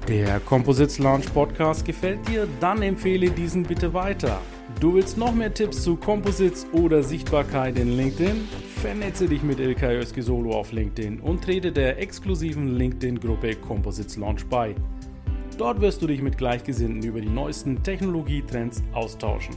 Der 0.08 0.40
Composites 0.40 0.98
Launch 0.98 1.32
Podcast 1.34 1.84
gefällt 1.84 2.26
dir? 2.28 2.48
Dann 2.60 2.80
empfehle 2.80 3.30
diesen 3.30 3.62
bitte 3.62 3.92
weiter. 3.92 4.40
Du 4.80 4.94
willst 4.94 5.18
noch 5.18 5.34
mehr 5.34 5.52
Tipps 5.52 5.82
zu 5.82 5.96
Composites 5.96 6.66
oder 6.72 7.02
Sichtbarkeit 7.02 7.78
in 7.78 7.94
LinkedIn? 7.94 8.48
Vernetze 8.80 9.26
dich 9.26 9.42
mit 9.42 9.60
Ilkay 9.60 9.98
Özki 9.98 10.22
Solo 10.22 10.52
auf 10.52 10.72
LinkedIn 10.72 11.20
und 11.20 11.44
trete 11.44 11.72
der 11.72 11.98
exklusiven 11.98 12.76
LinkedIn-Gruppe 12.78 13.56
Composites 13.56 14.16
Launch 14.16 14.46
bei. 14.46 14.74
Dort 15.58 15.80
wirst 15.80 16.00
du 16.00 16.06
dich 16.06 16.22
mit 16.22 16.38
Gleichgesinnten 16.38 17.02
über 17.02 17.20
die 17.20 17.28
neuesten 17.28 17.82
Technologietrends 17.82 18.82
austauschen. 18.94 19.56